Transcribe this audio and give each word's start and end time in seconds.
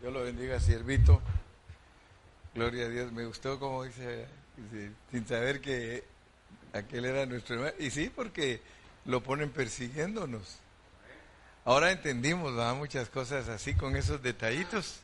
Dios 0.00 0.12
lo 0.12 0.22
bendiga, 0.22 0.60
siervito. 0.60 1.20
Gloria 2.54 2.86
a 2.86 2.88
Dios. 2.88 3.10
Me 3.12 3.26
gustó 3.26 3.58
como 3.58 3.82
dice, 3.82 4.26
sin 5.10 5.26
saber 5.26 5.60
que 5.60 6.04
aquel 6.72 7.04
era 7.04 7.26
nuestro 7.26 7.56
hermano. 7.56 7.74
Y 7.80 7.90
sí, 7.90 8.10
porque 8.14 8.60
lo 9.06 9.22
ponen 9.22 9.50
persiguiéndonos. 9.50 10.58
Ahora 11.64 11.90
entendimos 11.90 12.54
¿verdad? 12.54 12.76
muchas 12.76 13.08
cosas 13.08 13.48
así 13.48 13.74
con 13.74 13.96
esos 13.96 14.22
detallitos. 14.22 15.00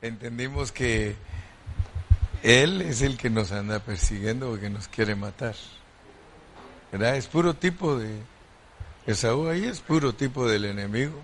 Entendimos 0.00 0.72
que 0.72 1.14
Él 2.42 2.82
es 2.82 3.00
el 3.02 3.16
que 3.16 3.30
nos 3.30 3.52
anda 3.52 3.78
persiguiendo 3.78 4.50
o 4.50 4.58
que 4.58 4.70
nos 4.70 4.88
quiere 4.88 5.14
matar. 5.14 5.54
¿Verdad? 6.90 7.16
Es 7.16 7.28
puro 7.28 7.54
tipo 7.54 7.96
de... 7.96 8.20
Esaú 9.06 9.48
ahí 9.48 9.64
es 9.64 9.80
puro 9.80 10.14
tipo 10.14 10.48
del 10.48 10.64
enemigo 10.64 11.20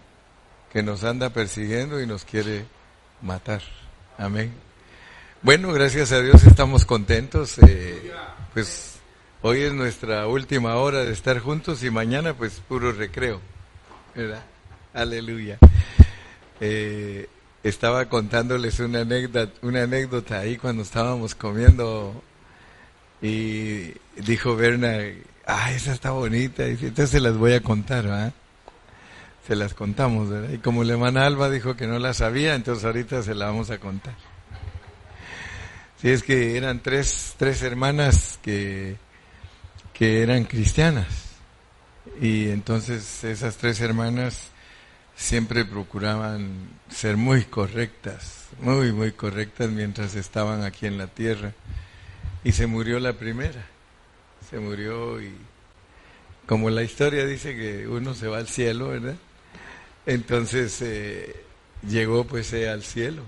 que 0.72 0.82
nos 0.82 1.04
anda 1.04 1.30
persiguiendo 1.30 2.00
y 2.00 2.06
nos 2.06 2.24
quiere 2.24 2.66
matar. 3.22 3.62
Amén. 4.16 4.52
Bueno, 5.42 5.72
gracias 5.72 6.12
a 6.12 6.20
Dios 6.20 6.44
estamos 6.44 6.84
contentos. 6.84 7.58
Eh, 7.58 8.12
pues 8.52 8.96
hoy 9.42 9.62
es 9.62 9.72
nuestra 9.72 10.26
última 10.26 10.76
hora 10.76 11.04
de 11.04 11.12
estar 11.12 11.38
juntos 11.38 11.82
y 11.84 11.90
mañana 11.90 12.34
pues 12.34 12.60
puro 12.68 12.92
recreo. 12.92 13.40
¿Verdad? 14.14 14.42
Aleluya. 14.94 15.58
Eh, 16.60 17.28
estaba 17.62 18.08
contándoles 18.08 18.80
una 18.80 19.02
anécdota, 19.02 19.52
una 19.62 19.82
anécdota 19.82 20.40
ahí 20.40 20.56
cuando 20.56 20.82
estábamos 20.82 21.34
comiendo 21.34 22.22
y 23.20 23.92
dijo 24.16 24.56
Berna, 24.56 24.96
ah, 25.46 25.72
esa 25.72 25.92
está 25.92 26.10
bonita, 26.12 26.66
y 26.66 26.72
entonces 26.72 27.10
se 27.10 27.20
las 27.20 27.36
voy 27.36 27.52
a 27.52 27.62
contar, 27.62 28.04
¿verdad? 28.04 28.32
Se 29.48 29.56
las 29.56 29.72
contamos, 29.72 30.28
¿verdad? 30.28 30.50
Y 30.50 30.58
como 30.58 30.84
la 30.84 30.92
hermana 30.92 31.24
Alba 31.24 31.48
dijo 31.48 31.74
que 31.74 31.86
no 31.86 31.98
la 31.98 32.12
sabía, 32.12 32.54
entonces 32.54 32.84
ahorita 32.84 33.22
se 33.22 33.34
la 33.34 33.46
vamos 33.46 33.70
a 33.70 33.78
contar. 33.78 34.14
Sí, 36.02 36.10
es 36.10 36.22
que 36.22 36.58
eran 36.58 36.80
tres, 36.80 37.34
tres 37.38 37.62
hermanas 37.62 38.38
que, 38.42 38.96
que 39.94 40.22
eran 40.22 40.44
cristianas. 40.44 41.06
Y 42.20 42.50
entonces 42.50 43.24
esas 43.24 43.56
tres 43.56 43.80
hermanas 43.80 44.48
siempre 45.16 45.64
procuraban 45.64 46.68
ser 46.90 47.16
muy 47.16 47.44
correctas, 47.44 48.48
muy, 48.60 48.92
muy 48.92 49.12
correctas 49.12 49.70
mientras 49.70 50.14
estaban 50.14 50.62
aquí 50.62 50.84
en 50.84 50.98
la 50.98 51.06
tierra. 51.06 51.54
Y 52.44 52.52
se 52.52 52.66
murió 52.66 53.00
la 53.00 53.14
primera, 53.14 53.64
se 54.50 54.58
murió 54.58 55.22
y 55.22 55.32
como 56.46 56.68
la 56.68 56.82
historia 56.82 57.24
dice 57.24 57.56
que 57.56 57.88
uno 57.88 58.12
se 58.12 58.28
va 58.28 58.36
al 58.36 58.46
cielo, 58.46 58.88
¿verdad? 58.88 59.16
Entonces 60.08 60.80
eh, 60.80 61.36
llegó 61.86 62.24
pues 62.24 62.50
eh, 62.54 62.70
al 62.70 62.82
cielo. 62.82 63.24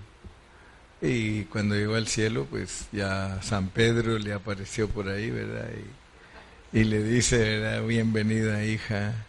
Y 1.03 1.45
cuando 1.45 1.75
llegó 1.75 1.95
al 1.95 2.09
cielo, 2.09 2.47
pues 2.49 2.89
ya 2.91 3.43
San 3.43 3.69
Pedro 3.69 4.19
le 4.19 4.33
apareció 4.33 4.89
por 4.89 5.11
ahí, 5.11 5.31
¿verdad? 5.31 5.69
Y, 6.73 6.85
le 6.85 7.03
dice, 7.03 7.37
¿verdad? 7.37 7.87
Bienvenida 7.87 8.65
hija. 8.65 9.27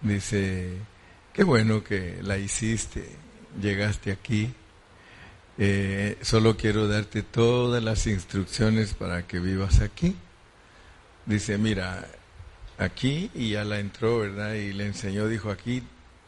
Dice, 0.00 0.72
Qué 1.32 1.44
bueno 1.44 1.84
que 1.84 2.18
la 2.22 2.38
hiciste, 2.38 3.08
llegaste 3.62 4.10
aquí. 4.10 4.52
Eh, 5.58 6.18
solo 6.22 6.56
quiero 6.56 6.88
darte 6.88 7.22
todas 7.22 7.84
las 7.84 8.08
instrucciones 8.08 8.94
para 8.94 9.28
que 9.28 9.38
vivas 9.38 9.80
aquí. 9.80 10.16
Dice, 11.24 11.56
mira, 11.56 12.08
aquí 12.78 13.30
y 13.32 13.50
ya 13.50 13.64
la 13.64 13.78
entró, 13.78 14.18
¿verdad? 14.18 14.54
Y 14.54 14.72
le 14.72 14.86
enseñó, 14.86 15.28
dijo, 15.28 15.50
aquí 15.50 15.84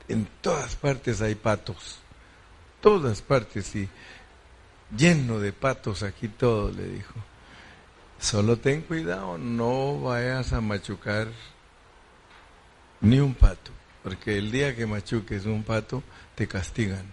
en 0.08 0.28
todas 0.40 0.76
partes 0.76 1.20
hay 1.20 1.34
patos, 1.34 1.98
todas 2.80 3.22
partes 3.22 3.74
y 3.76 3.88
lleno 4.96 5.38
de 5.40 5.52
patos 5.52 6.02
aquí 6.02 6.28
todo, 6.28 6.70
le 6.70 6.84
dijo. 6.88 7.14
Solo 8.18 8.56
ten 8.56 8.82
cuidado, 8.82 9.36
no 9.36 10.00
vayas 10.00 10.52
a 10.52 10.60
machucar 10.60 11.28
ni 13.00 13.20
un 13.20 13.34
pato 13.34 13.77
porque 14.06 14.39
el 14.39 14.52
día 14.52 14.77
que 14.77 14.86
machuques 14.86 15.46
un 15.46 15.64
pato, 15.64 16.00
te 16.36 16.46
castigan. 16.46 17.05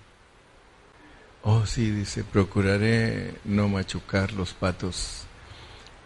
Oh, 1.42 1.66
sí, 1.66 1.90
dice, 1.90 2.24
procuraré 2.24 3.34
no 3.46 3.68
machucar 3.68 4.32
los 4.32 4.54
patos. 4.54 5.24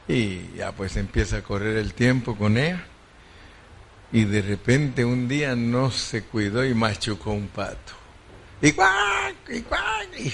Y 0.08 0.50
ya 0.56 0.72
pues 0.72 0.96
empieza 0.96 1.40
a 1.40 1.44
correr 1.44 1.76
el 1.76 1.94
tiempo 1.94 2.38
con 2.38 2.58
ella. 2.58 2.86
Y 4.12 4.24
de 4.26 4.42
repente 4.42 5.04
un 5.04 5.28
día 5.28 5.56
no 5.56 5.92
se 5.92 6.24
cuidó 6.24 6.66
y 6.66 6.74
machucó 6.74 7.32
un 7.32 7.48
pato. 7.48 7.94
Y 8.62 8.72
cuac, 8.72 9.36
y 9.50 9.62
cuac, 9.62 10.08
y 10.18 10.32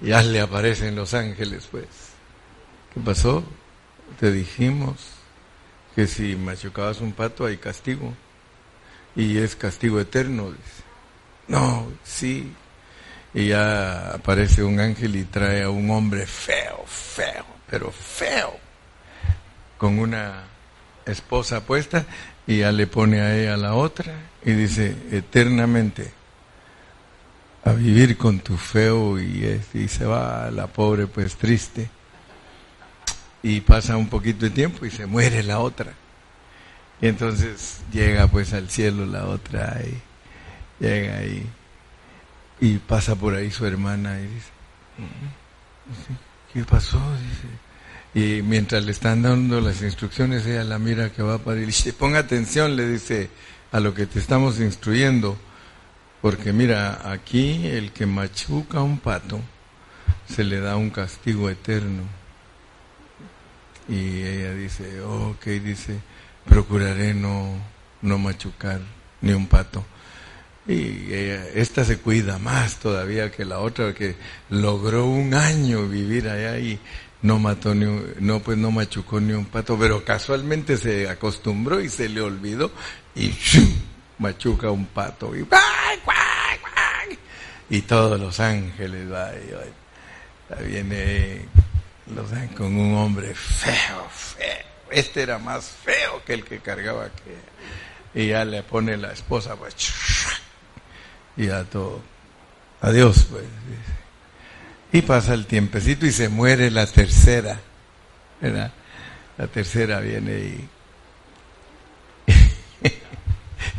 ya 0.00 0.22
le 0.22 0.40
aparecen 0.40 0.96
los 0.96 1.14
ángeles, 1.14 1.68
pues. 1.70 1.86
¿Qué 2.92 3.00
pasó? 3.00 3.44
Te 4.20 4.30
dijimos 4.30 4.96
que 5.94 6.06
si 6.06 6.36
machucabas 6.36 7.00
un 7.00 7.12
pato 7.12 7.46
hay 7.46 7.56
castigo 7.56 8.14
y 9.16 9.38
es 9.38 9.56
castigo 9.56 10.00
eterno. 10.00 10.50
Dice. 10.50 10.82
No, 11.48 11.90
sí. 12.02 12.52
Y 13.32 13.48
ya 13.48 14.10
aparece 14.10 14.62
un 14.62 14.78
ángel 14.78 15.16
y 15.16 15.24
trae 15.24 15.62
a 15.62 15.70
un 15.70 15.90
hombre 15.90 16.26
feo, 16.26 16.84
feo, 16.86 17.44
pero 17.68 17.90
feo, 17.90 18.56
con 19.76 19.98
una 19.98 20.44
esposa 21.06 21.64
puesta 21.64 22.04
y 22.46 22.58
ya 22.58 22.72
le 22.72 22.86
pone 22.86 23.20
a 23.20 23.36
ella 23.36 23.56
la 23.56 23.74
otra 23.74 24.12
y 24.44 24.52
dice 24.52 24.96
eternamente 25.10 26.12
a 27.64 27.72
vivir 27.72 28.16
con 28.16 28.40
tu 28.40 28.56
feo 28.56 29.18
y, 29.18 29.60
y 29.72 29.88
se 29.88 30.04
va 30.04 30.50
la 30.50 30.66
pobre 30.66 31.06
pues 31.06 31.36
triste 31.36 31.88
y 33.42 33.60
pasa 33.60 33.96
un 33.96 34.08
poquito 34.08 34.44
de 34.44 34.50
tiempo 34.50 34.84
y 34.86 34.90
se 34.90 35.06
muere 35.06 35.42
la 35.42 35.58
otra 35.60 35.92
y 37.00 37.08
entonces 37.08 37.80
llega 37.92 38.26
pues 38.26 38.52
al 38.52 38.70
cielo 38.70 39.06
la 39.06 39.26
otra 39.26 39.80
y 39.82 40.84
llega 40.84 41.18
ahí 41.18 41.46
y 42.60 42.78
pasa 42.78 43.14
por 43.14 43.34
ahí 43.34 43.50
su 43.50 43.66
hermana 43.66 44.20
y 44.20 44.26
dice, 44.26 44.50
¿qué 46.52 46.64
pasó? 46.64 46.98
Dice. 47.16 47.48
Y 48.14 48.42
mientras 48.42 48.84
le 48.84 48.92
están 48.92 49.22
dando 49.22 49.60
las 49.60 49.82
instrucciones, 49.82 50.46
ella 50.46 50.62
la 50.62 50.78
mira 50.78 51.10
que 51.10 51.22
va 51.22 51.38
para 51.38 51.60
y 51.60 51.66
dice, 51.66 51.92
ponga 51.92 52.20
atención, 52.20 52.76
le 52.76 52.86
dice, 52.86 53.28
a 53.72 53.80
lo 53.80 53.92
que 53.92 54.06
te 54.06 54.20
estamos 54.20 54.60
instruyendo, 54.60 55.36
porque 56.22 56.52
mira, 56.52 57.10
aquí 57.10 57.66
el 57.66 57.90
que 57.90 58.06
machuca 58.06 58.82
un 58.82 58.98
pato, 58.98 59.40
se 60.28 60.44
le 60.44 60.60
da 60.60 60.76
un 60.76 60.90
castigo 60.90 61.50
eterno. 61.50 62.02
Y 63.88 64.22
ella 64.22 64.54
dice, 64.54 65.00
ok, 65.00 65.44
dice, 65.46 65.98
procuraré 66.46 67.14
no, 67.14 67.58
no 68.00 68.18
machucar 68.18 68.80
ni 69.20 69.32
un 69.32 69.48
pato. 69.48 69.84
Y 70.66 71.12
esta 71.12 71.84
se 71.84 71.98
cuida 71.98 72.38
más 72.38 72.76
todavía 72.76 73.30
que 73.30 73.44
la 73.44 73.58
otra, 73.58 73.92
que 73.92 74.16
logró 74.48 75.04
un 75.04 75.34
año 75.34 75.86
vivir 75.88 76.28
allá 76.28 76.58
y 76.58 76.78
no 77.24 77.38
mató 77.38 77.74
ni 77.74 77.86
un, 77.86 78.14
no 78.20 78.40
pues 78.40 78.58
no 78.58 78.70
machucó 78.70 79.18
ni 79.18 79.32
un 79.32 79.46
pato, 79.46 79.78
pero 79.78 80.04
casualmente 80.04 80.76
se 80.76 81.08
acostumbró 81.08 81.80
y 81.80 81.88
se 81.88 82.10
le 82.10 82.20
olvidó 82.20 82.70
y 83.14 83.34
machuca 84.18 84.70
un 84.70 84.84
pato 84.84 85.34
y, 85.34 85.46
y 87.70 87.80
todos 87.80 88.20
los 88.20 88.38
ángeles 88.40 89.08
viene 90.68 91.46
los 92.14 92.28
con 92.54 92.76
un 92.76 92.94
hombre 92.94 93.34
feo, 93.34 94.06
feo. 94.10 94.66
Este 94.90 95.22
era 95.22 95.38
más 95.38 95.70
feo 95.82 96.22
que 96.26 96.34
el 96.34 96.44
que 96.44 96.58
cargaba 96.58 97.08
que 97.08 98.20
y 98.22 98.28
ya 98.28 98.44
le 98.44 98.62
pone 98.62 98.98
la 98.98 99.12
esposa 99.12 99.56
pues 99.56 99.74
y 101.38 101.48
a 101.48 101.64
todo. 101.64 102.02
Adiós 102.82 103.28
pues 103.30 103.44
y 104.94 105.02
pasa 105.02 105.34
el 105.34 105.46
tiempecito 105.46 106.06
y 106.06 106.12
se 106.12 106.28
muere 106.28 106.70
la 106.70 106.86
tercera 106.86 107.58
¿verdad? 108.40 108.72
la 109.36 109.48
tercera 109.48 109.98
viene 109.98 110.38
y 110.38 110.68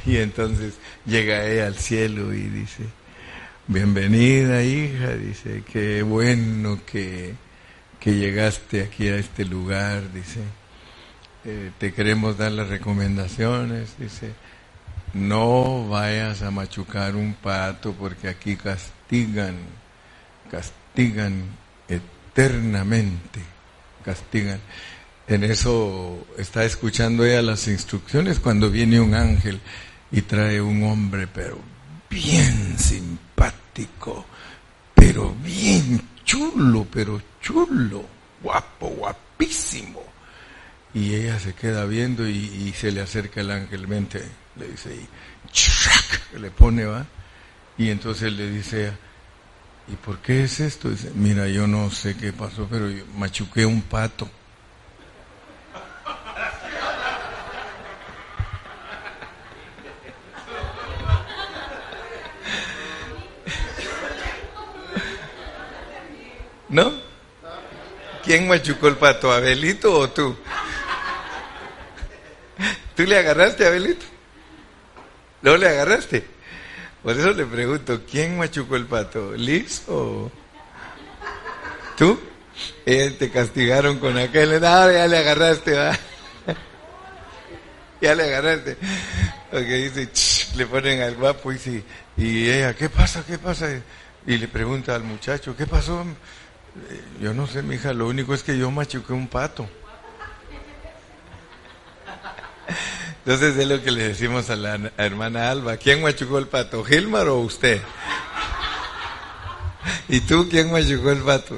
y 0.11 0.17
entonces 0.17 0.73
llega 1.05 1.45
ella 1.45 1.67
al 1.67 1.77
cielo 1.77 2.33
y 2.33 2.41
dice 2.41 2.83
bienvenida 3.65 4.61
hija 4.61 5.13
dice 5.13 5.63
qué 5.71 6.03
bueno 6.03 6.81
que 6.85 7.33
que 8.01 8.15
llegaste 8.15 8.83
aquí 8.83 9.07
a 9.07 9.15
este 9.15 9.45
lugar 9.45 10.11
dice 10.11 10.41
eh, 11.45 11.71
te 11.77 11.93
queremos 11.93 12.39
dar 12.39 12.51
las 12.53 12.69
recomendaciones, 12.69 13.99
dice, 13.99 14.31
no 15.13 15.87
vayas 15.87 16.41
a 16.41 16.49
machucar 16.49 17.15
un 17.15 17.35
pato 17.35 17.93
porque 17.93 18.27
aquí 18.27 18.55
castigan, 18.55 19.55
castigan 20.49 20.84
eternamente, 21.87 23.41
castigan. 24.03 24.59
En 25.27 25.43
eso 25.43 26.27
está 26.37 26.65
escuchando 26.65 27.25
ella 27.25 27.41
las 27.41 27.67
instrucciones 27.67 28.39
cuando 28.39 28.69
viene 28.69 28.99
un 28.99 29.15
ángel 29.15 29.59
y 30.11 30.21
trae 30.21 30.61
un 30.61 30.83
hombre, 30.83 31.27
pero 31.27 31.59
bien 32.09 32.77
simpático 32.77 33.25
simpático, 33.75 34.25
pero 34.93 35.35
bien 35.43 36.01
chulo, 36.23 36.87
pero 36.91 37.21
chulo, 37.41 38.05
guapo, 38.41 38.87
guapísimo. 38.87 40.01
Y 40.93 41.13
ella 41.13 41.39
se 41.39 41.53
queda 41.53 41.85
viendo 41.85 42.27
y, 42.27 42.73
se 42.73 42.91
le 42.91 43.01
acerca 43.01 43.41
el 43.41 43.51
ángel, 43.51 43.87
mente, 43.87 44.23
le 44.55 44.69
dice, 44.69 44.95
y 44.95 46.39
le 46.39 46.51
pone, 46.51 46.85
va. 46.85 47.05
Y 47.77 47.89
entonces 47.89 48.31
le 48.31 48.49
dice, 48.49 48.93
¿y 49.87 49.95
por 49.95 50.19
qué 50.19 50.43
es 50.43 50.59
esto? 50.59 50.89
Dice, 50.89 51.11
mira, 51.13 51.47
yo 51.47 51.67
no 51.67 51.89
sé 51.91 52.15
qué 52.17 52.33
pasó, 52.33 52.67
pero 52.69 52.89
yo 52.89 53.05
machuqué 53.15 53.65
un 53.65 53.81
pato. 53.81 54.29
¿No? 66.69 66.91
¿Quién 68.23 68.47
machucó 68.47 68.87
el 68.87 68.97
pato, 68.97 69.31
Abelito 69.31 69.93
o 69.97 70.09
tú? 70.09 70.35
¿Tú 72.95 73.03
le 73.03 73.17
agarraste 73.17 73.65
a 73.65 73.67
Abelito? 73.67 74.05
¿No 75.41 75.55
le 75.57 75.69
agarraste? 75.69 76.34
Por 77.05 77.15
eso 77.15 77.33
le 77.33 77.45
pregunto, 77.45 78.01
¿quién 78.09 78.35
machucó 78.35 78.75
el 78.75 78.87
pato? 78.87 79.33
¿Liz 79.35 79.83
o 79.87 80.31
tú? 81.95 82.19
Eh, 82.83 83.15
te 83.19 83.29
castigaron 83.29 83.99
con 83.99 84.17
aquel, 84.17 84.59
no, 84.59 84.91
ya 84.91 85.05
le 85.05 85.19
agarraste, 85.19 85.73
va. 85.73 85.95
ya 88.01 88.15
le 88.15 88.23
agarraste. 88.23 88.77
Porque 89.51 89.75
dice, 89.87 90.09
le 90.57 90.65
ponen 90.65 91.03
al 91.03 91.13
guapo 91.13 91.51
y 91.51 91.55
dice, 91.55 91.83
y 92.17 92.49
ella, 92.49 92.73
¿qué 92.73 92.89
pasa? 92.89 93.23
¿Qué 93.23 93.37
pasa? 93.37 93.69
Y 94.25 94.37
le 94.39 94.47
pregunta 94.47 94.95
al 94.95 95.03
muchacho, 95.03 95.55
¿qué 95.55 95.67
pasó? 95.67 96.01
Eh, 96.01 97.01
yo 97.21 97.35
no 97.35 97.45
sé, 97.45 97.61
mi 97.61 97.75
hija, 97.75 97.93
lo 97.93 98.07
único 98.07 98.33
es 98.33 98.41
que 98.41 98.57
yo 98.57 98.71
machuqué 98.71 99.13
un 99.13 99.27
pato. 99.27 99.69
Entonces 103.25 103.57
es 103.57 103.67
lo 103.67 103.81
que 103.81 103.89
le 103.89 104.09
decimos 104.09 104.51
a 104.51 104.55
la 104.55 104.79
hermana 104.97 105.49
Alba. 105.49 105.77
¿Quién 105.77 106.03
machucó 106.03 106.37
el 106.37 106.47
pato? 106.47 106.83
¿Gilmar 106.83 107.27
o 107.27 107.39
usted? 107.39 107.81
¿Y 110.07 110.19
tú 110.19 110.47
quién 110.47 110.71
machucó 110.71 111.09
el 111.09 111.23
pato? 111.23 111.57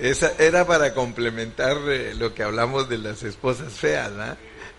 Esa 0.00 0.32
era 0.38 0.66
para 0.66 0.94
complementar 0.94 1.76
eh, 1.88 2.14
lo 2.14 2.32
que 2.32 2.42
hablamos 2.42 2.88
de 2.88 2.96
las 2.96 3.22
esposas 3.22 3.74
feas 3.74 4.10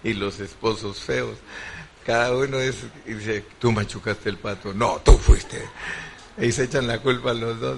y 0.03 0.13
los 0.15 0.39
esposos 0.39 0.99
feos. 0.99 1.37
Cada 2.07 2.35
uno 2.35 2.57
es, 2.57 2.75
dice, 3.05 3.45
tú 3.59 3.71
machucaste 3.71 4.29
el 4.29 4.37
pato. 4.37 4.73
No, 4.73 4.99
tú 5.05 5.15
fuiste. 5.19 5.63
Y 6.39 6.51
se 6.51 6.63
echan 6.63 6.87
la 6.87 6.97
culpa 6.97 7.31
a 7.31 7.35
los 7.35 7.59
dos. 7.59 7.77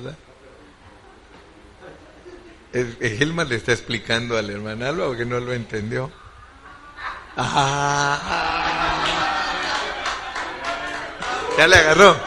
Gilmar 2.74 3.48
le 3.48 3.56
está 3.56 3.74
explicando 3.74 4.38
al 4.38 4.50
hermano 4.50 4.86
Alba 4.86 5.08
porque 5.08 5.26
no 5.26 5.40
lo 5.40 5.54
entendió. 5.54 6.12
Ah. 7.38 8.20
ya 11.58 11.68
le 11.68 11.76
agarró. 11.76 12.18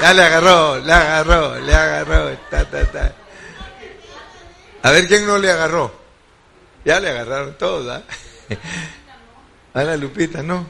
Ya 0.00 0.12
le 0.14 0.22
agarró, 0.24 0.78
le 0.80 0.92
agarró, 0.92 1.60
le 1.60 1.74
agarró. 1.74 2.36
Ta, 2.50 2.64
ta, 2.64 2.84
ta. 2.90 3.12
A 4.82 4.90
ver 4.90 5.06
quién 5.06 5.26
no 5.26 5.38
le 5.38 5.50
agarró. 5.50 5.94
Ya 6.84 6.98
le 6.98 7.10
agarraron 7.10 7.56
todos, 7.56 7.88
¿ah? 7.88 8.02
A 9.74 9.84
la 9.84 9.96
Lupita, 9.96 10.42
no. 10.42 10.66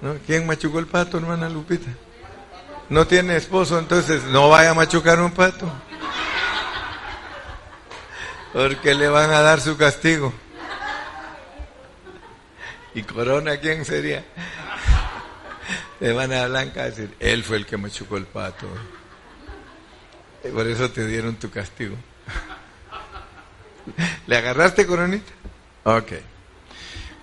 ¿no? 0.00 0.14
¿Quién 0.24 0.46
machucó 0.46 0.78
el 0.78 0.86
pato, 0.86 1.18
hermana 1.18 1.48
Lupita? 1.48 1.90
No 2.88 3.06
tiene 3.06 3.36
esposo, 3.36 3.78
entonces 3.78 4.22
no 4.24 4.48
vaya 4.48 4.70
a 4.70 4.74
machucar 4.74 5.20
un 5.20 5.32
pato. 5.32 5.70
Porque 8.56 8.94
le 8.94 9.06
van 9.06 9.30
a 9.32 9.42
dar 9.42 9.60
su 9.60 9.76
castigo. 9.76 10.32
¿Y 12.94 13.02
Corona 13.02 13.58
quién 13.58 13.84
sería? 13.84 14.24
Le 16.00 16.14
van 16.14 16.32
a 16.32 16.46
Blanca 16.46 16.84
a 16.84 16.84
decir, 16.86 17.14
él 17.20 17.44
fue 17.44 17.58
el 17.58 17.66
que 17.66 17.76
machucó 17.76 18.16
el 18.16 18.24
pato. 18.24 18.66
Y 20.42 20.48
por 20.48 20.66
eso 20.66 20.90
te 20.90 21.06
dieron 21.06 21.36
tu 21.36 21.50
castigo. 21.50 21.96
¿Le 24.26 24.38
agarraste, 24.38 24.86
Coronita? 24.86 25.32
Ok. 25.84 26.12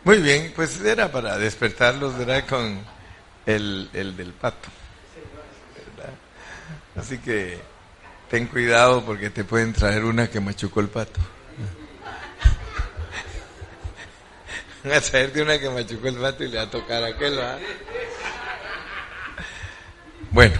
Muy 0.04 0.20
bien, 0.20 0.54
pues 0.56 0.80
era 0.82 1.12
para 1.12 1.40
despertarlos, 1.40 2.16
¿verdad? 2.16 2.46
Con 2.48 2.80
el, 3.48 3.90
el 3.92 4.16
del 4.16 4.34
pato. 4.34 4.70
Así 6.96 7.18
que 7.18 7.73
ten 8.30 8.48
cuidado 8.48 9.04
porque 9.06 9.30
te 9.30 9.44
pueden 9.44 9.74
traer 9.74 10.06
una 10.06 10.30
que 10.30 10.40
machucó 10.40 10.80
el 10.80 10.88
pato. 10.88 11.20
Van 14.84 14.94
a 14.94 15.02
traerte 15.02 15.42
una 15.42 15.60
que 15.60 15.70
machucó 15.70 16.08
el 16.08 16.16
pato 16.16 16.44
y 16.44 16.50
le 16.50 16.58
va 16.58 16.64
a 16.64 16.70
tocar 16.70 17.04
a 17.04 17.08
aquel, 17.08 17.36
¿verdad? 17.36 17.60
Bueno. 20.32 20.60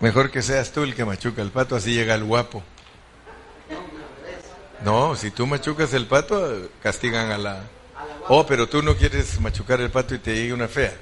Mejor 0.00 0.30
que 0.30 0.42
seas 0.42 0.72
tú 0.72 0.82
el 0.82 0.94
que 0.94 1.04
machuca 1.04 1.42
el 1.42 1.50
pato, 1.50 1.76
así 1.76 1.92
llega 1.92 2.14
el 2.14 2.24
guapo. 2.24 2.62
No, 4.82 5.14
si 5.14 5.30
tú 5.30 5.46
machucas 5.46 5.92
el 5.92 6.06
pato, 6.06 6.70
castigan 6.82 7.30
a 7.30 7.38
la... 7.38 7.64
Oh, 8.28 8.46
pero 8.46 8.66
tú 8.66 8.82
no 8.82 8.96
quieres 8.96 9.38
machucar 9.40 9.80
el 9.80 9.90
pato 9.90 10.14
y 10.14 10.18
te 10.18 10.34
llegue 10.34 10.54
una 10.54 10.68
fea. 10.68 10.94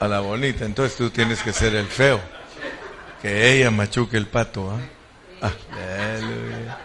A 0.00 0.08
la 0.08 0.20
bonita, 0.20 0.64
entonces 0.64 0.96
tú 0.96 1.10
tienes 1.10 1.42
que 1.42 1.52
ser 1.52 1.74
el 1.74 1.86
feo. 1.86 2.20
Que 3.20 3.52
ella 3.52 3.70
machuque 3.70 4.16
el 4.16 4.26
pato. 4.26 4.70
¿ah? 4.70 5.50
Aleluya. 5.70 6.78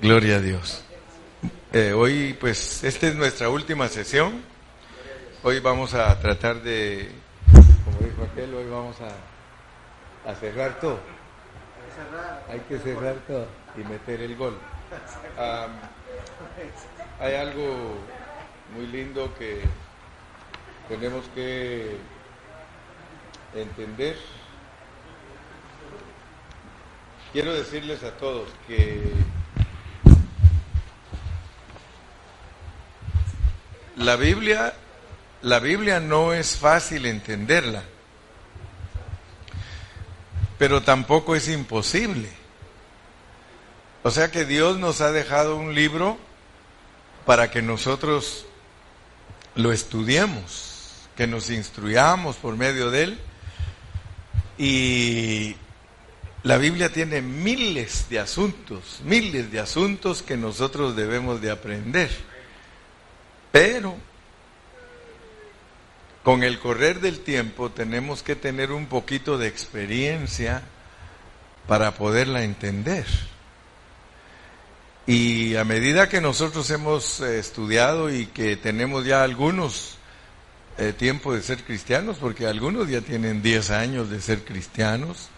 Gloria 0.00 0.36
a 0.36 0.40
Dios. 0.40 0.84
Eh, 1.72 1.92
hoy, 1.92 2.36
pues, 2.40 2.82
esta 2.82 3.08
es 3.08 3.14
nuestra 3.14 3.48
última 3.48 3.88
sesión. 3.88 4.42
Hoy 5.42 5.60
vamos 5.60 5.94
a 5.94 6.18
tratar 6.20 6.62
de, 6.62 7.10
como 7.52 7.98
dijo 8.08 8.22
aquel, 8.30 8.54
hoy 8.54 8.68
vamos 8.70 8.96
a 9.00 9.32
a 10.26 10.34
cerrar 10.34 10.78
todo. 10.80 10.98
Hay 12.50 12.60
que 12.60 12.78
cerrar 12.78 13.16
todo 13.26 13.46
y 13.76 13.84
meter 13.84 14.20
el 14.22 14.36
gol. 14.36 14.58
hay 17.20 17.34
algo 17.34 17.96
muy 18.74 18.86
lindo 18.86 19.32
que 19.38 19.60
tenemos 20.88 21.24
que 21.34 21.96
entender. 23.54 24.16
Quiero 27.32 27.54
decirles 27.54 28.02
a 28.02 28.10
todos 28.18 28.48
que 28.66 29.12
la 33.96 34.16
Biblia, 34.16 34.74
la 35.42 35.58
Biblia 35.58 36.00
no 36.00 36.32
es 36.32 36.56
fácil 36.56 37.06
entenderla 37.06 37.82
pero 40.62 40.80
tampoco 40.80 41.34
es 41.34 41.48
imposible. 41.48 42.28
O 44.04 44.12
sea 44.12 44.30
que 44.30 44.44
Dios 44.44 44.78
nos 44.78 45.00
ha 45.00 45.10
dejado 45.10 45.56
un 45.56 45.74
libro 45.74 46.18
para 47.26 47.50
que 47.50 47.62
nosotros 47.62 48.46
lo 49.54 49.72
estudiemos, 49.72 51.08
que 51.16 51.26
nos 51.26 51.50
instruyamos 51.50 52.36
por 52.36 52.56
medio 52.56 52.90
de 52.90 53.02
él. 53.02 53.18
Y 54.58 55.56
la 56.42 56.56
Biblia 56.56 56.92
tiene 56.92 57.22
miles 57.22 58.08
de 58.08 58.18
asuntos, 58.18 59.00
miles 59.04 59.50
de 59.50 59.60
asuntos 59.60 60.22
que 60.22 60.36
nosotros 60.36 60.96
debemos 60.96 61.40
de 61.40 61.50
aprender. 61.50 62.10
Pero 63.50 63.96
con 66.22 66.42
el 66.42 66.58
correr 66.58 67.00
del 67.00 67.20
tiempo 67.20 67.70
tenemos 67.70 68.22
que 68.22 68.36
tener 68.36 68.72
un 68.72 68.86
poquito 68.86 69.38
de 69.38 69.48
experiencia 69.48 70.62
para 71.66 71.94
poderla 71.94 72.44
entender. 72.44 73.06
Y 75.06 75.56
a 75.56 75.64
medida 75.64 76.08
que 76.08 76.20
nosotros 76.20 76.70
hemos 76.70 77.20
eh, 77.20 77.38
estudiado 77.38 78.08
y 78.08 78.26
que 78.26 78.56
tenemos 78.56 79.04
ya 79.04 79.24
algunos 79.24 79.96
eh, 80.78 80.92
tiempos 80.92 81.34
de 81.34 81.42
ser 81.42 81.64
cristianos, 81.64 82.18
porque 82.20 82.46
algunos 82.46 82.88
ya 82.88 83.00
tienen 83.00 83.42
10 83.42 83.70
años 83.70 84.10
de 84.10 84.20
ser 84.20 84.44
cristianos, 84.44 85.28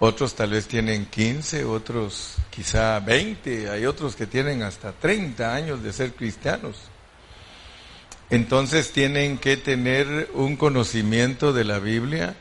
otros 0.00 0.34
tal 0.34 0.50
vez 0.50 0.66
tienen 0.66 1.06
15, 1.06 1.64
otros 1.64 2.34
quizá 2.50 2.98
20, 3.00 3.70
hay 3.70 3.86
otros 3.86 4.16
que 4.16 4.26
tienen 4.26 4.62
hasta 4.62 4.92
30 4.92 5.54
años 5.54 5.82
de 5.82 5.92
ser 5.92 6.12
cristianos. 6.12 6.76
Entonces 8.30 8.92
tienen 8.92 9.38
que 9.38 9.56
tener 9.56 10.30
un 10.34 10.56
conocimiento 10.56 11.52
de 11.52 11.64
la 11.64 11.78
Biblia 11.78 12.34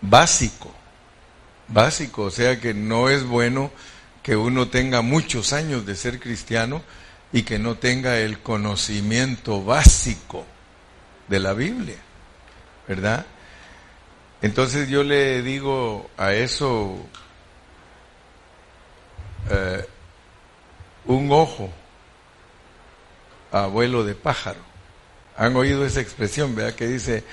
básico, 0.00 0.72
básico, 1.68 2.22
o 2.22 2.30
sea 2.30 2.60
que 2.60 2.74
no 2.74 3.08
es 3.08 3.24
bueno 3.24 3.70
que 4.22 4.36
uno 4.36 4.68
tenga 4.68 5.02
muchos 5.02 5.52
años 5.52 5.86
de 5.86 5.96
ser 5.96 6.20
cristiano 6.20 6.82
y 7.32 7.42
que 7.42 7.58
no 7.58 7.76
tenga 7.76 8.18
el 8.18 8.40
conocimiento 8.40 9.64
básico 9.64 10.44
de 11.28 11.40
la 11.40 11.52
Biblia, 11.52 11.96
¿verdad? 12.88 13.24
Entonces 14.42 14.88
yo 14.88 15.04
le 15.04 15.42
digo 15.42 16.10
a 16.16 16.32
eso 16.32 16.96
eh, 19.50 19.86
un 21.06 21.30
ojo 21.30 21.70
abuelo 23.52 24.04
de 24.04 24.14
pájaro. 24.14 24.60
Han 25.36 25.56
oído 25.56 25.84
esa 25.84 26.00
expresión, 26.00 26.54
¿verdad? 26.54 26.74
Que 26.74 26.86
dice 26.86 27.24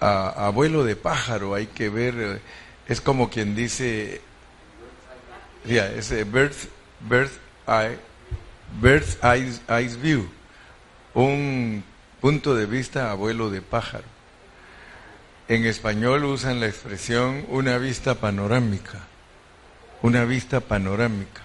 abuelo 0.00 0.84
de 0.84 0.96
pájaro, 0.96 1.54
hay 1.54 1.66
que 1.66 1.88
ver, 1.88 2.14
eh, 2.18 2.40
es 2.88 3.00
como 3.00 3.30
quien 3.30 3.54
dice, 3.54 4.20
ya, 5.64 5.86
ese 5.92 6.24
birth, 6.24 6.68
birth 7.00 7.38
eye, 7.66 7.98
birth 8.80 9.22
eyes, 9.24 9.60
eyes 9.68 9.96
view, 9.96 10.28
un 11.14 11.84
punto 12.20 12.54
de 12.54 12.66
vista 12.66 13.10
abuelo 13.10 13.50
de 13.50 13.62
pájaro. 13.62 14.04
En 15.48 15.64
español 15.66 16.24
usan 16.24 16.60
la 16.60 16.66
expresión 16.66 17.44
una 17.48 17.78
vista 17.78 18.14
panorámica, 18.14 19.00
una 20.02 20.24
vista 20.24 20.60
panorámica. 20.60 21.42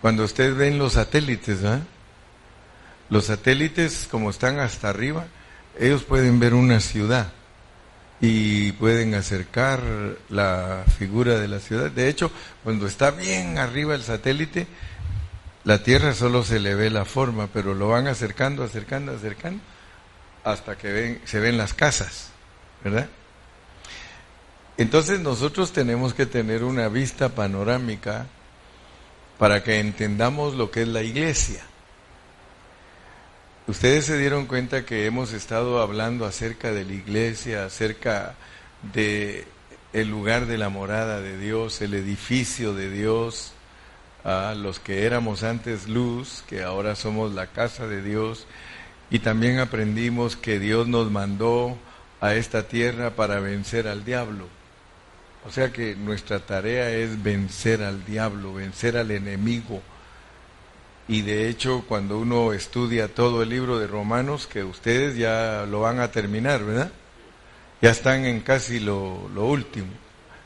Cuando 0.00 0.24
ustedes 0.24 0.54
ven 0.56 0.78
los 0.78 0.94
satélites, 0.94 1.60
Los 3.10 3.24
satélites, 3.24 4.06
como 4.10 4.30
están 4.30 4.60
hasta 4.60 4.90
arriba, 4.90 5.26
ellos 5.78 6.04
pueden 6.04 6.38
ver 6.38 6.54
una 6.54 6.78
ciudad 6.78 7.32
y 8.20 8.72
pueden 8.72 9.14
acercar 9.14 9.80
la 10.28 10.84
figura 10.98 11.38
de 11.38 11.48
la 11.48 11.60
ciudad. 11.60 11.90
De 11.90 12.08
hecho, 12.08 12.30
cuando 12.64 12.86
está 12.86 13.10
bien 13.10 13.58
arriba 13.58 13.94
el 13.94 14.02
satélite, 14.02 14.66
la 15.64 15.82
Tierra 15.82 16.14
solo 16.14 16.42
se 16.42 16.58
le 16.58 16.74
ve 16.74 16.90
la 16.90 17.04
forma, 17.04 17.48
pero 17.52 17.74
lo 17.74 17.88
van 17.88 18.06
acercando, 18.06 18.64
acercando, 18.64 19.12
acercando, 19.12 19.62
hasta 20.44 20.76
que 20.76 20.92
ven, 20.92 21.20
se 21.24 21.40
ven 21.40 21.56
las 21.58 21.74
casas, 21.74 22.30
¿verdad? 22.82 23.08
Entonces 24.78 25.20
nosotros 25.20 25.72
tenemos 25.72 26.14
que 26.14 26.26
tener 26.26 26.64
una 26.64 26.88
vista 26.88 27.30
panorámica 27.30 28.26
para 29.36 29.62
que 29.62 29.78
entendamos 29.78 30.54
lo 30.54 30.70
que 30.70 30.82
es 30.82 30.88
la 30.88 31.02
iglesia. 31.02 31.62
Ustedes 33.68 34.06
se 34.06 34.16
dieron 34.16 34.46
cuenta 34.46 34.86
que 34.86 35.04
hemos 35.04 35.34
estado 35.34 35.82
hablando 35.82 36.24
acerca 36.24 36.72
de 36.72 36.86
la 36.86 36.94
iglesia, 36.94 37.66
acerca 37.66 38.34
de 38.94 39.46
el 39.92 40.08
lugar 40.08 40.46
de 40.46 40.56
la 40.56 40.70
morada 40.70 41.20
de 41.20 41.36
Dios, 41.36 41.82
el 41.82 41.92
edificio 41.92 42.72
de 42.72 42.90
Dios, 42.90 43.52
a 44.24 44.54
los 44.54 44.78
que 44.78 45.04
éramos 45.04 45.42
antes 45.42 45.86
luz, 45.86 46.44
que 46.48 46.62
ahora 46.62 46.96
somos 46.96 47.34
la 47.34 47.48
casa 47.48 47.86
de 47.86 48.00
Dios, 48.00 48.46
y 49.10 49.18
también 49.18 49.58
aprendimos 49.58 50.34
que 50.34 50.58
Dios 50.58 50.88
nos 50.88 51.10
mandó 51.10 51.76
a 52.22 52.34
esta 52.36 52.68
tierra 52.68 53.16
para 53.16 53.38
vencer 53.38 53.86
al 53.86 54.02
diablo. 54.02 54.46
O 55.46 55.52
sea 55.52 55.74
que 55.74 55.94
nuestra 55.94 56.40
tarea 56.40 56.88
es 56.88 57.22
vencer 57.22 57.82
al 57.82 58.02
diablo, 58.06 58.54
vencer 58.54 58.96
al 58.96 59.10
enemigo. 59.10 59.82
Y 61.08 61.22
de 61.22 61.48
hecho, 61.48 61.84
cuando 61.88 62.18
uno 62.18 62.52
estudia 62.52 63.08
todo 63.08 63.42
el 63.42 63.48
libro 63.48 63.78
de 63.78 63.86
Romanos, 63.86 64.46
que 64.46 64.62
ustedes 64.62 65.16
ya 65.16 65.64
lo 65.66 65.80
van 65.80 66.00
a 66.00 66.10
terminar, 66.10 66.62
¿verdad? 66.62 66.92
Ya 67.80 67.90
están 67.90 68.26
en 68.26 68.40
casi 68.40 68.78
lo, 68.78 69.26
lo 69.34 69.46
último, 69.46 69.88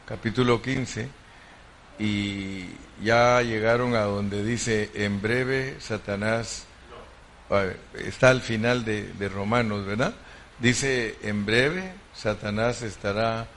capítulo 0.06 0.62
15, 0.62 1.08
y 1.98 2.66
ya 3.02 3.42
llegaron 3.42 3.96
a 3.96 4.02
donde 4.02 4.44
dice, 4.44 4.90
en 4.94 5.20
breve 5.20 5.76
Satanás, 5.80 6.66
está 7.94 8.30
al 8.30 8.40
final 8.40 8.84
de, 8.84 9.12
de 9.14 9.28
Romanos, 9.28 9.84
¿verdad? 9.84 10.14
Dice, 10.60 11.16
en 11.22 11.44
breve 11.44 11.92
Satanás 12.14 12.82
estará 12.82 13.48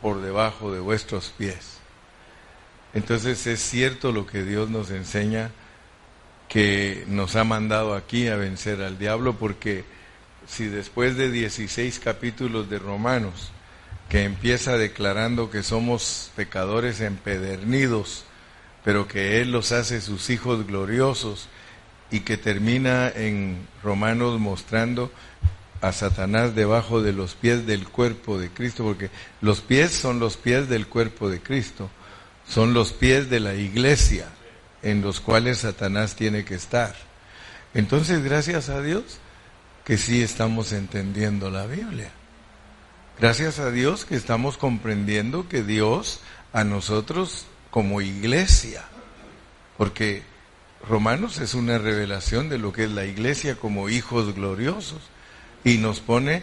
por 0.00 0.20
debajo 0.20 0.72
de 0.72 0.78
vuestros 0.78 1.30
pies. 1.36 1.78
Entonces 2.94 3.46
es 3.46 3.60
cierto 3.60 4.12
lo 4.12 4.26
que 4.26 4.44
Dios 4.44 4.70
nos 4.70 4.90
enseña, 4.90 5.50
que 6.50 7.04
nos 7.06 7.36
ha 7.36 7.44
mandado 7.44 7.94
aquí 7.94 8.26
a 8.26 8.34
vencer 8.34 8.82
al 8.82 8.98
diablo, 8.98 9.36
porque 9.36 9.84
si 10.48 10.66
después 10.66 11.16
de 11.16 11.30
16 11.30 12.00
capítulos 12.00 12.68
de 12.68 12.80
Romanos, 12.80 13.52
que 14.08 14.24
empieza 14.24 14.76
declarando 14.76 15.48
que 15.48 15.62
somos 15.62 16.32
pecadores 16.34 17.00
empedernidos, 17.00 18.24
pero 18.82 19.06
que 19.06 19.40
Él 19.40 19.52
los 19.52 19.70
hace 19.70 20.00
sus 20.00 20.28
hijos 20.28 20.66
gloriosos, 20.66 21.48
y 22.10 22.20
que 22.20 22.36
termina 22.36 23.08
en 23.08 23.68
Romanos 23.84 24.40
mostrando 24.40 25.12
a 25.80 25.92
Satanás 25.92 26.56
debajo 26.56 27.00
de 27.00 27.12
los 27.12 27.36
pies 27.36 27.64
del 27.64 27.86
cuerpo 27.86 28.40
de 28.40 28.50
Cristo, 28.50 28.82
porque 28.82 29.10
los 29.40 29.60
pies 29.60 29.92
son 29.92 30.18
los 30.18 30.36
pies 30.36 30.68
del 30.68 30.88
cuerpo 30.88 31.30
de 31.30 31.40
Cristo, 31.40 31.88
son 32.44 32.74
los 32.74 32.92
pies 32.92 33.30
de 33.30 33.38
la 33.38 33.54
iglesia 33.54 34.26
en 34.82 35.02
los 35.02 35.20
cuales 35.20 35.58
Satanás 35.58 36.14
tiene 36.16 36.44
que 36.44 36.54
estar. 36.54 36.94
Entonces, 37.74 38.22
gracias 38.22 38.68
a 38.68 38.80
Dios 38.82 39.18
que 39.84 39.96
sí 39.96 40.22
estamos 40.22 40.72
entendiendo 40.72 41.50
la 41.50 41.66
Biblia. 41.66 42.10
Gracias 43.18 43.58
a 43.58 43.70
Dios 43.70 44.04
que 44.04 44.16
estamos 44.16 44.56
comprendiendo 44.56 45.48
que 45.48 45.62
Dios 45.62 46.20
a 46.52 46.64
nosotros 46.64 47.46
como 47.70 48.00
iglesia, 48.00 48.84
porque 49.76 50.22
Romanos 50.88 51.38
es 51.38 51.54
una 51.54 51.78
revelación 51.78 52.48
de 52.48 52.58
lo 52.58 52.72
que 52.72 52.84
es 52.84 52.90
la 52.90 53.04
iglesia 53.04 53.56
como 53.56 53.88
hijos 53.88 54.34
gloriosos 54.34 55.00
y 55.64 55.78
nos 55.78 56.00
pone 56.00 56.42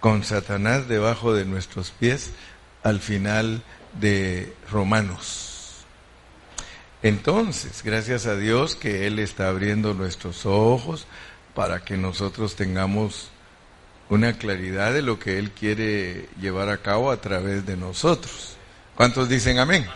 con 0.00 0.24
Satanás 0.24 0.88
debajo 0.88 1.32
de 1.32 1.44
nuestros 1.44 1.90
pies 1.92 2.32
al 2.82 3.00
final 3.00 3.62
de 4.00 4.52
Romanos. 4.70 5.57
Entonces, 7.02 7.82
gracias 7.84 8.26
a 8.26 8.36
Dios 8.36 8.74
que 8.74 9.06
Él 9.06 9.18
está 9.18 9.48
abriendo 9.48 9.94
nuestros 9.94 10.46
ojos 10.46 11.06
para 11.54 11.84
que 11.84 11.96
nosotros 11.96 12.56
tengamos 12.56 13.30
una 14.08 14.32
claridad 14.32 14.92
de 14.92 15.02
lo 15.02 15.18
que 15.18 15.38
Él 15.38 15.52
quiere 15.52 16.28
llevar 16.40 16.70
a 16.70 16.78
cabo 16.78 17.10
a 17.10 17.20
través 17.20 17.66
de 17.66 17.76
nosotros. 17.76 18.56
¿Cuántos 18.96 19.28
dicen 19.28 19.58
amén? 19.58 19.86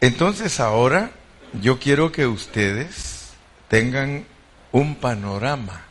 Entonces 0.00 0.58
ahora 0.58 1.10
yo 1.60 1.78
quiero 1.78 2.10
que 2.10 2.26
ustedes 2.26 3.32
tengan 3.68 4.24
un 4.70 4.96
panorama. 4.96 5.82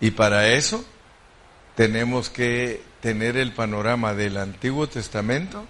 Y 0.00 0.12
para 0.12 0.48
eso 0.48 0.84
tenemos 1.76 2.30
que 2.30 2.82
tener 3.00 3.36
el 3.36 3.52
panorama 3.52 4.14
del 4.14 4.36
Antiguo 4.36 4.88
Testamento 4.88 5.66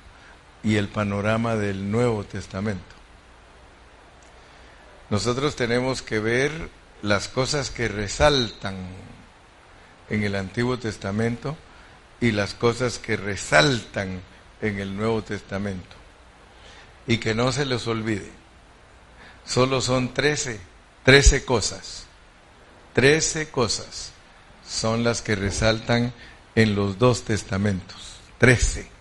y 0.63 0.77
el 0.77 0.89
panorama 0.89 1.57
del 1.57 1.91
Nuevo 1.91 2.25
Testamento. 2.25 2.95
Nosotros 5.11 5.57
tenemos 5.57 6.03
que 6.03 6.21
ver 6.21 6.71
las 7.03 7.29
cosas 7.29 7.71
que 7.71 7.89
resaltan 7.89 8.77
en 10.09 10.23
el 10.23 10.35
Antiguo 10.35 10.79
Testamento 10.79 11.57
y 12.21 12.31
las 12.31 12.55
cosas 12.55 12.99
que 12.99 13.17
resaltan 13.17 14.23
en 14.61 14.79
el 14.79 14.97
Nuevo 14.97 15.23
Testamento. 15.23 15.97
Y 17.07 17.19
que 17.19 17.35
no 17.35 17.51
se 17.51 17.67
les 17.67 17.87
olvide, 17.87 18.31
solo 19.45 19.81
son 19.81 20.15
trece 20.15 20.61
Trece 21.05 21.45
cosas. 21.45 22.05
Trece 22.93 23.49
cosas 23.49 24.13
son 24.67 25.03
las 25.03 25.21
que 25.21 25.35
resaltan 25.35 26.13
en 26.55 26.75
los 26.77 26.99
dos 26.99 27.25
testamentos. 27.25 28.17
Trece. 28.39 28.92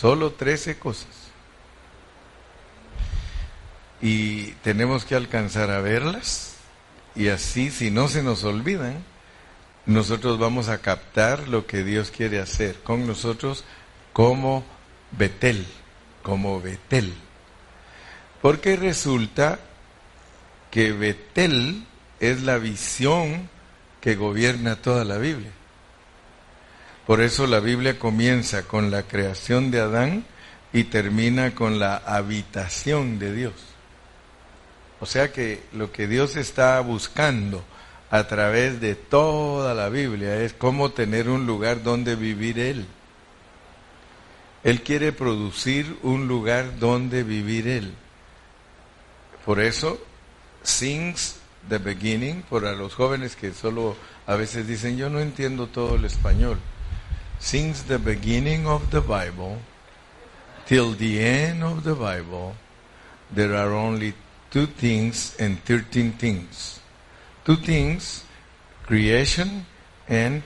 Solo 0.00 0.32
trece 0.32 0.78
cosas. 0.78 1.08
Y 4.00 4.52
tenemos 4.62 5.04
que 5.04 5.16
alcanzar 5.16 5.70
a 5.70 5.80
verlas 5.80 6.54
y 7.16 7.28
así, 7.28 7.70
si 7.70 7.90
no 7.90 8.06
se 8.06 8.22
nos 8.22 8.44
olvidan, 8.44 9.02
nosotros 9.86 10.38
vamos 10.38 10.68
a 10.68 10.78
captar 10.78 11.48
lo 11.48 11.66
que 11.66 11.82
Dios 11.82 12.12
quiere 12.12 12.38
hacer 12.38 12.76
con 12.84 13.08
nosotros 13.08 13.64
como 14.12 14.64
Betel, 15.10 15.66
como 16.22 16.60
Betel. 16.60 17.12
Porque 18.40 18.76
resulta 18.76 19.58
que 20.70 20.92
Betel 20.92 21.84
es 22.20 22.42
la 22.42 22.58
visión 22.58 23.50
que 24.00 24.14
gobierna 24.14 24.76
toda 24.76 25.04
la 25.04 25.18
Biblia. 25.18 25.50
Por 27.08 27.22
eso 27.22 27.46
la 27.46 27.60
Biblia 27.60 27.98
comienza 27.98 28.64
con 28.64 28.90
la 28.90 29.04
creación 29.04 29.70
de 29.70 29.80
Adán 29.80 30.26
y 30.74 30.84
termina 30.84 31.54
con 31.54 31.78
la 31.78 31.96
habitación 31.96 33.18
de 33.18 33.32
Dios. 33.32 33.54
O 35.00 35.06
sea 35.06 35.32
que 35.32 35.62
lo 35.72 35.90
que 35.90 36.06
Dios 36.06 36.36
está 36.36 36.78
buscando 36.80 37.64
a 38.10 38.24
través 38.24 38.82
de 38.82 38.94
toda 38.94 39.72
la 39.72 39.88
Biblia 39.88 40.36
es 40.42 40.52
cómo 40.52 40.90
tener 40.90 41.30
un 41.30 41.46
lugar 41.46 41.82
donde 41.82 42.14
vivir 42.14 42.58
Él. 42.58 42.84
Él 44.62 44.82
quiere 44.82 45.12
producir 45.12 45.96
un 46.02 46.28
lugar 46.28 46.78
donde 46.78 47.22
vivir 47.22 47.68
Él. 47.68 47.94
Por 49.46 49.60
eso, 49.60 49.98
since 50.62 51.36
the 51.70 51.78
beginning, 51.78 52.42
para 52.50 52.72
los 52.72 52.92
jóvenes 52.92 53.34
que 53.34 53.54
solo 53.54 53.96
a 54.26 54.34
veces 54.34 54.66
dicen, 54.66 54.98
yo 54.98 55.08
no 55.08 55.20
entiendo 55.20 55.68
todo 55.68 55.96
el 55.96 56.04
español. 56.04 56.58
Since 57.38 57.82
the 57.82 57.98
beginning 57.98 58.66
of 58.66 58.90
the 58.90 59.00
Bible, 59.00 59.58
till 60.66 60.92
the 60.92 61.20
end 61.20 61.62
of 61.62 61.84
the 61.84 61.94
Bible, 61.94 62.56
there 63.30 63.54
are 63.54 63.72
only 63.72 64.14
two 64.50 64.66
things 64.66 65.36
and 65.38 65.58
thirteen 65.64 66.12
things. 66.12 66.80
Two 67.44 67.56
things, 67.56 68.24
creation 68.84 69.66
and 70.08 70.42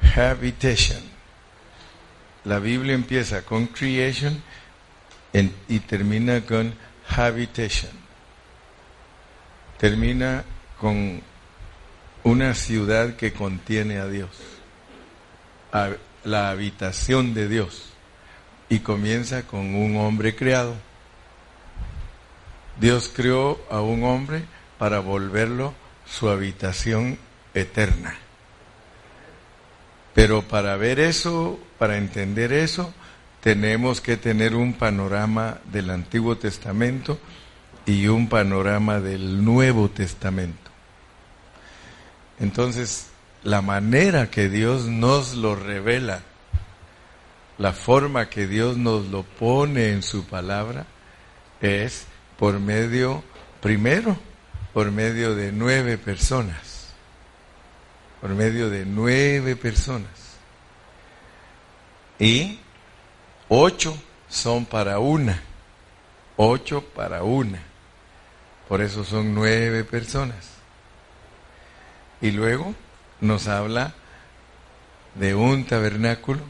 habitation. 0.00 1.02
La 2.44 2.58
Biblia 2.60 2.94
empieza 2.94 3.44
con 3.44 3.66
creation 3.66 4.42
and 5.32 5.52
y 5.68 5.80
termina 5.80 6.44
con 6.46 6.72
habitation. 7.08 7.90
Termina 9.78 10.44
con 10.80 11.22
una 12.24 12.54
ciudad 12.54 13.16
que 13.16 13.32
contiene 13.32 13.98
a 13.98 14.06
Dios, 14.08 14.30
la 16.24 16.50
habitación 16.50 17.34
de 17.34 17.48
Dios, 17.48 17.90
y 18.68 18.80
comienza 18.80 19.42
con 19.42 19.74
un 19.74 19.96
hombre 19.96 20.36
creado. 20.36 20.74
Dios 22.80 23.10
creó 23.14 23.58
a 23.70 23.80
un 23.80 24.04
hombre 24.04 24.42
para 24.78 25.00
volverlo 25.00 25.74
su 26.06 26.28
habitación 26.28 27.18
eterna. 27.54 28.16
Pero 30.14 30.42
para 30.42 30.76
ver 30.76 31.00
eso, 31.00 31.58
para 31.78 31.96
entender 31.96 32.52
eso, 32.52 32.92
tenemos 33.40 34.00
que 34.00 34.16
tener 34.16 34.54
un 34.54 34.74
panorama 34.74 35.58
del 35.64 35.90
Antiguo 35.90 36.36
Testamento 36.36 37.18
y 37.86 38.06
un 38.08 38.28
panorama 38.28 39.00
del 39.00 39.44
Nuevo 39.44 39.88
Testamento. 39.88 40.70
Entonces, 42.40 43.07
la 43.42 43.62
manera 43.62 44.30
que 44.30 44.48
Dios 44.48 44.86
nos 44.86 45.34
lo 45.34 45.54
revela, 45.54 46.22
la 47.56 47.72
forma 47.72 48.28
que 48.28 48.46
Dios 48.46 48.76
nos 48.76 49.06
lo 49.06 49.22
pone 49.22 49.90
en 49.92 50.02
su 50.02 50.24
palabra, 50.24 50.86
es 51.60 52.06
por 52.38 52.58
medio, 52.60 53.24
primero, 53.60 54.16
por 54.72 54.90
medio 54.90 55.34
de 55.34 55.52
nueve 55.52 55.98
personas. 55.98 56.94
Por 58.20 58.30
medio 58.30 58.70
de 58.70 58.84
nueve 58.84 59.56
personas. 59.56 60.10
Y 62.18 62.58
ocho 63.48 63.96
son 64.28 64.66
para 64.66 64.98
una. 64.98 65.42
Ocho 66.36 66.82
para 66.82 67.22
una. 67.22 67.62
Por 68.68 68.82
eso 68.82 69.04
son 69.04 69.34
nueve 69.34 69.84
personas. 69.84 70.50
Y 72.20 72.32
luego 72.32 72.74
nos 73.20 73.48
habla 73.48 73.94
de 75.14 75.34
un 75.34 75.64
tabernáculo 75.64 76.42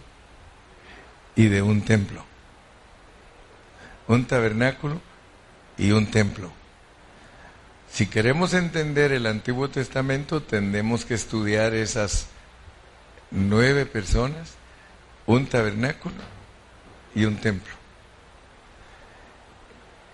y 1.34 1.46
de 1.46 1.62
un 1.62 1.82
templo. 1.82 2.24
Un 4.06 4.26
tabernáculo 4.26 5.00
y 5.76 5.92
un 5.92 6.10
templo. 6.10 6.50
Si 7.90 8.06
queremos 8.06 8.54
entender 8.54 9.12
el 9.12 9.26
Antiguo 9.26 9.70
Testamento, 9.70 10.42
tendremos 10.42 11.04
que 11.04 11.14
estudiar 11.14 11.74
esas 11.74 12.26
nueve 13.30 13.86
personas, 13.86 14.54
un 15.26 15.46
tabernáculo 15.46 16.16
y 17.14 17.24
un 17.24 17.36
templo. 17.36 17.72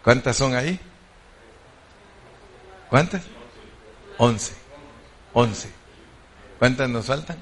¿Cuántas 0.03 0.37
son 0.37 0.55
ahí? 0.55 0.79
¿Cuántas? 2.91 3.23
Once. 4.19 4.53
Once. 5.33 5.84
¿Cuántas 6.59 6.89
nos 6.89 7.07
faltan? 7.07 7.37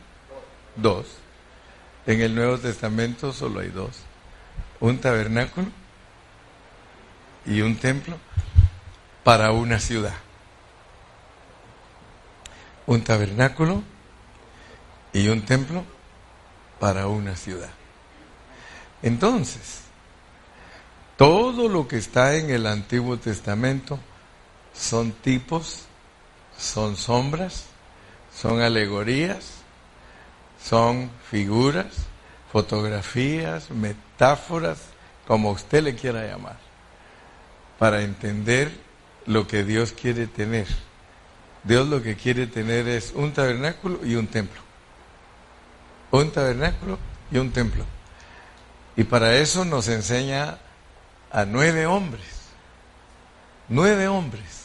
Dos. 0.76 1.06
En 2.06 2.20
el 2.20 2.34
Nuevo 2.34 2.58
Testamento 2.58 3.32
solo 3.32 3.60
hay 3.60 3.68
dos. 3.68 3.98
Un 4.80 4.98
tabernáculo 4.98 5.68
y 7.46 7.60
un 7.60 7.76
templo 7.76 8.16
para 9.22 9.52
una 9.52 9.78
ciudad. 9.78 10.14
Un 12.86 13.04
tabernáculo 13.04 13.82
y 15.12 15.28
un 15.28 15.42
templo 15.42 15.84
para 16.80 17.06
una 17.06 17.36
ciudad. 17.36 17.70
Entonces, 19.02 19.82
todo 21.16 21.68
lo 21.68 21.86
que 21.86 21.98
está 21.98 22.34
en 22.34 22.50
el 22.50 22.66
Antiguo 22.66 23.18
Testamento 23.18 24.00
son 24.72 25.12
tipos, 25.12 25.84
son 26.58 26.96
sombras, 26.96 27.66
son 28.34 28.60
alegorías, 28.60 29.62
son 30.62 31.10
figuras, 31.30 31.86
fotografías, 32.52 33.70
metáforas, 33.70 34.78
como 35.26 35.50
usted 35.50 35.82
le 35.82 35.94
quiera 35.94 36.26
llamar, 36.26 36.58
para 37.78 38.02
entender 38.02 38.72
lo 39.26 39.46
que 39.46 39.64
Dios 39.64 39.92
quiere 39.92 40.26
tener. 40.26 40.66
Dios 41.64 41.88
lo 41.88 42.02
que 42.02 42.16
quiere 42.16 42.46
tener 42.46 42.88
es 42.88 43.12
un 43.14 43.32
tabernáculo 43.32 44.04
y 44.04 44.16
un 44.16 44.26
templo. 44.26 44.60
Un 46.10 46.30
tabernáculo 46.30 46.98
y 47.30 47.38
un 47.38 47.52
templo. 47.52 47.84
Y 48.96 49.04
para 49.04 49.36
eso 49.36 49.64
nos 49.64 49.88
enseña 49.88 50.58
a 51.30 51.44
nueve 51.44 51.86
hombres. 51.86 52.42
Nueve 53.68 54.08
hombres. 54.08 54.61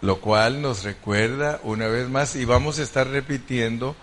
Lo 0.00 0.20
cual 0.20 0.62
nos 0.62 0.84
recuerda 0.84 1.60
una 1.62 1.88
vez 1.88 2.08
más 2.08 2.36
y 2.36 2.44
vamos 2.44 2.78
a 2.78 2.82
estar 2.82 3.08
repitiendo 3.08 3.96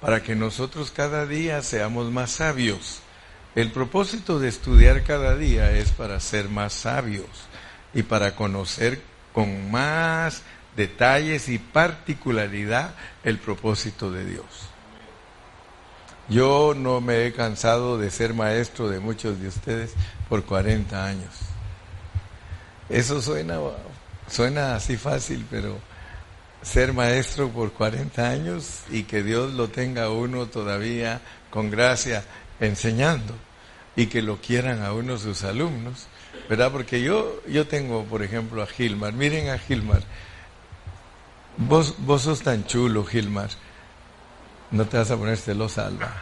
para 0.00 0.22
que 0.22 0.34
nosotros 0.34 0.90
cada 0.90 1.26
día 1.26 1.62
seamos 1.62 2.10
más 2.10 2.32
sabios. 2.32 3.00
El 3.54 3.70
propósito 3.72 4.38
de 4.38 4.48
estudiar 4.48 5.02
cada 5.04 5.36
día 5.36 5.72
es 5.72 5.90
para 5.92 6.20
ser 6.20 6.48
más 6.48 6.72
sabios 6.72 7.28
y 7.94 8.02
para 8.02 8.34
conocer 8.34 9.00
con 9.32 9.70
más 9.70 10.42
detalles 10.76 11.48
y 11.48 11.58
particularidad 11.58 12.94
el 13.24 13.38
propósito 13.38 14.10
de 14.10 14.26
Dios. 14.26 14.44
Yo 16.28 16.74
no 16.76 17.00
me 17.00 17.26
he 17.26 17.32
cansado 17.32 17.98
de 17.98 18.10
ser 18.10 18.34
maestro 18.34 18.88
de 18.88 18.98
muchos 18.98 19.40
de 19.40 19.48
ustedes 19.48 19.94
por 20.28 20.44
40 20.44 21.06
años. 21.06 21.32
Eso 22.88 23.22
suena, 23.22 23.58
suena 24.28 24.74
así 24.74 24.96
fácil, 24.96 25.46
pero 25.50 25.78
ser 26.62 26.92
maestro 26.92 27.48
por 27.48 27.72
40 27.72 28.28
años 28.28 28.80
y 28.90 29.04
que 29.04 29.22
Dios 29.22 29.52
lo 29.52 29.68
tenga 29.68 30.10
uno 30.10 30.46
todavía 30.46 31.20
con 31.50 31.70
gracia 31.70 32.24
enseñando 32.60 33.34
y 33.94 34.06
que 34.06 34.22
lo 34.22 34.40
quieran 34.40 34.82
a 34.82 34.92
uno 34.92 35.16
sus 35.16 35.44
alumnos, 35.44 36.06
¿verdad? 36.48 36.70
Porque 36.72 37.02
yo, 37.02 37.40
yo 37.48 37.66
tengo, 37.66 38.04
por 38.04 38.22
ejemplo, 38.22 38.62
a 38.62 38.66
Gilmar. 38.66 39.12
Miren 39.12 39.48
a 39.48 39.58
Gilmar. 39.58 40.02
Vos, 41.56 41.94
vos 41.98 42.22
sos 42.22 42.42
tan 42.42 42.66
chulo, 42.66 43.04
Gilmar. 43.04 43.48
No 44.70 44.84
te 44.86 44.98
vas 44.98 45.10
a 45.10 45.16
poner 45.16 45.38
celosa, 45.38 45.86
Alba. 45.86 46.12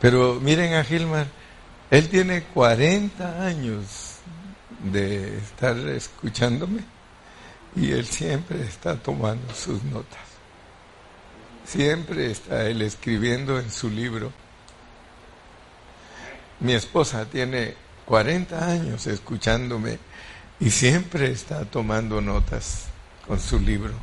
Pero 0.00 0.40
miren 0.40 0.74
a 0.74 0.84
Gilmar. 0.84 1.26
Él 1.90 2.08
tiene 2.08 2.44
40 2.44 3.44
años 3.44 4.09
de 4.84 5.38
estar 5.38 5.76
escuchándome 5.76 6.82
y 7.76 7.92
él 7.92 8.06
siempre 8.06 8.62
está 8.62 8.96
tomando 8.96 9.52
sus 9.54 9.82
notas. 9.84 10.18
Siempre 11.64 12.30
está 12.30 12.66
él 12.66 12.82
escribiendo 12.82 13.58
en 13.58 13.70
su 13.70 13.90
libro. 13.90 14.32
Mi 16.60 16.72
esposa 16.72 17.26
tiene 17.26 17.74
40 18.06 18.66
años 18.66 19.06
escuchándome 19.06 19.98
y 20.58 20.70
siempre 20.70 21.30
está 21.30 21.64
tomando 21.64 22.20
notas 22.20 22.86
con 23.26 23.38
su 23.38 23.60
libro. 23.60 23.94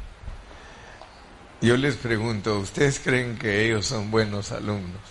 Yo 1.61 1.75
les 1.75 1.95
pregunto, 1.95 2.59
¿ustedes 2.59 2.99
creen 2.99 3.37
que 3.37 3.65
ellos 3.65 3.85
son 3.85 4.11
buenos 4.11 4.51
alumnos? 4.51 5.01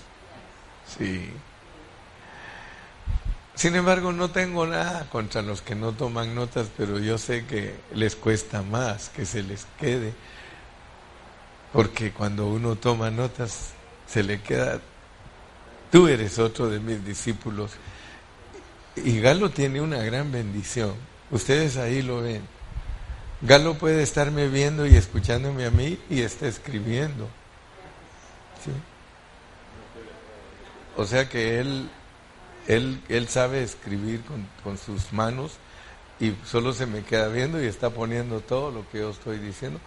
Sí. 0.97 1.31
Sin 3.57 3.75
embargo, 3.75 4.13
no 4.13 4.31
tengo 4.31 4.67
nada 4.67 5.09
contra 5.11 5.43
los 5.43 5.63
que 5.63 5.75
no 5.75 5.93
toman 5.93 6.35
notas, 6.35 6.69
pero 6.77 6.99
yo 6.99 7.19
sé 7.19 7.47
que 7.47 7.75
les 7.95 8.15
cuesta 8.15 8.63
más 8.63 9.09
que 9.09 9.25
se 9.25 9.43
les 9.43 9.67
quede, 9.81 10.13
porque 11.73 12.13
cuando 12.13 12.47
uno 12.47 12.77
toma 12.77 13.11
notas, 13.11 13.71
se 14.07 14.23
le 14.23 14.41
queda, 14.41 14.79
tú 15.91 16.07
eres 16.07 16.39
otro 16.39 16.69
de 16.69 16.79
mis 16.79 17.05
discípulos 17.05 17.73
y 18.97 19.21
Galo 19.21 19.51
tiene 19.51 19.81
una 19.81 19.99
gran 19.99 20.33
bendición. 20.33 20.95
Ustedes 21.31 21.77
ahí 21.77 22.03
lo 22.03 22.23
ven. 22.23 22.43
Galo 23.43 23.75
puede 23.75 24.03
estarme 24.03 24.49
viendo 24.49 24.87
y 24.87 24.97
escuchándome 24.97 25.67
a 25.67 25.71
mí 25.71 25.99
y 26.09 26.23
está 26.23 26.47
escribiendo. 26.47 27.29
o 30.97 31.05
sea 31.05 31.29
que 31.29 31.61
él, 31.61 31.91
él, 32.67 33.01
él 33.09 33.29
sabe 33.29 33.63
escribir 33.63 34.23
con, 34.23 34.47
con 34.63 34.79
sus 34.79 35.13
manos 35.13 35.53
y 36.19 36.33
solo 36.45 36.73
se 36.73 36.87
me 36.87 37.03
queda 37.03 37.29
viendo 37.29 37.63
y 37.63 37.67
está 37.67 37.91
poniendo 37.91 38.41
todo 38.41 38.71
lo 38.71 38.89
que 38.91 38.99
yo 38.99 39.11
estoy 39.11 39.39
diciendo. 39.39 39.81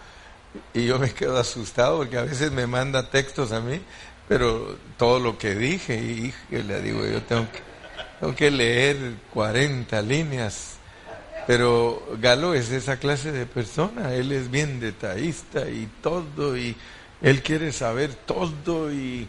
Y 0.74 0.86
yo 0.86 0.98
me 0.98 1.10
quedo 1.10 1.38
asustado 1.38 1.98
porque 1.98 2.18
a 2.18 2.22
veces 2.22 2.52
me 2.52 2.66
manda 2.66 3.10
textos 3.10 3.52
a 3.52 3.60
mí, 3.60 3.80
pero 4.28 4.76
todo 4.96 5.18
lo 5.18 5.38
que 5.38 5.54
dije, 5.54 5.96
y, 5.96 6.32
le 6.56 6.80
digo, 6.80 7.04
yo 7.04 7.22
tengo 7.22 7.50
que, 7.50 7.60
tengo 8.20 8.34
que 8.34 8.50
leer 8.50 9.14
40 9.32 10.00
líneas. 10.02 10.76
Pero 11.46 12.02
Galo 12.20 12.54
es 12.54 12.70
esa 12.70 12.98
clase 12.98 13.32
de 13.32 13.46
persona, 13.46 14.14
él 14.14 14.30
es 14.30 14.50
bien 14.50 14.78
detallista 14.78 15.68
y 15.68 15.88
todo, 16.00 16.56
y 16.56 16.76
él 17.22 17.42
quiere 17.42 17.72
saber 17.72 18.14
todo, 18.14 18.92
y, 18.92 19.28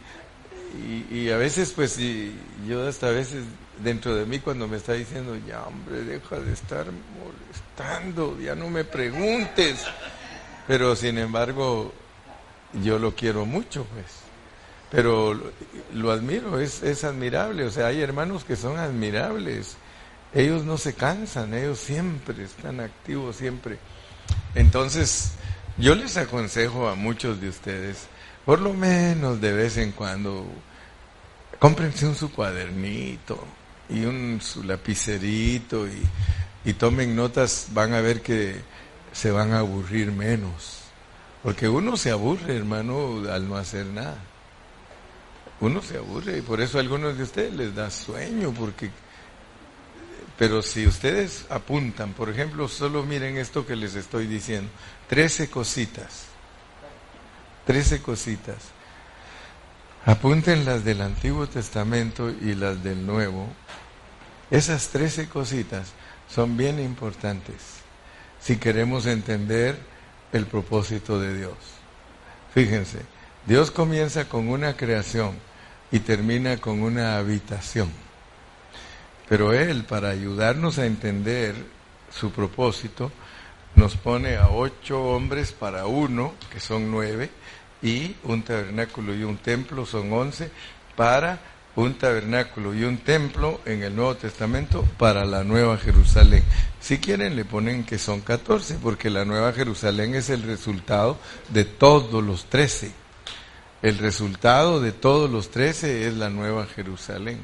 y, 1.10 1.30
a 1.30 1.38
veces, 1.38 1.74
pues, 1.76 1.98
y 2.00 2.34
yo 2.68 2.88
hasta 2.88 3.08
a 3.08 3.12
veces 3.12 3.44
dentro 3.84 4.16
de 4.16 4.26
mí 4.26 4.40
cuando 4.40 4.68
me 4.68 4.78
está 4.78 4.94
diciendo, 4.94 5.36
ya 5.48 5.64
hombre, 5.64 6.04
deja 6.04 6.40
de 6.40 6.54
estar 6.54 6.86
molestando, 7.20 8.40
ya 8.40 8.56
no 8.56 8.70
me 8.70 8.84
preguntes. 8.84 9.86
Pero 10.68 10.96
sin 10.96 11.18
embargo, 11.18 11.94
yo 12.84 13.00
lo 13.00 13.16
quiero 13.16 13.46
mucho, 13.46 13.86
pues. 13.86 14.06
Pero 14.90 15.40
lo, 15.94 16.12
admiro, 16.12 16.60
es, 16.60 16.84
es 16.84 17.04
admirable. 17.04 17.64
O 17.64 17.72
sea, 17.72 17.88
hay 17.88 18.02
hermanos 18.02 18.44
que 18.44 18.56
son 18.56 18.78
admirables. 18.78 19.78
Ellos 20.34 20.64
no 20.64 20.78
se 20.78 20.94
cansan, 20.94 21.54
ellos 21.54 21.80
siempre 21.80 22.44
están 22.44 22.80
activos, 22.80 23.36
siempre. 23.36 23.80
Entonces, 24.56 25.34
yo 25.78 25.96
les 25.96 26.18
aconsejo 26.18 26.88
a 26.88 26.96
muchos 26.96 27.42
de 27.42 27.50
ustedes, 27.50 28.08
por 28.46 28.60
lo 28.60 28.74
menos 28.74 29.40
de 29.40 29.54
vez 29.54 29.78
en 29.78 29.92
cuando, 29.92 30.46
cómprense 31.60 32.08
un 32.08 32.16
su 32.16 32.32
cuadernito, 32.32 33.44
y 33.92 34.06
un 34.06 34.40
su 34.42 34.64
lapicerito 34.64 35.88
y, 35.88 36.02
y 36.66 36.74
tomen 36.74 37.16
notas, 37.16 37.68
van 37.72 37.94
a 37.94 38.02
ver 38.02 38.22
que 38.22 38.56
se 39.12 39.32
van 39.32 39.54
a 39.54 39.60
aburrir 39.60 40.12
menos. 40.12 40.80
Porque 41.44 41.68
uno 41.68 41.98
se 41.98 42.12
aburre, 42.12 42.56
hermano, 42.56 43.24
al 43.30 43.48
no 43.48 43.58
hacer 43.58 43.88
nada. 43.88 44.18
Uno 45.60 45.82
se 45.82 45.98
aburre 45.98 46.38
y 46.38 46.42
por 46.42 46.62
eso 46.62 46.78
a 46.78 46.82
algunos 46.82 47.18
de 47.18 47.24
ustedes 47.24 47.54
les 47.54 47.76
da 47.76 47.90
sueño, 47.90 48.54
porque... 48.54 48.90
Pero 50.38 50.64
si 50.64 50.88
ustedes 50.88 51.46
apuntan, 51.50 52.14
por 52.14 52.30
ejemplo, 52.30 52.68
solo 52.68 53.04
miren 53.04 53.38
esto 53.38 53.66
que 53.66 53.76
les 53.76 53.94
estoy 53.94 54.26
diciendo, 54.26 54.72
trece 55.08 55.50
cositas, 55.50 56.26
trece 57.66 58.02
cositas. 58.02 58.58
Apunten 60.06 60.66
las 60.66 60.84
del 60.84 61.02
Antiguo 61.02 61.48
Testamento 61.48 62.30
y 62.30 62.56
las 62.56 62.84
del 62.84 63.06
Nuevo 63.06 63.48
esas 64.52 64.90
trece 64.90 65.30
cositas 65.30 65.94
son 66.30 66.58
bien 66.58 66.78
importantes 66.78 67.56
si 68.42 68.58
queremos 68.58 69.06
entender 69.06 69.80
el 70.34 70.46
propósito 70.46 71.22
de 71.22 71.38
Dios. 71.38 71.56
Fíjense, 72.54 73.00
Dios 73.46 73.72
comienza 73.72 74.28
con 74.28 74.50
una 74.50 74.76
creación 74.76 75.36
y 75.90 76.00
termina 76.00 76.58
con 76.58 76.84
una 76.84 77.18
habitación. 77.18 77.90
Pero 79.30 79.54
Él, 79.54 79.86
para 79.86 80.10
ayudarnos 80.10 80.80
a 80.80 80.86
entender 80.86 81.56
su 82.12 82.32
propósito, 82.32 83.10
nos 83.76 83.96
pone 83.96 84.36
a 84.36 84.50
ocho 84.50 85.02
hombres 85.02 85.54
para 85.54 85.86
uno, 85.86 86.34
que 86.52 86.60
son 86.60 86.92
nueve, 86.92 87.30
y 87.82 88.16
un 88.24 88.44
tabernáculo 88.44 89.16
y 89.16 89.24
un 89.24 89.38
templo 89.38 89.86
son 89.86 90.12
once, 90.14 90.52
para 90.96 91.40
un 91.76 91.94
tabernáculo 91.96 92.76
y 92.76 92.84
un 92.84 92.98
templo 92.98 93.62
en 93.66 93.84
el 93.84 93.96
Nuevo 93.96 94.16
Testamento 94.16 94.84
para 94.98 95.26
la 95.26 95.44
Nueva 95.44 95.78
Jerusalén. 95.78 96.44
Si 96.80 97.00
quieren 97.00 97.36
le 97.36 97.46
ponen 97.46 97.84
que 97.84 97.98
son 97.98 98.22
14, 98.22 98.76
porque 98.82 99.10
la 99.10 99.24
Nueva 99.24 99.54
Jerusalén 99.54 100.16
es 100.16 100.30
el 100.30 100.44
resultado 100.44 101.18
de 101.50 101.64
todos 101.64 102.24
los 102.24 102.46
13. 102.46 102.92
El 103.82 103.98
resultado 103.98 104.80
de 104.80 104.92
todos 104.92 105.30
los 105.30 105.50
13 105.50 106.08
es 106.08 106.14
la 106.16 106.30
Nueva 106.30 106.68
Jerusalén. 106.68 107.40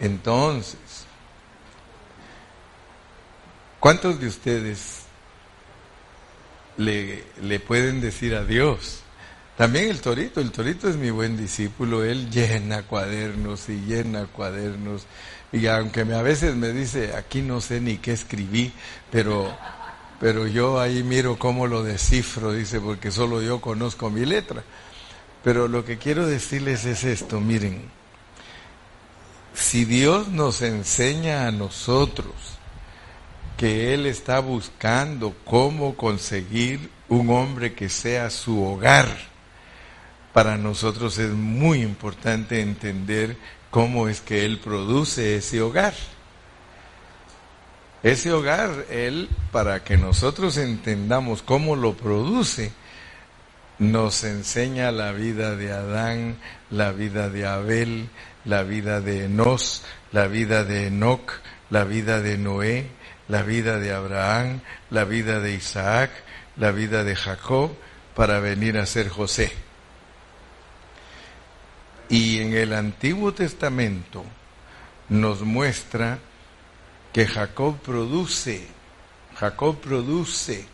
Entonces, 0.00 1.06
¿cuántos 3.78 4.18
de 4.18 4.26
ustedes 4.26 5.02
le, 6.76 7.24
le 7.42 7.60
pueden 7.60 8.00
decir 8.00 8.34
a 8.34 8.44
Dios? 8.44 8.99
También 9.60 9.90
el 9.90 10.00
Torito, 10.00 10.40
el 10.40 10.52
Torito 10.52 10.88
es 10.88 10.96
mi 10.96 11.10
buen 11.10 11.36
discípulo, 11.36 12.02
él 12.02 12.30
llena 12.30 12.84
cuadernos 12.84 13.68
y 13.68 13.76
llena 13.80 14.24
cuadernos. 14.24 15.02
Y 15.52 15.66
aunque 15.66 16.00
a 16.00 16.22
veces 16.22 16.54
me 16.54 16.72
dice, 16.72 17.14
aquí 17.14 17.42
no 17.42 17.60
sé 17.60 17.78
ni 17.78 17.98
qué 17.98 18.12
escribí, 18.12 18.72
pero, 19.12 19.54
pero 20.18 20.46
yo 20.46 20.80
ahí 20.80 21.02
miro 21.02 21.38
cómo 21.38 21.66
lo 21.66 21.82
descifro, 21.82 22.54
dice, 22.54 22.80
porque 22.80 23.10
solo 23.10 23.42
yo 23.42 23.60
conozco 23.60 24.08
mi 24.08 24.24
letra. 24.24 24.64
Pero 25.44 25.68
lo 25.68 25.84
que 25.84 25.98
quiero 25.98 26.26
decirles 26.26 26.86
es 26.86 27.04
esto, 27.04 27.38
miren, 27.38 27.82
si 29.52 29.84
Dios 29.84 30.28
nos 30.28 30.62
enseña 30.62 31.46
a 31.46 31.52
nosotros 31.52 32.32
que 33.58 33.92
Él 33.92 34.06
está 34.06 34.40
buscando 34.40 35.34
cómo 35.44 35.98
conseguir 35.98 36.88
un 37.10 37.28
hombre 37.28 37.74
que 37.74 37.90
sea 37.90 38.30
su 38.30 38.64
hogar, 38.64 39.29
para 40.32 40.56
nosotros 40.56 41.18
es 41.18 41.30
muy 41.30 41.82
importante 41.82 42.60
entender 42.60 43.36
cómo 43.70 44.08
es 44.08 44.20
que 44.20 44.44
Él 44.44 44.58
produce 44.58 45.36
ese 45.36 45.60
hogar. 45.60 45.94
Ese 48.02 48.32
hogar, 48.32 48.86
Él, 48.90 49.28
para 49.52 49.84
que 49.84 49.96
nosotros 49.96 50.56
entendamos 50.56 51.42
cómo 51.42 51.76
lo 51.76 51.96
produce, 51.96 52.72
nos 53.78 54.24
enseña 54.24 54.90
la 54.92 55.12
vida 55.12 55.56
de 55.56 55.72
Adán, 55.72 56.36
la 56.70 56.92
vida 56.92 57.28
de 57.28 57.46
Abel, 57.46 58.08
la 58.44 58.62
vida 58.62 59.00
de 59.00 59.24
Enos, 59.24 59.84
la 60.12 60.28
vida 60.28 60.64
de 60.64 60.86
Enoch, 60.86 61.32
la 61.70 61.84
vida 61.84 62.20
de 62.20 62.38
Noé, 62.38 62.86
la 63.28 63.42
vida 63.42 63.78
de 63.78 63.92
Abraham, 63.92 64.60
la 64.90 65.04
vida 65.04 65.40
de 65.40 65.54
Isaac, 65.54 66.10
la 66.56 66.72
vida 66.72 67.04
de 67.04 67.16
Jacob, 67.16 67.70
para 68.14 68.40
venir 68.40 68.78
a 68.78 68.86
ser 68.86 69.08
José. 69.08 69.52
Y 72.10 72.40
en 72.40 72.52
el 72.54 72.72
Antiguo 72.72 73.32
Testamento 73.32 74.24
nos 75.08 75.42
muestra 75.42 76.18
que 77.12 77.24
Jacob 77.26 77.78
produce, 77.78 78.66
Jacob 79.36 79.80
produce 79.80 80.66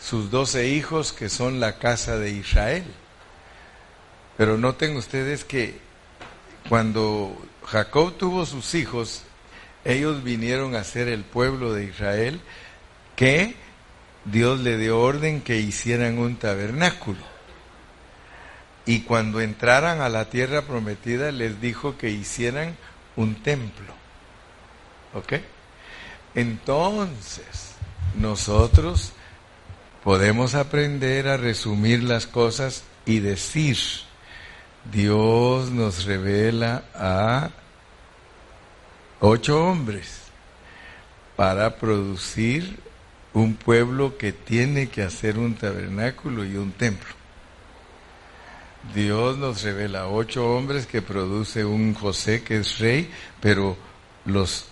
sus 0.00 0.30
doce 0.30 0.68
hijos 0.68 1.12
que 1.12 1.28
son 1.28 1.60
la 1.60 1.78
casa 1.78 2.18
de 2.18 2.32
Israel. 2.32 2.84
Pero 4.36 4.58
noten 4.58 4.96
ustedes 4.96 5.44
que 5.44 5.78
cuando 6.68 7.40
Jacob 7.64 8.16
tuvo 8.18 8.44
sus 8.44 8.74
hijos, 8.74 9.22
ellos 9.84 10.24
vinieron 10.24 10.74
a 10.74 10.82
ser 10.82 11.06
el 11.06 11.22
pueblo 11.22 11.74
de 11.74 11.84
Israel 11.84 12.40
que 13.14 13.54
Dios 14.24 14.60
le 14.60 14.78
dio 14.78 15.00
orden 15.00 15.42
que 15.42 15.58
hicieran 15.58 16.18
un 16.18 16.36
tabernáculo. 16.36 17.31
Y 18.84 19.02
cuando 19.02 19.40
entraran 19.40 20.00
a 20.00 20.08
la 20.08 20.28
tierra 20.28 20.62
prometida 20.62 21.30
les 21.30 21.60
dijo 21.60 21.96
que 21.96 22.10
hicieran 22.10 22.76
un 23.16 23.36
templo. 23.36 23.94
¿Ok? 25.14 25.34
Entonces, 26.34 27.74
nosotros 28.18 29.12
podemos 30.02 30.54
aprender 30.54 31.28
a 31.28 31.36
resumir 31.36 32.02
las 32.02 32.26
cosas 32.26 32.84
y 33.06 33.20
decir, 33.20 33.76
Dios 34.90 35.70
nos 35.70 36.04
revela 36.04 36.84
a 36.94 37.50
ocho 39.20 39.64
hombres 39.64 40.22
para 41.36 41.76
producir 41.76 42.80
un 43.32 43.54
pueblo 43.54 44.18
que 44.18 44.32
tiene 44.32 44.88
que 44.88 45.02
hacer 45.02 45.38
un 45.38 45.54
tabernáculo 45.54 46.44
y 46.44 46.56
un 46.56 46.72
templo. 46.72 47.21
Dios 48.94 49.38
nos 49.38 49.62
revela 49.62 50.08
ocho 50.08 50.44
hombres 50.54 50.86
que 50.86 51.02
produce 51.02 51.64
un 51.64 51.94
José 51.94 52.42
que 52.42 52.58
es 52.58 52.78
rey, 52.78 53.10
pero 53.40 53.76
los, 54.24 54.66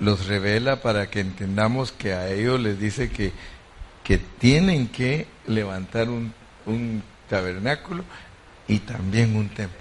los 0.00 0.26
revela 0.26 0.80
para 0.80 1.10
que 1.10 1.20
entendamos 1.20 1.92
que 1.92 2.14
a 2.14 2.30
ellos 2.30 2.58
les 2.58 2.80
dice 2.80 3.10
que, 3.10 3.32
que 4.02 4.18
tienen 4.18 4.88
que 4.88 5.26
levantar 5.46 6.08
un, 6.08 6.32
un 6.64 7.02
tabernáculo 7.28 8.02
y 8.66 8.78
también 8.78 9.36
un 9.36 9.50
templo. 9.50 9.78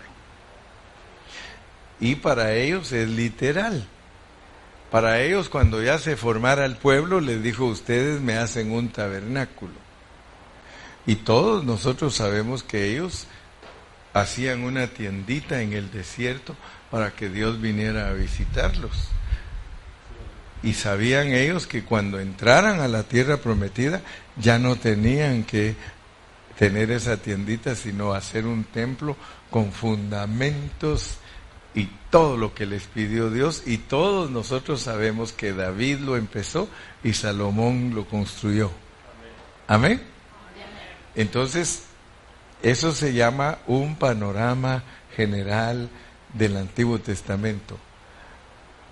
Y 2.01 2.15
para 2.15 2.53
ellos 2.53 2.91
es 2.91 3.09
literal. 3.09 3.87
Para 4.91 5.21
ellos 5.21 5.49
cuando 5.49 5.81
ya 5.81 5.99
se 5.99 6.17
formara 6.17 6.65
el 6.65 6.75
pueblo 6.75 7.21
les 7.21 7.41
dijo 7.41 7.65
ustedes 7.65 8.19
me 8.21 8.35
hacen 8.35 8.71
un 8.71 8.89
tabernáculo. 8.89 9.88
Y 11.09 11.15
todos 11.15 11.63
nosotros 11.63 12.13
sabemos 12.13 12.61
que 12.61 12.91
ellos 12.91 13.25
hacían 14.13 14.61
una 14.61 14.85
tiendita 14.85 15.63
en 15.63 15.73
el 15.73 15.89
desierto 15.89 16.55
para 16.91 17.15
que 17.15 17.29
Dios 17.29 17.59
viniera 17.59 18.09
a 18.09 18.13
visitarlos. 18.13 19.07
Y 20.61 20.73
sabían 20.73 21.29
ellos 21.29 21.65
que 21.65 21.83
cuando 21.83 22.19
entraran 22.19 22.79
a 22.79 22.87
la 22.87 23.01
tierra 23.01 23.37
prometida 23.37 24.03
ya 24.37 24.59
no 24.59 24.75
tenían 24.75 25.45
que 25.45 25.75
tener 26.59 26.91
esa 26.91 27.17
tiendita, 27.17 27.73
sino 27.73 28.13
hacer 28.13 28.45
un 28.45 28.65
templo 28.65 29.17
con 29.49 29.71
fundamentos 29.71 31.15
y 31.73 31.89
todo 32.11 32.37
lo 32.37 32.53
que 32.53 32.67
les 32.67 32.83
pidió 32.83 33.31
Dios. 33.31 33.63
Y 33.65 33.79
todos 33.79 34.29
nosotros 34.29 34.81
sabemos 34.81 35.33
que 35.33 35.53
David 35.53 36.01
lo 36.01 36.17
empezó 36.17 36.69
y 37.03 37.13
Salomón 37.13 37.95
lo 37.95 38.05
construyó. 38.05 38.69
Amén. 39.65 40.18
Entonces, 41.15 41.83
eso 42.61 42.91
se 42.91 43.13
llama 43.13 43.59
un 43.67 43.95
panorama 43.95 44.83
general 45.15 45.89
del 46.33 46.57
Antiguo 46.57 46.99
Testamento. 46.99 47.77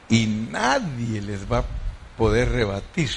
Y 0.10 0.28
nadie 0.28 1.22
les 1.22 1.52
va 1.52 1.60
a 1.60 1.66
poder 2.18 2.50
rebatir 2.52 3.10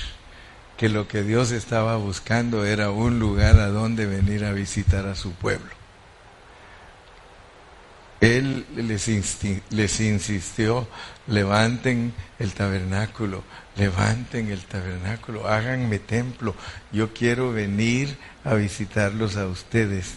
que 0.77 0.89
lo 0.89 1.07
que 1.07 1.23
Dios 1.23 1.51
estaba 1.53 1.97
buscando 1.97 2.65
era 2.65 2.91
un 2.91 3.19
lugar 3.19 3.59
a 3.61 3.69
donde 3.69 4.07
venir 4.07 4.45
a 4.45 4.53
visitar 4.53 5.07
a 5.07 5.15
su 5.15 5.33
pueblo. 5.33 5.71
Él 8.21 8.67
les, 8.77 9.09
les 9.71 10.01
insistió, 10.01 10.89
levanten 11.27 12.13
el 12.39 12.53
tabernáculo, 12.53 13.45
levanten 13.77 14.51
el 14.51 14.65
tabernáculo, 14.67 15.49
háganme 15.49 15.99
templo, 15.99 16.55
yo 16.93 17.15
quiero 17.15 17.53
venir 17.53 18.19
a 18.45 18.55
visitarlos 18.55 19.37
a 19.37 19.47
ustedes. 19.47 20.15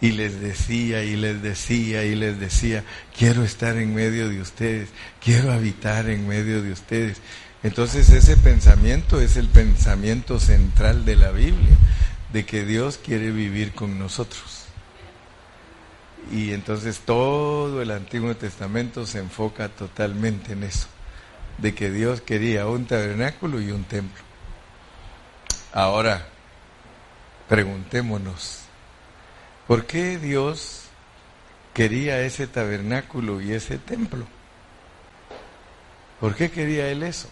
Y 0.00 0.12
les 0.12 0.40
decía 0.40 1.04
y 1.04 1.14
les 1.14 1.42
decía 1.42 2.04
y 2.04 2.16
les 2.16 2.40
decía, 2.40 2.82
quiero 3.16 3.44
estar 3.44 3.76
en 3.76 3.94
medio 3.94 4.28
de 4.28 4.40
ustedes, 4.40 4.88
quiero 5.22 5.52
habitar 5.52 6.10
en 6.10 6.26
medio 6.26 6.60
de 6.60 6.72
ustedes. 6.72 7.18
Entonces 7.62 8.10
ese 8.10 8.36
pensamiento 8.36 9.20
es 9.20 9.36
el 9.36 9.46
pensamiento 9.48 10.40
central 10.40 11.04
de 11.04 11.14
la 11.14 11.30
Biblia, 11.30 11.76
de 12.32 12.44
que 12.44 12.64
Dios 12.64 12.98
quiere 12.98 13.30
vivir 13.30 13.72
con 13.74 13.98
nosotros. 13.98 14.64
Y 16.32 16.52
entonces 16.52 17.00
todo 17.00 17.80
el 17.80 17.92
Antiguo 17.92 18.34
Testamento 18.34 19.06
se 19.06 19.20
enfoca 19.20 19.68
totalmente 19.68 20.54
en 20.54 20.64
eso, 20.64 20.88
de 21.58 21.74
que 21.74 21.90
Dios 21.92 22.20
quería 22.20 22.66
un 22.66 22.86
tabernáculo 22.86 23.60
y 23.60 23.70
un 23.70 23.84
templo. 23.84 24.22
Ahora, 25.72 26.26
preguntémonos, 27.48 28.62
¿por 29.66 29.86
qué 29.86 30.18
Dios 30.18 30.84
quería 31.74 32.20
ese 32.20 32.46
tabernáculo 32.46 33.40
y 33.40 33.52
ese 33.52 33.78
templo? 33.78 34.26
¿Por 36.20 36.34
qué 36.34 36.50
quería 36.50 36.88
Él 36.88 37.02
eso? 37.02 37.28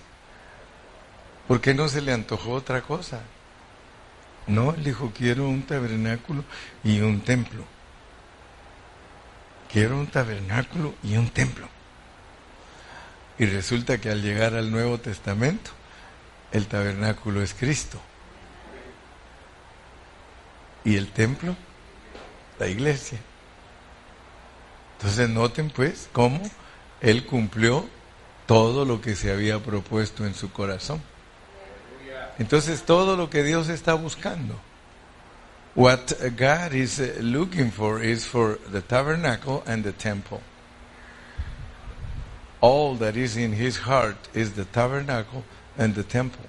¿Por 1.46 1.60
qué 1.60 1.74
no 1.74 1.88
se 1.88 2.00
le 2.00 2.12
antojó 2.12 2.52
otra 2.52 2.82
cosa? 2.82 3.22
No, 4.46 4.74
él 4.74 4.84
dijo, 4.84 5.12
quiero 5.16 5.48
un 5.48 5.62
tabernáculo 5.62 6.44
y 6.82 7.00
un 7.00 7.20
templo. 7.20 7.64
Quiero 9.72 9.96
un 9.98 10.08
tabernáculo 10.08 10.94
y 11.02 11.16
un 11.16 11.28
templo. 11.30 11.68
Y 13.38 13.46
resulta 13.46 13.98
que 13.98 14.10
al 14.10 14.22
llegar 14.22 14.54
al 14.54 14.70
Nuevo 14.70 14.98
Testamento, 14.98 15.70
el 16.52 16.66
tabernáculo 16.66 17.42
es 17.42 17.54
Cristo. 17.54 18.00
Y 20.84 20.96
el 20.96 21.08
templo, 21.08 21.56
la 22.58 22.68
iglesia. 22.68 23.18
Entonces 24.98 25.28
noten 25.28 25.70
pues 25.70 26.08
cómo 26.12 26.40
Él 27.00 27.24
cumplió 27.24 27.88
todo 28.46 28.84
lo 28.84 29.00
que 29.00 29.16
se 29.16 29.32
había 29.32 29.58
propuesto 29.60 30.26
en 30.26 30.34
su 30.34 30.52
corazón. 30.52 31.00
Entonces 32.38 32.82
todo 32.82 33.16
lo 33.16 33.30
que 33.30 33.42
Dios 33.42 33.68
está 33.68 33.94
buscando. 33.94 34.58
What 35.74 36.12
God 36.36 36.72
is 36.72 36.98
looking 37.20 37.70
for 37.70 38.02
is 38.02 38.26
for 38.26 38.58
the 38.72 38.82
tabernacle 38.82 39.62
and 39.66 39.84
the 39.84 39.92
temple. 39.92 40.40
All 42.60 42.96
that 42.98 43.16
is 43.16 43.36
in 43.36 43.52
his 43.52 43.78
heart 43.78 44.28
is 44.34 44.52
the 44.54 44.64
tabernacle 44.64 45.44
and 45.78 45.94
the 45.94 46.02
temple. 46.02 46.44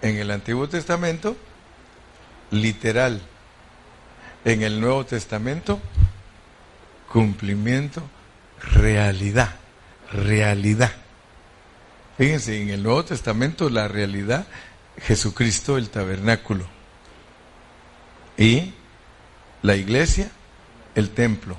En 0.00 0.16
el 0.16 0.30
Antiguo 0.30 0.68
Testamento, 0.68 1.36
literal. 2.52 3.20
En 4.44 4.62
el 4.62 4.80
Nuevo 4.80 5.04
Testamento, 5.04 5.80
cumplimiento, 7.12 8.02
realidad, 8.60 9.56
realidad. 10.12 10.92
Fíjense, 12.16 12.62
en 12.62 12.70
el 12.70 12.82
Nuevo 12.82 13.04
Testamento 13.04 13.68
la 13.68 13.88
realidad, 13.88 14.46
Jesucristo 15.00 15.78
el 15.78 15.90
tabernáculo. 15.90 16.66
Y 18.36 18.72
la 19.62 19.76
iglesia, 19.76 20.30
el 20.94 21.10
templo. 21.10 21.56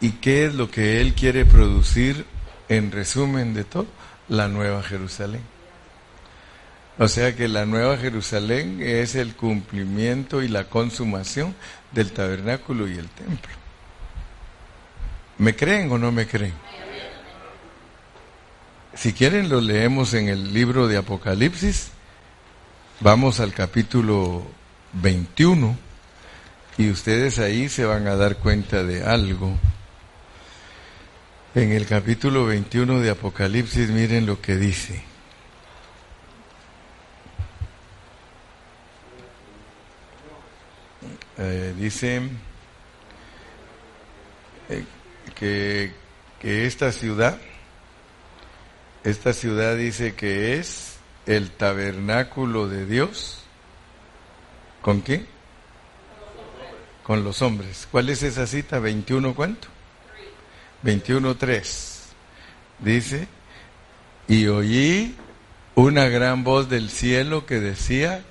¿Y 0.00 0.12
qué 0.12 0.46
es 0.46 0.54
lo 0.54 0.70
que 0.70 1.00
Él 1.00 1.14
quiere 1.14 1.44
producir 1.44 2.24
en 2.68 2.92
resumen 2.92 3.54
de 3.54 3.64
todo? 3.64 3.86
La 4.28 4.48
nueva 4.48 4.82
Jerusalén. 4.82 5.57
O 6.98 7.06
sea 7.06 7.36
que 7.36 7.46
la 7.46 7.64
nueva 7.64 7.96
Jerusalén 7.96 8.80
es 8.82 9.14
el 9.14 9.34
cumplimiento 9.36 10.42
y 10.42 10.48
la 10.48 10.64
consumación 10.64 11.54
del 11.92 12.10
tabernáculo 12.10 12.88
y 12.88 12.98
el 12.98 13.08
templo. 13.08 13.52
¿Me 15.38 15.54
creen 15.54 15.92
o 15.92 15.98
no 15.98 16.10
me 16.10 16.26
creen? 16.26 16.54
Si 18.94 19.12
quieren 19.12 19.48
lo 19.48 19.60
leemos 19.60 20.12
en 20.14 20.28
el 20.28 20.52
libro 20.52 20.88
de 20.88 20.96
Apocalipsis. 20.96 21.92
Vamos 22.98 23.38
al 23.38 23.54
capítulo 23.54 24.44
21 24.94 25.78
y 26.78 26.90
ustedes 26.90 27.38
ahí 27.38 27.68
se 27.68 27.84
van 27.84 28.08
a 28.08 28.16
dar 28.16 28.38
cuenta 28.38 28.82
de 28.82 29.04
algo. 29.04 29.56
En 31.54 31.70
el 31.70 31.86
capítulo 31.86 32.46
21 32.46 32.98
de 32.98 33.10
Apocalipsis 33.10 33.88
miren 33.90 34.26
lo 34.26 34.40
que 34.40 34.56
dice. 34.56 35.07
Eh, 41.38 41.74
dice 41.78 42.20
eh, 44.68 44.84
que, 45.36 45.92
que 46.40 46.66
esta 46.66 46.90
ciudad 46.90 47.38
esta 49.04 49.32
ciudad 49.32 49.76
dice 49.76 50.14
que 50.14 50.58
es 50.58 50.96
el 51.24 51.50
tabernáculo 51.50 52.68
de 52.68 52.84
Dios. 52.84 53.42
¿Con 54.82 55.00
quién? 55.00 55.26
Con 57.04 57.24
los 57.24 57.40
hombres. 57.40 57.88
¿Cuál 57.90 58.10
es 58.10 58.22
esa 58.22 58.46
cita? 58.46 58.80
¿21 58.80 59.34
cuánto? 59.34 59.68
21.3. 60.84 61.94
Dice, 62.80 63.28
y 64.26 64.46
oí 64.48 65.16
una 65.74 66.08
gran 66.08 66.44
voz 66.44 66.68
del 66.68 66.90
cielo 66.90 67.46
que 67.46 67.60
decía, 67.60 68.24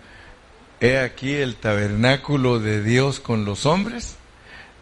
he 0.80 1.00
aquí 1.00 1.34
el 1.34 1.56
tabernáculo 1.56 2.60
de 2.60 2.84
Dios 2.84 3.20
con 3.20 3.46
los 3.46 3.66
hombres, 3.66 4.16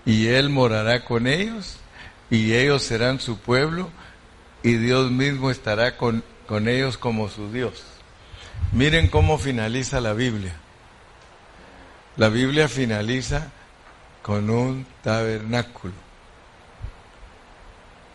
y 0.05 0.27
Él 0.27 0.49
morará 0.49 1.05
con 1.05 1.27
ellos, 1.27 1.77
y 2.29 2.53
ellos 2.53 2.84
serán 2.84 3.19
su 3.19 3.38
pueblo, 3.38 3.89
y 4.63 4.73
Dios 4.73 5.12
mismo 5.12 5.51
estará 5.51 5.97
con, 5.97 6.23
con 6.47 6.67
ellos 6.67 6.97
como 6.97 7.29
su 7.29 7.51
Dios. 7.51 7.84
Miren 8.71 9.08
cómo 9.08 9.38
finaliza 9.38 10.01
la 10.01 10.13
Biblia. 10.13 10.55
La 12.17 12.29
Biblia 12.29 12.67
finaliza 12.67 13.51
con 14.21 14.49
un 14.49 14.86
tabernáculo. 15.03 15.93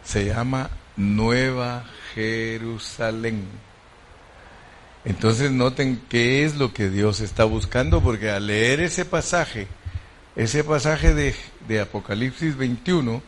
Se 0.02 0.24
llama 0.24 0.70
Nueva 0.96 1.84
Jerusalén. 2.14 3.69
Entonces 5.04 5.50
noten 5.50 6.02
qué 6.08 6.44
es 6.44 6.56
lo 6.56 6.74
que 6.74 6.90
Dios 6.90 7.20
está 7.20 7.44
buscando, 7.44 8.02
porque 8.02 8.30
al 8.30 8.46
leer 8.48 8.80
ese 8.80 9.04
pasaje, 9.04 9.66
ese 10.36 10.62
pasaje 10.62 11.14
de, 11.14 11.80
Apocalipsis 11.80 12.56
21, 12.56 13.22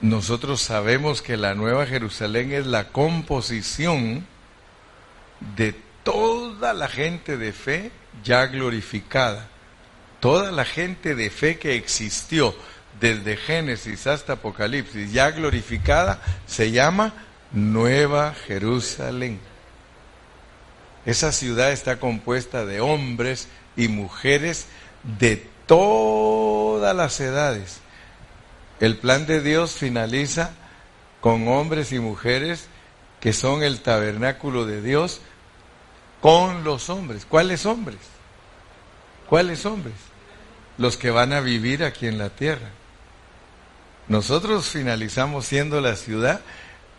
nosotros 0.00 0.62
sabemos 0.62 1.20
que 1.20 1.36
la 1.36 1.54
Nueva 1.54 1.86
Jerusalén 1.86 2.52
es 2.52 2.66
la 2.66 2.88
composición 2.88 4.26
de 5.56 5.74
toda 6.02 6.72
la 6.72 6.88
gente 6.88 7.36
de 7.36 7.52
fe 7.52 7.90
ya 8.22 8.46
glorificada. 8.46 9.48
Toda 10.20 10.50
la 10.50 10.64
gente 10.64 11.14
de 11.14 11.28
fe 11.28 11.58
que 11.58 11.74
existió 11.74 12.54
desde 12.98 13.36
Génesis 13.36 14.06
hasta 14.06 14.34
Apocalipsis 14.34 15.12
ya 15.12 15.30
glorificada 15.30 16.22
se 16.46 16.70
llama 16.70 17.12
Nueva 17.52 18.34
Jerusalén. 18.46 19.38
Esa 21.06 21.32
ciudad 21.32 21.72
está 21.72 22.00
compuesta 22.00 22.64
de 22.64 22.80
hombres 22.80 23.48
y 23.76 23.88
mujeres 23.88 24.66
de 25.18 25.36
todas 25.66 26.96
las 26.96 27.20
edades. 27.20 27.78
El 28.80 28.96
plan 28.98 29.26
de 29.26 29.40
Dios 29.40 29.72
finaliza 29.72 30.52
con 31.20 31.48
hombres 31.48 31.92
y 31.92 31.98
mujeres 31.98 32.66
que 33.20 33.32
son 33.32 33.62
el 33.62 33.80
tabernáculo 33.80 34.66
de 34.66 34.82
Dios 34.82 35.20
con 36.20 36.64
los 36.64 36.90
hombres. 36.90 37.26
¿Cuáles 37.26 37.66
hombres? 37.66 37.98
¿Cuáles 39.28 39.64
hombres? 39.66 39.94
Los 40.78 40.96
que 40.96 41.10
van 41.10 41.32
a 41.32 41.40
vivir 41.40 41.84
aquí 41.84 42.06
en 42.06 42.18
la 42.18 42.30
tierra. 42.30 42.70
Nosotros 44.08 44.68
finalizamos 44.68 45.46
siendo 45.46 45.80
la 45.80 45.96
ciudad 45.96 46.40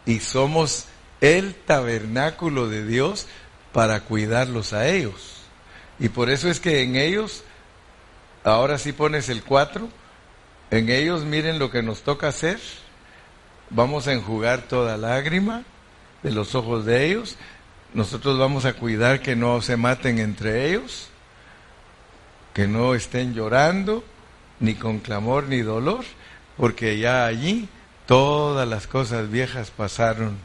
y 0.05 0.19
somos 0.19 0.85
el 1.21 1.53
tabernáculo 1.53 2.67
de 2.67 2.85
Dios 2.85 3.27
para 3.75 3.99
cuidarlos 3.99 4.71
a 4.71 4.87
ellos. 4.87 5.41
Y 5.99 6.07
por 6.07 6.29
eso 6.29 6.49
es 6.49 6.61
que 6.61 6.81
en 6.81 6.95
ellos, 6.95 7.43
ahora 8.45 8.77
sí 8.77 8.93
pones 8.93 9.27
el 9.27 9.43
4, 9.43 9.89
en 10.71 10.87
ellos 10.87 11.25
miren 11.25 11.59
lo 11.59 11.69
que 11.69 11.83
nos 11.83 12.01
toca 12.01 12.29
hacer. 12.29 12.57
Vamos 13.69 14.07
a 14.07 14.13
enjugar 14.13 14.61
toda 14.61 14.95
lágrima 14.95 15.63
de 16.23 16.31
los 16.31 16.55
ojos 16.55 16.85
de 16.85 17.05
ellos. 17.05 17.35
Nosotros 17.93 18.39
vamos 18.39 18.63
a 18.63 18.75
cuidar 18.75 19.21
que 19.21 19.35
no 19.35 19.61
se 19.61 19.75
maten 19.75 20.19
entre 20.19 20.69
ellos, 20.69 21.09
que 22.53 22.69
no 22.69 22.95
estén 22.95 23.33
llorando, 23.33 24.05
ni 24.61 24.75
con 24.75 24.99
clamor 24.99 25.49
ni 25.49 25.63
dolor 25.63 26.05
porque 26.55 26.97
ya 26.97 27.25
allí 27.25 27.67
todas 28.05 28.65
las 28.65 28.87
cosas 28.87 29.29
viejas 29.29 29.69
pasaron. 29.69 30.37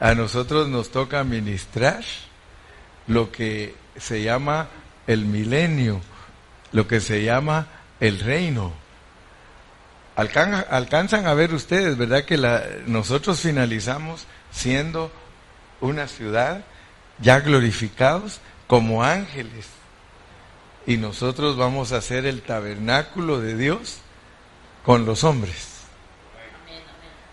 A 0.00 0.14
nosotros 0.14 0.68
nos 0.68 0.90
toca 0.90 1.24
ministrar 1.24 2.04
lo 3.06 3.32
que 3.32 3.74
se 3.96 4.22
llama 4.22 4.68
el 5.06 5.24
milenio, 5.24 6.00
lo 6.72 6.86
que 6.86 7.00
se 7.00 7.24
llama 7.24 7.66
el 8.00 8.20
reino. 8.20 8.72
alcanzan 10.16 11.26
a 11.26 11.34
ver 11.34 11.54
ustedes, 11.54 11.96
¿verdad? 11.96 12.24
Que 12.24 12.36
la, 12.36 12.64
nosotros 12.86 13.40
finalizamos 13.40 14.26
siendo 14.50 15.10
una 15.80 16.06
ciudad 16.08 16.64
ya 17.18 17.40
glorificados 17.40 18.40
como 18.66 19.04
ángeles. 19.04 19.66
Y 20.86 20.96
nosotros 20.96 21.56
vamos 21.56 21.92
a 21.92 22.00
ser 22.00 22.26
el 22.26 22.42
tabernáculo 22.42 23.40
de 23.40 23.56
Dios 23.56 23.98
con 24.84 25.04
los 25.06 25.24
hombres. 25.24 25.72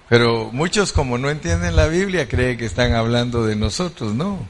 Pero 0.07 0.49
muchos 0.51 0.91
como 0.91 1.17
no 1.17 1.29
entienden 1.29 1.75
la 1.75 1.87
Biblia 1.87 2.27
creen 2.27 2.57
que 2.57 2.65
están 2.65 2.93
hablando 2.93 3.45
de 3.45 3.55
nosotros, 3.55 4.13
no. 4.13 4.47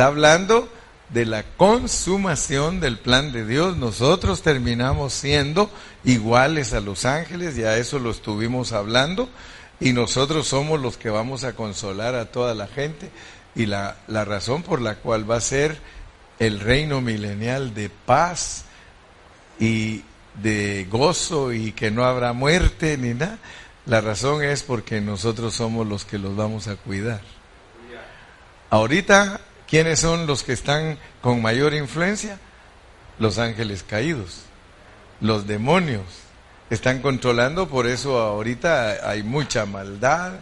Está 0.00 0.08
hablando 0.08 0.66
de 1.10 1.26
la 1.26 1.42
consumación 1.42 2.80
del 2.80 2.98
plan 2.98 3.32
de 3.32 3.44
Dios. 3.44 3.76
Nosotros 3.76 4.40
terminamos 4.40 5.12
siendo 5.12 5.70
iguales 6.04 6.72
a 6.72 6.80
los 6.80 7.04
ángeles, 7.04 7.54
ya 7.54 7.76
eso 7.76 7.98
lo 7.98 8.10
estuvimos 8.10 8.72
hablando, 8.72 9.28
y 9.78 9.92
nosotros 9.92 10.48
somos 10.48 10.80
los 10.80 10.96
que 10.96 11.10
vamos 11.10 11.44
a 11.44 11.52
consolar 11.52 12.14
a 12.14 12.32
toda 12.32 12.54
la 12.54 12.66
gente. 12.66 13.10
Y 13.54 13.66
la, 13.66 13.98
la 14.06 14.24
razón 14.24 14.62
por 14.62 14.80
la 14.80 14.94
cual 14.94 15.30
va 15.30 15.36
a 15.36 15.42
ser 15.42 15.78
el 16.38 16.60
reino 16.60 17.02
milenial 17.02 17.74
de 17.74 17.90
paz 17.90 18.64
y 19.58 20.02
de 20.42 20.86
gozo 20.90 21.52
y 21.52 21.72
que 21.72 21.90
no 21.90 22.06
habrá 22.06 22.32
muerte 22.32 22.96
ni 22.96 23.12
nada. 23.12 23.36
La 23.84 24.00
razón 24.00 24.42
es 24.42 24.62
porque 24.62 25.02
nosotros 25.02 25.52
somos 25.52 25.86
los 25.86 26.06
que 26.06 26.16
los 26.16 26.34
vamos 26.36 26.68
a 26.68 26.76
cuidar. 26.76 27.20
Ahorita, 28.70 29.40
¿quiénes 29.70 30.00
son 30.00 30.26
los 30.26 30.42
que 30.42 30.52
están 30.52 30.98
con 31.22 31.40
mayor 31.40 31.72
influencia? 31.72 32.38
Los 33.18 33.38
ángeles 33.38 33.82
caídos, 33.82 34.42
los 35.20 35.46
demonios. 35.46 36.02
Están 36.68 37.00
controlando, 37.00 37.68
por 37.68 37.86
eso 37.86 38.18
ahorita 38.18 39.08
hay 39.08 39.22
mucha 39.22 39.66
maldad, 39.66 40.32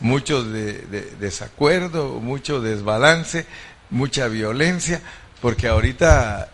mucho 0.00 0.44
desacuerdo, 0.44 2.20
mucho 2.20 2.60
desbalance, 2.60 3.46
mucha 3.90 4.28
violencia, 4.28 5.00
porque 5.40 5.68
ahorita 5.68 6.50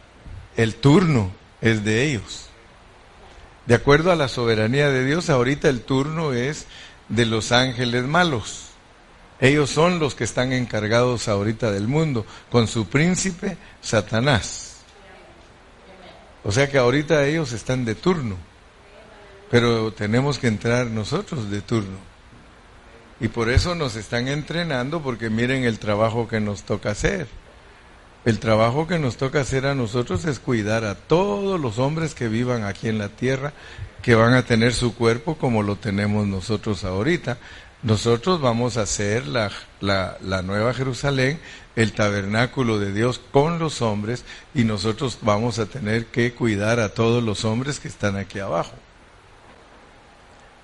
el 0.56 0.74
turno 0.74 1.32
es 1.60 1.84
de 1.84 2.04
ellos. 2.04 2.48
De 3.66 3.74
acuerdo 3.74 4.12
a 4.12 4.16
la 4.16 4.28
soberanía 4.28 4.90
de 4.90 5.04
Dios, 5.04 5.30
ahorita 5.30 5.68
el 5.68 5.80
turno 5.80 6.32
es 6.32 6.66
de 7.08 7.26
los 7.26 7.50
ángeles 7.50 8.04
malos. 8.04 8.63
Ellos 9.44 9.68
son 9.68 9.98
los 9.98 10.14
que 10.14 10.24
están 10.24 10.54
encargados 10.54 11.28
ahorita 11.28 11.70
del 11.70 11.86
mundo, 11.86 12.24
con 12.50 12.66
su 12.66 12.86
príncipe 12.86 13.58
Satanás. 13.82 14.76
O 16.44 16.50
sea 16.50 16.70
que 16.70 16.78
ahorita 16.78 17.26
ellos 17.26 17.52
están 17.52 17.84
de 17.84 17.94
turno, 17.94 18.38
pero 19.50 19.92
tenemos 19.92 20.38
que 20.38 20.46
entrar 20.46 20.86
nosotros 20.86 21.50
de 21.50 21.60
turno. 21.60 21.98
Y 23.20 23.28
por 23.28 23.50
eso 23.50 23.74
nos 23.74 23.96
están 23.96 24.28
entrenando, 24.28 25.02
porque 25.02 25.28
miren 25.28 25.64
el 25.64 25.78
trabajo 25.78 26.26
que 26.26 26.40
nos 26.40 26.62
toca 26.62 26.92
hacer. 26.92 27.26
El 28.24 28.38
trabajo 28.38 28.86
que 28.86 28.98
nos 28.98 29.18
toca 29.18 29.42
hacer 29.42 29.66
a 29.66 29.74
nosotros 29.74 30.24
es 30.24 30.38
cuidar 30.38 30.86
a 30.86 30.94
todos 30.94 31.60
los 31.60 31.78
hombres 31.78 32.14
que 32.14 32.28
vivan 32.28 32.64
aquí 32.64 32.88
en 32.88 32.96
la 32.96 33.10
tierra, 33.10 33.52
que 34.00 34.14
van 34.14 34.32
a 34.32 34.46
tener 34.46 34.72
su 34.72 34.94
cuerpo 34.94 35.36
como 35.36 35.62
lo 35.62 35.76
tenemos 35.76 36.26
nosotros 36.26 36.84
ahorita. 36.84 37.36
Nosotros 37.84 38.40
vamos 38.40 38.78
a 38.78 38.86
ser 38.86 39.26
la, 39.26 39.50
la, 39.82 40.42
nueva 40.42 40.72
Jerusalén, 40.72 41.38
el 41.76 41.92
tabernáculo 41.92 42.78
de 42.78 42.94
Dios 42.94 43.20
con 43.30 43.58
los 43.58 43.82
hombres, 43.82 44.24
y 44.54 44.64
nosotros 44.64 45.18
vamos 45.20 45.58
a 45.58 45.66
tener 45.66 46.06
que 46.06 46.32
cuidar 46.32 46.80
a 46.80 46.94
todos 46.94 47.22
los 47.22 47.44
hombres 47.44 47.80
que 47.80 47.88
están 47.88 48.16
aquí 48.16 48.38
abajo. 48.38 48.72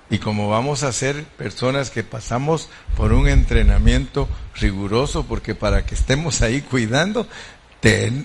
Y 0.08 0.16
como 0.18 0.48
vamos 0.48 0.82
a 0.82 0.92
ser 0.92 1.24
personas 1.24 1.90
que 1.90 2.02
pasamos 2.02 2.70
por 2.96 3.12
un 3.12 3.28
entrenamiento 3.28 4.26
riguroso, 4.58 5.26
porque 5.26 5.54
para 5.54 5.84
que 5.84 5.96
estemos 5.96 6.40
ahí 6.40 6.62
cuidando, 6.62 7.26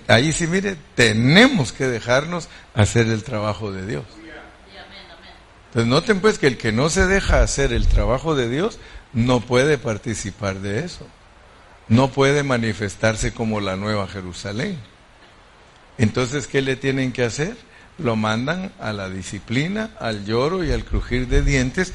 ahí 0.08 0.32
sí 0.32 0.48
mire, 0.48 0.78
tenemos 0.96 1.74
que 1.74 1.86
dejarnos 1.86 2.48
hacer 2.74 3.08
el 3.08 3.26
trabajo 3.26 3.74
de 3.74 3.86
Dios. 3.86 4.06
Entonces 5.76 5.90
noten 5.90 6.20
pues 6.22 6.40
que 6.40 6.48
el 6.48 6.58
que 6.58 6.72
no 6.72 6.90
se 6.90 7.06
deja 7.06 7.42
hacer 7.42 7.74
el 7.74 7.88
trabajo 7.88 8.36
de 8.36 8.50
Dios 8.50 8.80
no 9.14 9.42
puede 9.42 9.78
participar 9.78 10.60
de 10.62 10.86
eso. 10.86 11.06
No 11.88 12.10
puede 12.10 12.44
manifestarse 12.44 13.34
como 13.34 13.60
la 13.60 13.76
nueva 13.76 14.08
Jerusalén. 14.08 14.80
Entonces, 15.98 16.48
¿qué 16.48 16.62
le 16.62 16.76
tienen 16.76 17.12
que 17.12 17.24
hacer? 17.24 17.56
lo 17.98 18.16
mandan 18.16 18.74
a 18.80 18.94
la 18.94 19.10
disciplina, 19.10 19.92
al 20.00 20.26
lloro 20.26 20.64
y 20.64 20.72
al 20.72 20.84
crujir 20.84 21.28
de 21.28 21.42
dientes, 21.42 21.94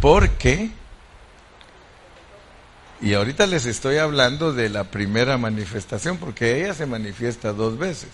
porque, 0.00 0.70
y 3.00 3.14
ahorita 3.14 3.46
les 3.46 3.66
estoy 3.66 3.98
hablando 3.98 4.52
de 4.52 4.68
la 4.68 4.84
primera 4.84 5.38
manifestación, 5.38 6.18
porque 6.18 6.60
ella 6.60 6.74
se 6.74 6.86
manifiesta 6.86 7.52
dos 7.52 7.78
veces. 7.78 8.10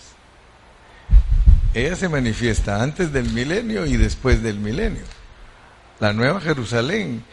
Ella 1.73 1.95
se 1.95 2.09
manifiesta 2.09 2.81
antes 2.81 3.11
del 3.11 3.29
milenio 3.31 3.85
y 3.85 3.97
después 3.97 4.43
del 4.43 4.59
milenio. 4.59 5.03
La 5.99 6.13
Nueva 6.13 6.39
Jerusalén, 6.39 7.23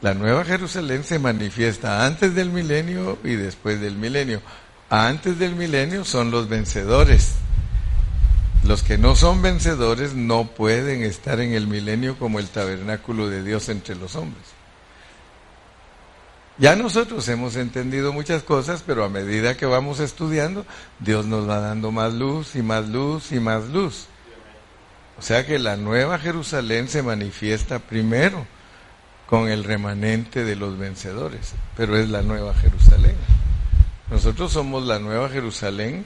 la 0.00 0.14
Nueva 0.14 0.44
Jerusalén 0.44 1.04
se 1.04 1.18
manifiesta 1.18 2.06
antes 2.06 2.34
del 2.34 2.50
milenio 2.50 3.18
y 3.22 3.34
después 3.34 3.80
del 3.80 3.96
milenio. 3.96 4.40
Antes 4.88 5.38
del 5.38 5.54
milenio 5.54 6.04
son 6.04 6.30
los 6.30 6.48
vencedores 6.48 7.34
los 8.64 8.82
que 8.82 8.98
no 8.98 9.16
son 9.16 9.40
vencedores 9.40 10.14
no 10.14 10.48
pueden 10.48 11.02
estar 11.02 11.40
en 11.40 11.54
el 11.54 11.66
milenio 11.66 12.18
como 12.18 12.38
el 12.38 12.48
tabernáculo 12.48 13.28
de 13.28 13.42
Dios 13.42 13.68
entre 13.68 13.96
los 13.96 14.16
hombres. 14.16 14.44
Ya 16.60 16.76
nosotros 16.76 17.26
hemos 17.30 17.56
entendido 17.56 18.12
muchas 18.12 18.42
cosas, 18.42 18.84
pero 18.86 19.02
a 19.02 19.08
medida 19.08 19.56
que 19.56 19.64
vamos 19.64 19.98
estudiando, 19.98 20.66
Dios 20.98 21.24
nos 21.24 21.48
va 21.48 21.58
dando 21.58 21.90
más 21.90 22.12
luz 22.12 22.54
y 22.54 22.60
más 22.60 22.86
luz 22.86 23.32
y 23.32 23.40
más 23.40 23.64
luz. 23.70 24.08
O 25.18 25.22
sea 25.22 25.46
que 25.46 25.58
la 25.58 25.78
nueva 25.78 26.18
Jerusalén 26.18 26.88
se 26.88 27.02
manifiesta 27.02 27.78
primero 27.78 28.46
con 29.26 29.48
el 29.48 29.64
remanente 29.64 30.44
de 30.44 30.54
los 30.54 30.76
vencedores, 30.76 31.54
pero 31.78 31.96
es 31.96 32.10
la 32.10 32.20
nueva 32.20 32.52
Jerusalén. 32.52 33.16
Nosotros 34.10 34.52
somos 34.52 34.84
la 34.86 34.98
nueva 34.98 35.30
Jerusalén 35.30 36.04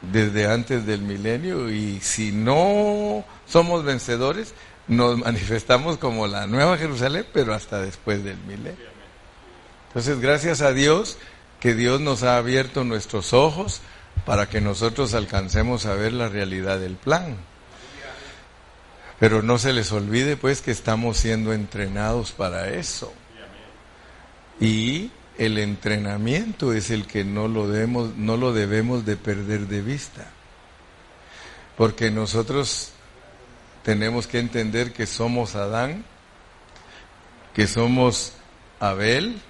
desde 0.00 0.46
antes 0.50 0.86
del 0.86 1.02
milenio 1.02 1.70
y 1.70 2.00
si 2.00 2.32
no 2.32 3.22
somos 3.46 3.84
vencedores, 3.84 4.54
nos 4.88 5.18
manifestamos 5.24 5.98
como 5.98 6.26
la 6.26 6.46
nueva 6.46 6.78
Jerusalén, 6.78 7.26
pero 7.34 7.52
hasta 7.52 7.82
después 7.82 8.24
del 8.24 8.38
milenio. 8.46 8.93
Entonces, 9.94 10.18
gracias 10.18 10.60
a 10.60 10.72
Dios 10.72 11.18
que 11.60 11.72
Dios 11.76 12.00
nos 12.00 12.24
ha 12.24 12.36
abierto 12.36 12.82
nuestros 12.82 13.32
ojos 13.32 13.80
para 14.26 14.48
que 14.48 14.60
nosotros 14.60 15.14
alcancemos 15.14 15.86
a 15.86 15.94
ver 15.94 16.12
la 16.12 16.28
realidad 16.28 16.80
del 16.80 16.96
plan. 16.96 17.36
Pero 19.20 19.40
no 19.40 19.56
se 19.56 19.72
les 19.72 19.92
olvide 19.92 20.36
pues 20.36 20.62
que 20.62 20.72
estamos 20.72 21.18
siendo 21.18 21.52
entrenados 21.52 22.32
para 22.32 22.70
eso. 22.70 23.12
Y 24.60 25.12
el 25.38 25.58
entrenamiento 25.58 26.72
es 26.72 26.90
el 26.90 27.06
que 27.06 27.22
no 27.22 27.46
lo 27.46 27.68
debemos, 27.68 28.16
no 28.16 28.36
lo 28.36 28.52
debemos 28.52 29.06
de 29.06 29.16
perder 29.16 29.68
de 29.68 29.80
vista. 29.80 30.26
Porque 31.76 32.10
nosotros 32.10 32.90
tenemos 33.84 34.26
que 34.26 34.40
entender 34.40 34.92
que 34.92 35.06
somos 35.06 35.54
Adán, 35.54 36.04
que 37.54 37.68
somos 37.68 38.32
Abel, 38.80 39.40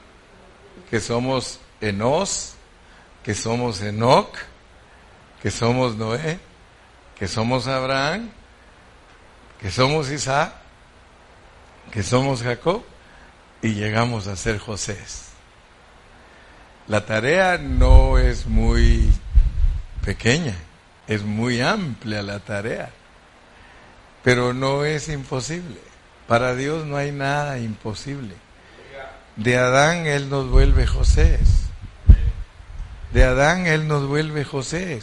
que 0.95 1.01
somos 1.01 1.59
Enos, 1.81 2.55
que 3.25 3.35
somos 3.35 3.83
Enoch, 3.83 4.33
que 5.43 5.51
somos 5.51 5.97
Noé, 5.97 6.39
que 7.19 7.27
somos 7.27 7.67
Abraham, 7.67 8.31
que 9.59 9.73
somos 9.73 10.09
Isaac, 10.09 10.53
que 11.91 12.05
somos 12.05 12.45
Jacob 12.45 12.85
y 13.61 13.75
llegamos 13.75 14.29
a 14.29 14.37
ser 14.37 14.61
José. 14.61 14.97
La 16.87 17.05
tarea 17.05 17.59
no 17.59 18.17
es 18.17 18.47
muy 18.47 19.11
pequeña, 20.05 20.55
es 21.09 21.25
muy 21.25 21.61
amplia 21.61 22.23
la 22.23 22.39
tarea, 22.39 22.93
pero 24.23 24.55
no 24.55 24.85
es 24.85 25.09
imposible. 25.09 25.81
Para 26.29 26.55
Dios 26.55 26.87
no 26.87 26.97
hay 26.97 27.11
nada 27.11 27.59
imposible. 27.59 28.44
De 29.37 29.57
Adán 29.57 30.07
Él 30.07 30.31
nos 30.31 30.49
vuelve 30.49 30.87
José. 30.87 31.39
De 33.13 33.25
Adán 33.25 33.67
Él 33.67 33.89
nos 33.89 34.07
vuelve 34.07 34.45
José. 34.45 35.01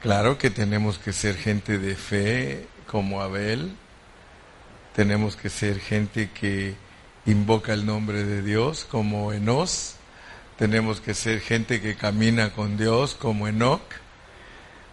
Claro 0.00 0.38
que 0.38 0.50
tenemos 0.50 0.98
que 0.98 1.12
ser 1.12 1.36
gente 1.36 1.78
de 1.78 1.96
fe 1.96 2.66
como 2.86 3.22
Abel, 3.22 3.74
tenemos 4.94 5.34
que 5.34 5.48
ser 5.48 5.80
gente 5.80 6.30
que 6.30 6.76
invoca 7.26 7.72
el 7.72 7.86
nombre 7.86 8.22
de 8.22 8.42
Dios 8.42 8.86
como 8.88 9.32
Enos, 9.32 9.96
tenemos 10.58 11.00
que 11.00 11.14
ser 11.14 11.40
gente 11.40 11.80
que 11.80 11.96
camina 11.96 12.50
con 12.50 12.76
Dios 12.76 13.14
como 13.14 13.48
Enoch, 13.48 13.82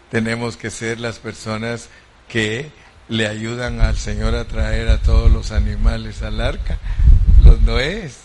tenemos 0.10 0.58
que 0.58 0.70
ser 0.70 1.00
las 1.00 1.20
personas 1.20 1.90
que 2.28 2.72
le 3.12 3.28
ayudan 3.28 3.82
al 3.82 3.98
Señor 3.98 4.36
a 4.36 4.46
traer 4.46 4.88
a 4.88 5.02
todos 5.02 5.30
los 5.30 5.52
animales 5.52 6.22
al 6.22 6.40
arca, 6.40 6.78
los 7.44 7.62
Noés. 7.62 8.20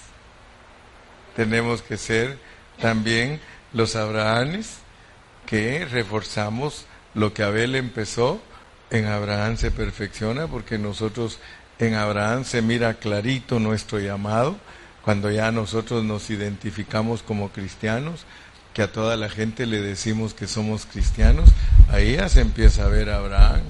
Tenemos 1.34 1.82
que 1.82 1.97
ser 1.97 2.39
también 2.80 3.41
los 3.72 3.97
Abrahames 3.97 4.76
que 5.45 5.84
reforzamos 5.87 6.87
lo 7.14 7.34
que 7.34 7.43
Abel 7.43 7.74
empezó, 7.74 8.41
en 8.91 9.07
Abraham 9.07 9.57
se 9.57 9.72
perfecciona 9.72 10.47
porque 10.47 10.78
nosotros 10.78 11.41
en 11.80 11.95
Abraham 11.95 12.45
se 12.45 12.62
mira 12.62 12.95
clarito 12.95 13.59
nuestro 13.59 13.99
llamado, 13.99 14.57
cuando 15.03 15.32
ya 15.32 15.51
nosotros 15.51 16.05
nos 16.05 16.30
identificamos 16.30 17.24
como 17.24 17.51
cristianos, 17.51 18.24
que 18.72 18.82
a 18.82 18.93
toda 18.93 19.16
la 19.16 19.30
gente 19.30 19.66
le 19.66 19.80
decimos 19.80 20.32
que 20.32 20.47
somos 20.47 20.87
cristianos, 20.87 21.51
ahí 21.91 22.14
ya 22.14 22.28
se 22.28 22.41
empieza 22.41 22.84
a 22.84 22.89
ver 22.89 23.11
Abraham. 23.11 23.62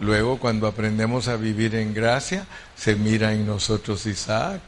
Luego, 0.00 0.38
cuando 0.38 0.66
aprendemos 0.66 1.28
a 1.28 1.36
vivir 1.36 1.74
en 1.74 1.94
gracia, 1.94 2.46
se 2.76 2.96
mira 2.96 3.32
en 3.32 3.46
nosotros 3.46 4.06
Isaac. 4.06 4.60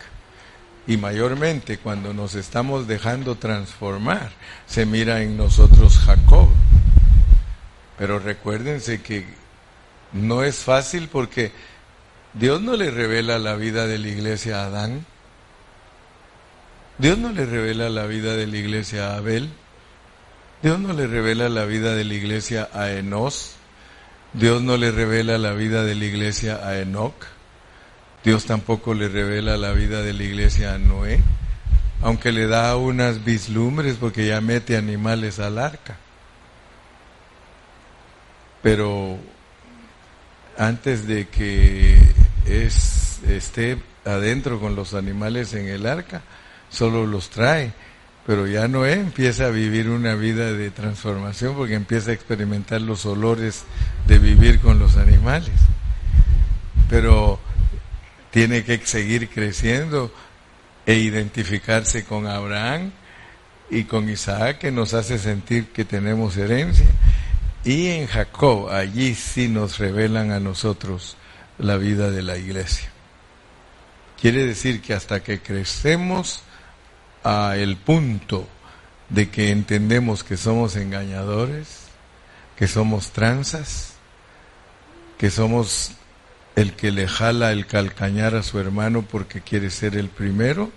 Y 0.86 0.96
mayormente 0.96 1.78
cuando 1.78 2.14
nos 2.14 2.36
estamos 2.36 2.86
dejando 2.86 3.34
transformar, 3.34 4.30
se 4.66 4.86
mira 4.86 5.22
en 5.22 5.36
nosotros 5.36 5.98
Jacob. 5.98 6.48
Pero 7.98 8.20
recuérdense 8.20 9.02
que 9.02 9.26
no 10.12 10.44
es 10.44 10.58
fácil 10.58 11.08
porque 11.08 11.50
Dios 12.34 12.60
no 12.60 12.76
le 12.76 12.90
revela 12.90 13.38
la 13.38 13.56
vida 13.56 13.86
de 13.86 13.98
la 13.98 14.08
iglesia 14.08 14.62
a 14.62 14.66
Adán. 14.66 15.04
Dios 16.98 17.18
no 17.18 17.32
le 17.32 17.46
revela 17.46 17.88
la 17.88 18.06
vida 18.06 18.36
de 18.36 18.46
la 18.46 18.56
iglesia 18.56 19.12
a 19.12 19.16
Abel. 19.16 19.50
Dios 20.62 20.78
no 20.78 20.92
le 20.92 21.06
revela 21.06 21.48
la 21.48 21.64
vida 21.64 21.94
de 21.94 22.04
la 22.04 22.14
iglesia 22.14 22.68
a 22.72 22.90
Enos. 22.92 23.55
Dios 24.36 24.60
no 24.60 24.76
le 24.76 24.90
revela 24.90 25.38
la 25.38 25.52
vida 25.52 25.82
de 25.82 25.94
la 25.94 26.04
iglesia 26.04 26.60
a 26.62 26.78
Enoch. 26.78 27.14
Dios 28.22 28.44
tampoco 28.44 28.92
le 28.92 29.08
revela 29.08 29.56
la 29.56 29.72
vida 29.72 30.02
de 30.02 30.12
la 30.12 30.24
iglesia 30.24 30.74
a 30.74 30.78
Noé, 30.78 31.20
aunque 32.02 32.32
le 32.32 32.46
da 32.46 32.76
unas 32.76 33.24
vislumbres 33.24 33.96
porque 33.98 34.26
ya 34.26 34.42
mete 34.42 34.76
animales 34.76 35.38
al 35.38 35.58
arca. 35.58 35.96
Pero 38.62 39.18
antes 40.58 41.06
de 41.06 41.28
que 41.28 41.96
es, 42.44 43.20
esté 43.26 43.78
adentro 44.04 44.60
con 44.60 44.76
los 44.76 44.92
animales 44.92 45.54
en 45.54 45.66
el 45.66 45.86
arca, 45.86 46.20
solo 46.68 47.06
los 47.06 47.30
trae. 47.30 47.72
Pero 48.26 48.48
ya 48.48 48.66
Noé 48.66 48.94
empieza 48.94 49.46
a 49.46 49.50
vivir 49.50 49.88
una 49.88 50.16
vida 50.16 50.52
de 50.52 50.70
transformación 50.70 51.54
porque 51.54 51.74
empieza 51.74 52.10
a 52.10 52.14
experimentar 52.14 52.80
los 52.80 53.06
olores 53.06 53.64
de 54.08 54.18
vivir 54.18 54.58
con 54.58 54.80
los 54.80 54.96
animales. 54.96 55.54
Pero 56.90 57.38
tiene 58.32 58.64
que 58.64 58.78
seguir 58.84 59.28
creciendo 59.28 60.12
e 60.86 60.94
identificarse 60.94 62.04
con 62.04 62.26
Abraham 62.26 62.90
y 63.70 63.84
con 63.84 64.08
Isaac 64.08 64.58
que 64.58 64.72
nos 64.72 64.92
hace 64.94 65.18
sentir 65.18 65.68
que 65.68 65.84
tenemos 65.84 66.36
herencia. 66.36 66.86
Y 67.64 67.88
en 67.88 68.06
Jacob, 68.08 68.70
allí 68.70 69.14
sí 69.14 69.48
nos 69.48 69.78
revelan 69.78 70.32
a 70.32 70.40
nosotros 70.40 71.16
la 71.58 71.76
vida 71.76 72.10
de 72.10 72.22
la 72.22 72.36
iglesia. 72.36 72.88
Quiere 74.20 74.46
decir 74.46 74.80
que 74.80 74.94
hasta 74.94 75.22
que 75.22 75.40
crecemos 75.40 76.42
a 77.26 77.56
el 77.56 77.76
punto 77.76 78.46
de 79.08 79.30
que 79.30 79.50
entendemos 79.50 80.22
que 80.22 80.36
somos 80.36 80.76
engañadores, 80.76 81.86
que 82.56 82.68
somos 82.68 83.10
tranzas, 83.10 83.94
que 85.18 85.32
somos 85.32 85.90
el 86.54 86.74
que 86.74 86.92
le 86.92 87.08
jala 87.08 87.50
el 87.50 87.66
calcañar 87.66 88.36
a 88.36 88.44
su 88.44 88.60
hermano 88.60 89.02
porque 89.02 89.40
quiere 89.40 89.70
ser 89.70 89.96
el 89.96 90.08
primero, 90.08 90.70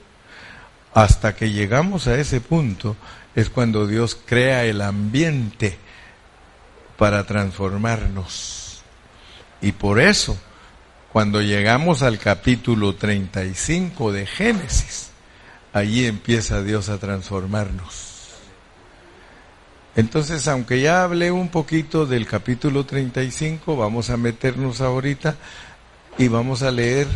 hasta 0.96 1.36
que 1.36 1.52
llegamos 1.52 2.08
a 2.08 2.20
ese 2.20 2.42
punto 2.42 2.96
es 3.36 3.52
cuando 3.52 3.86
Dios 3.86 4.18
crea 4.26 4.66
el 4.66 4.82
ambiente 4.82 5.78
para 6.98 7.28
transformarnos. 7.28 8.82
Y 9.62 9.74
por 9.74 10.00
eso, 10.00 10.36
cuando 11.14 11.42
llegamos 11.44 12.02
al 12.02 12.18
capítulo 12.18 12.96
35 12.96 14.12
de 14.12 14.26
Génesis, 14.26 15.09
allí 15.74 16.06
empieza 16.06 16.64
Dios 16.64 16.90
a 16.90 16.98
transformarnos. 16.98 18.18
Entonces, 19.96 20.48
aunque 20.48 20.82
ya 20.82 21.04
hablé 21.04 21.32
un 21.32 21.50
poquito 21.50 22.06
del 22.06 22.26
capítulo 22.26 22.86
35, 22.86 23.76
vamos 23.76 24.10
a 24.10 24.18
meternos 24.18 24.82
ahorita 24.82 25.36
y 26.18 26.28
vamos 26.28 26.64
a 26.64 26.72
leer 26.72 27.08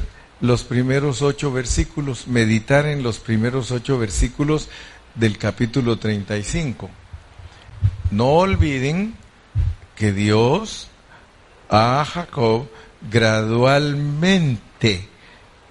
los 0.42 0.64
primeros 0.64 1.22
ocho 1.22 1.52
versículos, 1.52 2.28
meditar 2.28 2.86
en 2.86 3.04
los 3.04 3.20
primeros 3.20 3.72
ocho 3.72 3.98
versículos 3.98 4.70
del 5.16 5.38
capítulo 5.38 5.98
35. 5.98 6.90
No 8.12 8.30
olviden 8.32 9.16
que 9.96 10.12
Dios 10.12 10.90
a 11.70 12.04
Jacob 12.06 12.68
gradualmente 13.10 15.08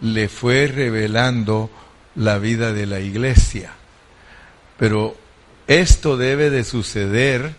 le 0.01 0.29
fue 0.29 0.67
revelando 0.67 1.71
la 2.15 2.39
vida 2.39 2.73
de 2.73 2.87
la 2.87 3.01
iglesia. 3.01 3.73
Pero 4.79 5.17
esto 5.67 6.17
debe 6.17 6.51
de 6.51 6.65
suceder 6.65 7.55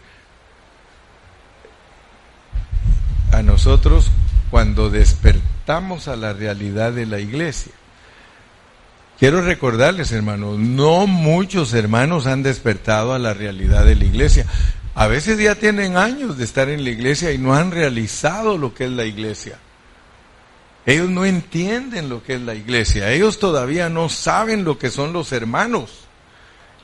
a 3.31 3.41
nosotros 3.41 4.11
cuando 4.51 4.89
despertamos 4.89 6.07
a 6.07 6.15
la 6.15 6.33
realidad 6.33 6.91
de 6.91 7.05
la 7.05 7.19
iglesia. 7.19 7.73
Quiero 9.19 9.41
recordarles, 9.41 10.11
hermanos, 10.11 10.59
no 10.59 11.07
muchos 11.07 11.73
hermanos 11.73 12.27
han 12.27 12.43
despertado 12.43 13.13
a 13.13 13.19
la 13.19 13.33
realidad 13.33 13.85
de 13.85 13.95
la 13.95 14.05
iglesia. 14.05 14.45
A 14.95 15.07
veces 15.07 15.39
ya 15.39 15.55
tienen 15.55 15.97
años 15.97 16.37
de 16.37 16.43
estar 16.43 16.69
en 16.69 16.83
la 16.83 16.89
iglesia 16.89 17.31
y 17.31 17.37
no 17.37 17.55
han 17.55 17.71
realizado 17.71 18.57
lo 18.57 18.73
que 18.73 18.85
es 18.85 18.91
la 18.91 19.05
iglesia. 19.05 19.57
Ellos 20.85 21.09
no 21.09 21.25
entienden 21.25 22.09
lo 22.09 22.23
que 22.23 22.35
es 22.35 22.41
la 22.41 22.55
iglesia. 22.55 23.11
Ellos 23.11 23.39
todavía 23.39 23.89
no 23.89 24.09
saben 24.09 24.63
lo 24.63 24.77
que 24.77 24.89
son 24.89 25.13
los 25.13 25.31
hermanos. 25.31 25.91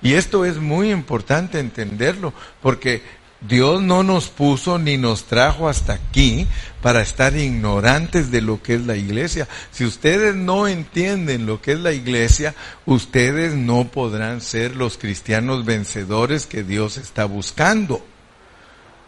Y 0.01 0.13
esto 0.13 0.45
es 0.45 0.57
muy 0.57 0.91
importante 0.91 1.59
entenderlo, 1.59 2.33
porque 2.61 3.03
Dios 3.41 3.81
no 3.81 4.03
nos 4.03 4.27
puso 4.27 4.79
ni 4.79 4.97
nos 4.97 5.25
trajo 5.25 5.69
hasta 5.69 5.93
aquí 5.93 6.45
para 6.81 7.01
estar 7.01 7.35
ignorantes 7.37 8.31
de 8.31 8.41
lo 8.41 8.61
que 8.61 8.75
es 8.75 8.85
la 8.85 8.97
iglesia. 8.97 9.47
Si 9.71 9.85
ustedes 9.85 10.35
no 10.35 10.67
entienden 10.67 11.45
lo 11.45 11.61
que 11.61 11.73
es 11.73 11.79
la 11.79 11.93
iglesia, 11.93 12.53
ustedes 12.85 13.55
no 13.55 13.85
podrán 13.85 14.41
ser 14.41 14.75
los 14.75 14.97
cristianos 14.97 15.63
vencedores 15.63 16.45
que 16.45 16.63
Dios 16.63 16.97
está 16.97 17.25
buscando. 17.25 18.05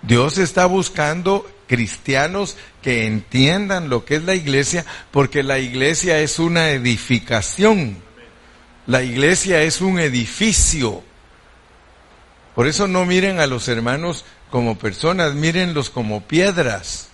Dios 0.01 0.37
está 0.37 0.65
buscando 0.65 1.45
cristianos 1.71 2.57
que 2.81 3.07
entiendan 3.07 3.87
lo 3.87 4.03
que 4.03 4.17
es 4.17 4.23
la 4.25 4.35
iglesia, 4.35 4.85
porque 5.09 5.41
la 5.41 5.57
iglesia 5.57 6.19
es 6.19 6.37
una 6.37 6.71
edificación. 6.71 7.95
La 8.87 9.03
iglesia 9.03 9.61
es 9.61 9.79
un 9.79 9.97
edificio. 9.97 11.01
Por 12.55 12.67
eso 12.67 12.89
no 12.89 13.05
miren 13.05 13.39
a 13.39 13.47
los 13.47 13.69
hermanos 13.69 14.25
como 14.49 14.77
personas, 14.77 15.33
mírenlos 15.33 15.89
como 15.89 16.19
piedras. 16.27 17.07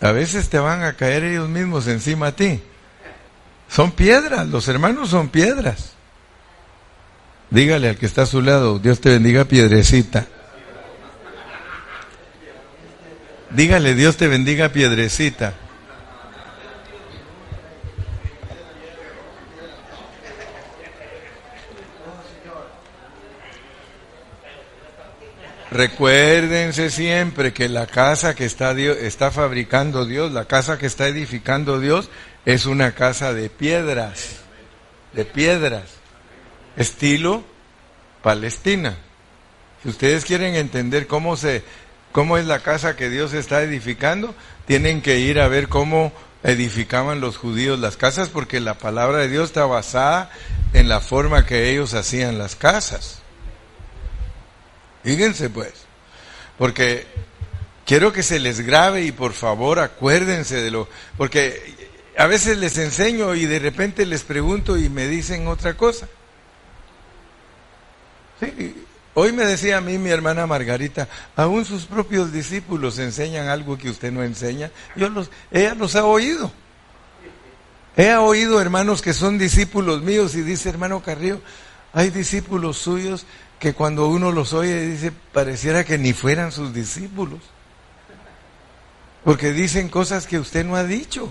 A 0.00 0.12
veces 0.12 0.48
te 0.48 0.58
van 0.58 0.82
a 0.82 0.94
caer 0.96 1.24
ellos 1.24 1.50
mismos 1.50 1.86
encima 1.88 2.28
a 2.28 2.36
ti. 2.36 2.62
Son 3.68 3.92
piedras, 3.92 4.48
los 4.48 4.66
hermanos 4.66 5.10
son 5.10 5.28
piedras. 5.28 5.92
Dígale 7.50 7.90
al 7.90 7.98
que 7.98 8.06
está 8.06 8.22
a 8.22 8.26
su 8.26 8.40
lado, 8.40 8.78
Dios 8.78 9.02
te 9.02 9.10
bendiga 9.10 9.44
piedrecita. 9.44 10.26
Dígale, 13.54 13.94
Dios 13.94 14.16
te 14.16 14.28
bendiga 14.28 14.70
piedrecita. 14.70 15.52
Recuérdense 25.70 26.90
siempre 26.90 27.52
que 27.52 27.68
la 27.68 27.86
casa 27.86 28.34
que 28.34 28.44
está, 28.44 28.74
Dios, 28.74 28.96
está 28.98 29.30
fabricando 29.30 30.04
Dios, 30.04 30.32
la 30.32 30.44
casa 30.46 30.78
que 30.78 30.86
está 30.86 31.08
edificando 31.08 31.80
Dios, 31.80 32.10
es 32.44 32.66
una 32.66 32.94
casa 32.94 33.32
de 33.32 33.48
piedras, 33.48 34.40
de 35.12 35.24
piedras, 35.24 35.84
estilo 36.76 37.44
Palestina. 38.22 38.96
Si 39.82 39.88
ustedes 39.88 40.24
quieren 40.24 40.54
entender 40.56 41.06
cómo 41.06 41.36
se, 41.36 41.64
cómo 42.12 42.38
es 42.38 42.46
la 42.46 42.60
casa 42.60 42.96
que 42.96 43.10
Dios 43.10 43.32
está 43.32 43.62
edificando, 43.62 44.34
tienen 44.66 45.02
que 45.02 45.18
ir 45.18 45.40
a 45.40 45.48
ver 45.48 45.68
cómo 45.68 46.12
edificaban 46.42 47.20
los 47.20 47.36
judíos 47.36 47.78
las 47.78 47.96
casas, 47.96 48.28
porque 48.28 48.60
la 48.60 48.74
palabra 48.74 49.18
de 49.18 49.28
Dios 49.28 49.46
está 49.46 49.64
basada 49.64 50.30
en 50.72 50.88
la 50.88 51.00
forma 51.00 51.46
que 51.46 51.70
ellos 51.70 51.94
hacían 51.94 52.38
las 52.38 52.56
casas. 52.56 53.18
Fíjense 55.02 55.50
pues, 55.50 55.72
porque 56.58 57.06
quiero 57.84 58.12
que 58.12 58.22
se 58.22 58.38
les 58.38 58.60
grabe 58.60 59.02
y 59.02 59.12
por 59.12 59.32
favor 59.32 59.78
acuérdense 59.80 60.60
de 60.60 60.70
lo, 60.70 60.88
porque 61.16 61.74
a 62.16 62.26
veces 62.26 62.58
les 62.58 62.78
enseño 62.78 63.34
y 63.34 63.46
de 63.46 63.58
repente 63.58 64.06
les 64.06 64.22
pregunto 64.22 64.76
y 64.76 64.88
me 64.88 65.06
dicen 65.06 65.48
otra 65.48 65.74
cosa. 65.74 66.08
Sí, 68.38 68.84
hoy 69.14 69.32
me 69.32 69.44
decía 69.44 69.78
a 69.78 69.80
mí 69.80 69.98
mi 69.98 70.10
hermana 70.10 70.46
Margarita, 70.46 71.08
aún 71.36 71.64
sus 71.64 71.86
propios 71.86 72.32
discípulos 72.32 72.98
enseñan 72.98 73.48
algo 73.48 73.78
que 73.78 73.90
usted 73.90 74.12
no 74.12 74.22
enseña. 74.22 74.70
Yo 74.96 75.08
los, 75.08 75.30
ella 75.50 75.74
los 75.74 75.96
ha 75.96 76.04
oído. 76.04 76.52
He 77.96 78.14
oído 78.14 78.60
hermanos 78.60 79.02
que 79.02 79.12
son 79.12 79.38
discípulos 79.38 80.02
míos 80.02 80.34
y 80.34 80.42
dice 80.42 80.70
hermano 80.70 81.02
Carrillo, 81.02 81.40
hay 81.92 82.10
discípulos 82.10 82.78
suyos 82.78 83.26
que 83.58 83.74
cuando 83.74 84.08
uno 84.08 84.32
los 84.32 84.54
oye 84.54 84.86
dice, 84.86 85.12
pareciera 85.32 85.84
que 85.84 85.98
ni 85.98 86.12
fueran 86.12 86.50
sus 86.50 86.74
discípulos. 86.74 87.40
Porque 89.24 89.52
dicen 89.52 89.88
cosas 89.88 90.26
que 90.26 90.38
usted 90.38 90.64
no 90.64 90.74
ha 90.74 90.84
dicho. 90.84 91.28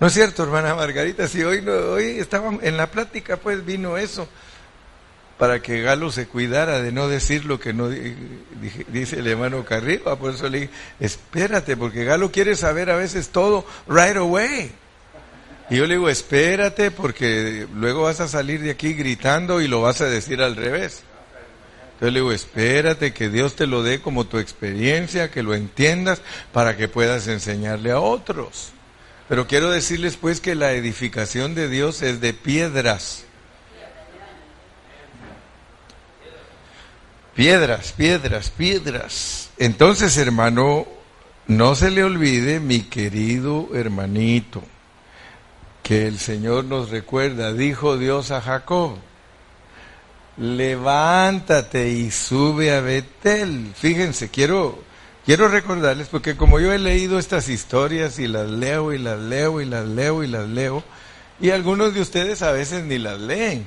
¿No 0.00 0.06
es 0.06 0.14
cierto, 0.14 0.42
hermana 0.42 0.74
Margarita? 0.74 1.28
Si 1.28 1.42
hoy, 1.44 1.58
hoy 1.68 2.18
estaba 2.18 2.52
en 2.62 2.76
la 2.76 2.90
plática, 2.90 3.36
pues 3.36 3.64
vino 3.64 3.96
eso, 3.96 4.26
para 5.42 5.60
que 5.60 5.82
Galo 5.82 6.12
se 6.12 6.28
cuidara 6.28 6.80
de 6.80 6.92
no 6.92 7.08
decir 7.08 7.46
lo 7.46 7.58
que 7.58 7.72
no 7.72 7.88
dice 7.88 9.18
el 9.18 9.26
hermano 9.26 9.64
Carrillo. 9.64 10.16
Por 10.16 10.34
eso 10.34 10.48
le 10.48 10.60
dije, 10.60 10.72
espérate, 11.00 11.76
porque 11.76 12.04
Galo 12.04 12.30
quiere 12.30 12.54
saber 12.54 12.90
a 12.90 12.96
veces 12.96 13.30
todo 13.30 13.66
right 13.88 14.16
away. 14.16 14.70
Y 15.68 15.78
yo 15.78 15.88
le 15.88 15.94
digo, 15.94 16.08
espérate 16.08 16.92
porque 16.92 17.66
luego 17.74 18.02
vas 18.02 18.20
a 18.20 18.28
salir 18.28 18.62
de 18.62 18.70
aquí 18.70 18.94
gritando 18.94 19.60
y 19.60 19.66
lo 19.66 19.82
vas 19.82 20.00
a 20.00 20.04
decir 20.04 20.40
al 20.42 20.54
revés. 20.54 21.02
Entonces 21.94 22.12
le 22.12 22.20
digo, 22.20 22.30
espérate 22.30 23.12
que 23.12 23.28
Dios 23.28 23.56
te 23.56 23.66
lo 23.66 23.82
dé 23.82 24.00
como 24.00 24.28
tu 24.28 24.38
experiencia, 24.38 25.32
que 25.32 25.42
lo 25.42 25.56
entiendas 25.56 26.22
para 26.52 26.76
que 26.76 26.86
puedas 26.86 27.26
enseñarle 27.26 27.90
a 27.90 27.98
otros. 27.98 28.70
Pero 29.28 29.48
quiero 29.48 29.72
decirles 29.72 30.16
pues 30.16 30.40
que 30.40 30.54
la 30.54 30.70
edificación 30.70 31.56
de 31.56 31.68
Dios 31.68 32.00
es 32.02 32.20
de 32.20 32.32
piedras. 32.32 33.24
Piedras, 37.34 37.92
piedras, 37.92 38.50
piedras. 38.50 39.50
Entonces, 39.56 40.18
hermano, 40.18 40.86
no 41.46 41.74
se 41.74 41.90
le 41.90 42.04
olvide, 42.04 42.60
mi 42.60 42.82
querido 42.82 43.70
hermanito, 43.72 44.62
que 45.82 46.06
el 46.06 46.18
Señor 46.18 46.66
nos 46.66 46.90
recuerda, 46.90 47.54
dijo 47.54 47.96
Dios 47.96 48.30
a 48.32 48.42
Jacob, 48.42 48.96
levántate 50.36 51.88
y 51.88 52.10
sube 52.10 52.74
a 52.74 52.80
Betel. 52.80 53.72
Fíjense, 53.74 54.28
quiero, 54.28 54.78
quiero 55.24 55.48
recordarles, 55.48 56.08
porque 56.08 56.36
como 56.36 56.60
yo 56.60 56.70
he 56.70 56.78
leído 56.78 57.18
estas 57.18 57.48
historias 57.48 58.18
y 58.18 58.28
las 58.28 58.50
leo 58.50 58.92
y 58.92 58.98
las 58.98 59.18
leo 59.18 59.62
y 59.62 59.64
las 59.64 59.86
leo 59.88 60.22
y 60.22 60.26
las 60.26 60.48
leo, 60.48 60.84
y 61.40 61.48
algunos 61.48 61.94
de 61.94 62.02
ustedes 62.02 62.42
a 62.42 62.52
veces 62.52 62.84
ni 62.84 62.98
las 62.98 63.18
leen, 63.18 63.66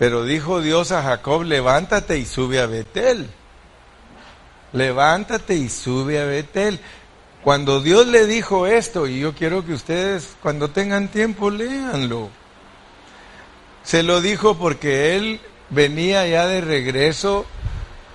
pero 0.00 0.24
dijo 0.24 0.62
Dios 0.62 0.92
a 0.92 1.02
Jacob, 1.02 1.42
levántate 1.42 2.16
y 2.16 2.24
sube 2.24 2.58
a 2.58 2.64
Betel. 2.64 3.28
Levántate 4.72 5.56
y 5.56 5.68
sube 5.68 6.18
a 6.18 6.24
Betel. 6.24 6.80
Cuando 7.44 7.82
Dios 7.82 8.06
le 8.06 8.26
dijo 8.26 8.66
esto, 8.66 9.06
y 9.06 9.20
yo 9.20 9.34
quiero 9.34 9.62
que 9.66 9.74
ustedes 9.74 10.36
cuando 10.42 10.70
tengan 10.70 11.08
tiempo 11.08 11.50
léanlo, 11.50 12.30
se 13.82 14.02
lo 14.02 14.22
dijo 14.22 14.56
porque 14.56 15.16
él 15.16 15.38
venía 15.68 16.26
ya 16.26 16.46
de 16.46 16.62
regreso 16.62 17.44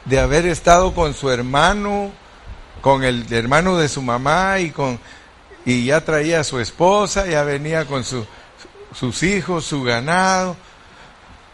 de 0.05 0.19
haber 0.19 0.47
estado 0.47 0.95
con 0.95 1.13
su 1.13 1.29
hermano, 1.29 2.09
con 2.81 3.03
el 3.03 3.31
hermano 3.31 3.77
de 3.77 3.89
su 3.89 4.01
mamá 4.01 4.57
y 4.57 4.71
con 4.71 4.99
y 5.65 5.85
ya 5.85 6.03
traía 6.03 6.39
a 6.39 6.43
su 6.43 6.59
esposa, 6.59 7.27
ya 7.27 7.43
venía 7.43 7.85
con 7.85 8.03
su, 8.03 8.25
sus 8.91 9.21
hijos, 9.21 9.65
su 9.65 9.83
ganado, 9.83 10.55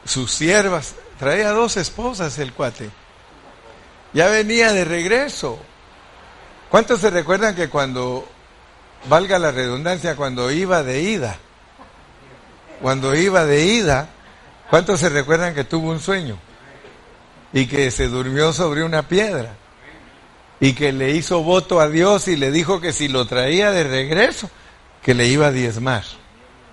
sus 0.06 0.32
siervas, 0.32 0.95
traía 1.20 1.52
dos 1.52 1.78
esposas 1.78 2.38
el 2.39 2.54
cuate. 2.54 2.89
Ya 4.14 4.28
venía 4.28 4.74
de 4.74 4.86
regreso. 4.86 5.60
¿Cuántos 6.70 7.02
se 7.02 7.10
recuerdan 7.10 7.56
que 7.56 7.70
cuando, 7.70 8.28
valga 9.08 9.39
la 9.39 9.52
redundancia, 9.52 10.16
cuando 10.16 10.52
iba 10.52 10.84
de 10.84 11.02
ida, 11.02 11.38
cuando 12.82 13.16
iba 13.16 13.45
de 13.45 13.66
ida, 13.66 14.10
¿cuántos 14.70 14.99
se 14.99 15.10
recuerdan 15.10 15.54
que 15.54 15.64
tuvo 15.64 15.91
un 15.91 15.99
sueño? 15.99 16.38
Y 17.54 17.68
que 17.68 17.91
se 17.91 18.08
durmió 18.08 18.54
sobre 18.54 18.84
una 18.84 19.08
piedra. 19.08 19.54
Y 20.60 20.74
que 20.74 20.91
le 20.91 21.12
hizo 21.12 21.43
voto 21.43 21.80
a 21.80 21.89
Dios 21.89 22.28
y 22.28 22.36
le 22.36 22.52
dijo 22.52 22.80
que 22.80 22.93
si 22.93 23.08
lo 23.08 23.26
traía 23.26 23.72
de 23.72 23.84
regreso, 23.84 24.49
que 25.02 25.14
le 25.14 25.28
iba 25.28 25.47
a 25.47 25.52
diezmar. 25.52 26.04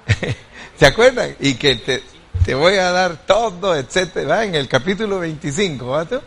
¿Se 0.79 0.87
acuerdan? 0.87 1.35
Y 1.41 1.55
que 1.55 1.77
te, 1.77 2.03
te 2.45 2.55
voy 2.55 2.75
a 2.75 2.91
dar 2.93 3.17
todo, 3.27 3.75
etcétera, 3.77 4.45
en 4.45 4.55
el 4.55 4.69
capítulo 4.69 5.19
25, 5.21 5.91
¿verdad? 5.91 6.23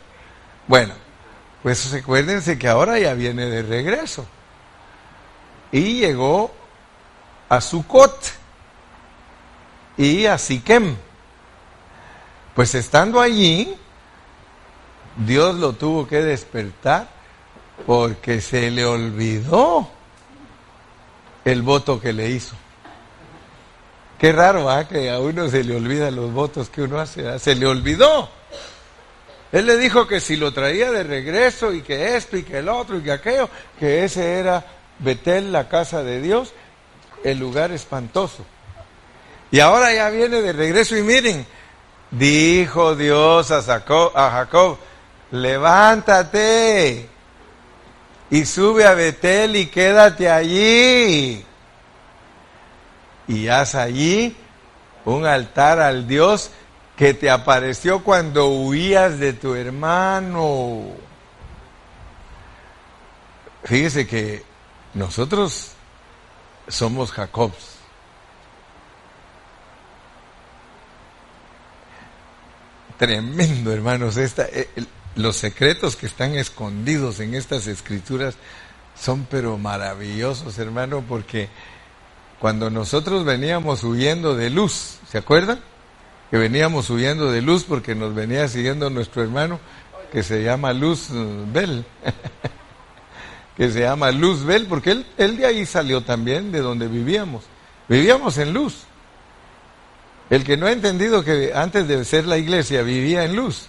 Bueno, 0.68 0.93
pues 1.64 1.91
recuérdense 1.91 2.57
que 2.57 2.68
ahora 2.68 2.99
ya 2.99 3.14
viene 3.14 3.45
de 3.45 3.62
regreso. 3.62 4.26
Y 5.72 5.99
llegó 5.99 6.51
a 7.49 7.62
Sucot 7.62 8.34
y 9.97 10.26
a 10.26 10.38
Siquem. 10.38 10.95
Pues 12.55 12.76
estando 12.76 13.22
allí, 13.22 13.76
Dios 15.18 15.55
lo 15.55 15.74
tuvo 15.74 16.07
que 16.07 16.22
despertar 16.22 17.07
porque 17.86 18.41
se 18.41 18.72
le 18.72 18.86
olvidó 18.86 19.89
el 21.45 21.62
voto 21.62 21.99
que 21.99 22.14
le 22.14 22.30
hizo. 22.30 22.55
Qué 24.22 24.32
raro, 24.32 24.69
¿ah? 24.69 24.88
Que 24.88 25.09
a 25.09 25.17
uno 25.17 25.49
se 25.49 25.63
le 25.63 25.76
olvidan 25.76 26.15
los 26.15 26.32
votos 26.32 26.69
que 26.69 26.84
uno 26.84 26.99
hace. 26.99 27.39
Se 27.39 27.55
le 27.55 27.65
olvidó. 27.65 28.30
Él 29.51 29.65
le 29.65 29.78
dijo 29.78 30.05
que 30.07 30.19
si 30.19 30.36
lo 30.36 30.53
traía 30.53 30.91
de 30.91 31.01
regreso 31.01 31.74
y 31.74 31.82
que 31.82 32.15
esto 32.15 32.38
y 32.38 32.43
que 32.43 32.59
el 32.59 32.69
otro 32.69 32.99
y 32.99 33.01
que 33.01 33.13
aquello, 33.13 33.49
que 33.80 34.03
ese 34.03 34.38
era 34.38 34.63
Betel, 34.99 35.51
la 35.51 35.67
casa 35.67 36.03
de 36.03 36.22
Dios, 36.22 36.53
el 37.24 37.39
lugar 37.39 37.72
espantoso. 37.72 38.45
Y 39.49 39.59
ahora 39.59 39.91
ya 39.91 40.11
viene 40.11 40.43
de 40.43 40.53
regreso 40.53 40.95
y 40.95 41.01
miren, 41.01 41.43
dijo 42.11 42.95
Dios 42.95 43.49
a 43.49 43.57
a 43.57 44.32
Jacob 44.32 44.78
levántate 45.32 47.09
y 48.30 48.45
sube 48.45 48.86
a 48.86 48.93
Betel 48.93 49.55
y 49.55 49.65
quédate 49.65 50.30
allí. 50.30 51.43
Y 53.32 53.47
haz 53.47 53.75
allí 53.75 54.36
un 55.05 55.25
altar 55.25 55.79
al 55.79 56.05
Dios 56.05 56.51
que 56.97 57.13
te 57.13 57.29
apareció 57.29 58.03
cuando 58.03 58.49
huías 58.49 59.19
de 59.19 59.32
tu 59.32 59.55
hermano. 59.55 60.82
Fíjese 63.63 64.05
que 64.05 64.43
nosotros 64.93 65.71
somos 66.67 67.11
Jacobs. 67.11 67.71
tremendo, 72.97 73.73
hermanos. 73.73 74.17
Esta, 74.17 74.43
eh, 74.43 74.69
los 75.15 75.36
secretos 75.36 75.95
que 75.95 76.05
están 76.05 76.36
escondidos 76.36 77.19
en 77.19 77.34
estas 77.34 77.65
escrituras 77.65 78.36
son 78.95 79.25
pero 79.27 79.57
maravillosos, 79.57 80.59
hermano, 80.59 81.03
porque 81.09 81.49
cuando 82.42 82.72
nosotros 82.72 83.24
veníamos 83.24 83.84
huyendo 83.84 84.36
de 84.36 84.50
luz, 84.50 84.98
¿se 85.08 85.20
acuerdan? 85.20 85.60
Que 86.32 86.38
veníamos 86.38 86.89
huyendo 86.89 87.32
de 87.32 87.44
luz 87.44 87.66
porque 87.66 87.94
nos 87.94 88.16
venía 88.16 88.48
siguiendo 88.48 88.89
nuestro 88.89 89.22
hermano 89.22 89.60
que 90.12 90.24
se 90.24 90.44
llama 90.44 90.74
Luz 90.74 91.10
Bell. 91.54 91.86
que 93.58 93.70
se 93.70 93.82
llama 93.82 94.10
Luz 94.10 94.44
Bell, 94.44 94.66
porque 94.66 94.89
él, 94.89 95.06
él 95.20 95.38
de 95.38 95.46
ahí 95.46 95.66
salió 95.68 96.02
también, 96.02 96.52
de 96.52 96.62
donde 96.62 96.88
vivíamos. 96.88 97.44
Vivíamos 97.88 98.39
en 98.39 98.54
luz. 98.54 98.86
El 100.32 100.44
que 100.44 100.58
no 100.58 100.66
ha 100.66 100.72
entendido 100.72 101.24
que 101.24 101.52
antes 101.54 101.88
de 101.88 102.04
ser 102.06 102.26
la 102.26 102.39
iglesia 102.39 102.82
vivía 102.82 103.24
en 103.24 103.36
luz. 103.36 103.68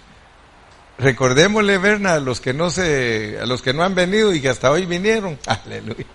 Recordémosle, 0.99 1.77
Berna, 1.77 2.15
a 2.15 2.21
los 2.21 2.41
que 2.41 2.55
no 2.55 2.71
se, 2.71 3.39
a 3.39 3.45
los 3.45 3.61
que 3.61 3.75
no 3.75 3.83
han 3.83 3.95
venido 3.95 4.33
y 4.33 4.41
que 4.41 4.49
hasta 4.49 4.71
hoy 4.71 4.87
vinieron. 4.87 5.39
Aleluya. 5.47 6.07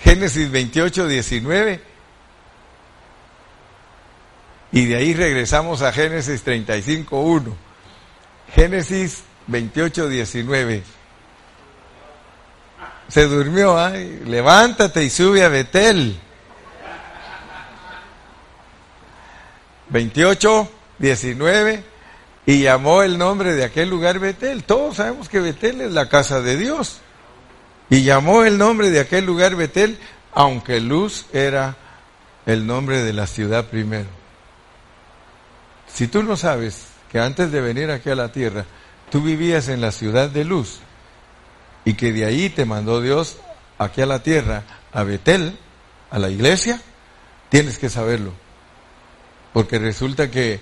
Génesis 0.00 0.50
28, 0.50 1.08
19. 1.08 1.80
Y 4.70 4.84
de 4.86 4.96
ahí 4.96 5.14
regresamos 5.14 5.82
a 5.82 5.92
Génesis 5.92 6.42
35, 6.42 7.20
1. 7.20 7.56
Génesis 8.54 9.22
28, 9.46 10.08
19. 10.08 10.82
Se 13.08 13.24
durmió, 13.26 13.78
ay, 13.78 14.22
levántate 14.26 15.02
y 15.04 15.10
sube 15.10 15.42
a 15.42 15.48
Betel. 15.48 16.20
28, 19.90 20.70
19, 20.98 21.84
y 22.44 22.62
llamó 22.62 23.02
el 23.02 23.16
nombre 23.16 23.54
de 23.54 23.64
aquel 23.64 23.88
lugar 23.88 24.18
Betel. 24.18 24.64
Todos 24.64 24.96
sabemos 24.96 25.28
que 25.30 25.40
Betel 25.40 25.80
es 25.80 25.92
la 25.92 26.08
casa 26.08 26.42
de 26.42 26.56
Dios. 26.56 27.00
Y 27.90 28.02
llamó 28.02 28.44
el 28.44 28.58
nombre 28.58 28.90
de 28.90 29.00
aquel 29.00 29.24
lugar 29.24 29.56
Betel, 29.56 29.98
aunque 30.32 30.80
Luz 30.80 31.26
era 31.32 31.76
el 32.46 32.66
nombre 32.66 33.02
de 33.02 33.12
la 33.12 33.26
ciudad 33.26 33.66
primero. 33.66 34.08
Si 35.92 36.06
tú 36.06 36.22
no 36.22 36.36
sabes 36.36 36.86
que 37.10 37.18
antes 37.18 37.50
de 37.50 37.60
venir 37.60 37.90
aquí 37.90 38.10
a 38.10 38.14
la 38.14 38.30
tierra, 38.30 38.64
tú 39.10 39.22
vivías 39.22 39.68
en 39.68 39.80
la 39.80 39.92
ciudad 39.92 40.28
de 40.28 40.44
Luz 40.44 40.80
y 41.84 41.94
que 41.94 42.12
de 42.12 42.26
ahí 42.26 42.50
te 42.50 42.66
mandó 42.66 43.00
Dios 43.00 43.38
aquí 43.78 44.02
a 44.02 44.06
la 44.06 44.22
tierra, 44.22 44.64
a 44.92 45.02
Betel, 45.02 45.58
a 46.10 46.18
la 46.18 46.28
iglesia, 46.28 46.80
tienes 47.48 47.78
que 47.78 47.88
saberlo. 47.88 48.32
Porque 49.52 49.78
resulta 49.78 50.30
que 50.30 50.60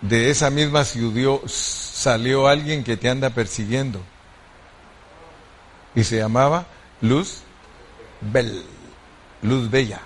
de 0.00 0.30
esa 0.30 0.50
misma 0.50 0.84
ciudad 0.84 1.40
salió 1.46 2.46
alguien 2.46 2.84
que 2.84 2.96
te 2.96 3.08
anda 3.08 3.30
persiguiendo. 3.30 4.00
Y 5.94 6.04
se 6.04 6.18
llamaba 6.18 6.66
Luz 7.00 7.42
Luz 9.42 9.70
Bella. 9.70 10.00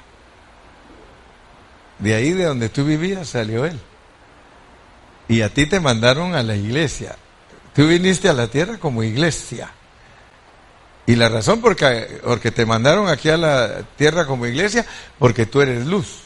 De 1.98 2.14
ahí 2.14 2.32
de 2.32 2.44
donde 2.44 2.68
tú 2.68 2.84
vivías 2.84 3.28
salió 3.28 3.64
él. 3.64 3.78
Y 5.28 5.42
a 5.42 5.48
ti 5.52 5.66
te 5.66 5.80
mandaron 5.80 6.34
a 6.34 6.42
la 6.42 6.56
iglesia. 6.56 7.16
Tú 7.74 7.86
viniste 7.86 8.28
a 8.28 8.32
la 8.32 8.48
tierra 8.48 8.78
como 8.78 9.02
iglesia. 9.02 9.70
Y 11.06 11.16
la 11.16 11.28
razón 11.28 11.60
por 11.60 11.76
porque 12.22 12.50
te 12.50 12.66
mandaron 12.66 13.08
aquí 13.08 13.28
a 13.28 13.36
la 13.36 13.82
tierra 13.96 14.26
como 14.26 14.46
iglesia, 14.46 14.86
porque 15.18 15.46
tú 15.46 15.60
eres 15.60 15.86
luz. 15.86 16.22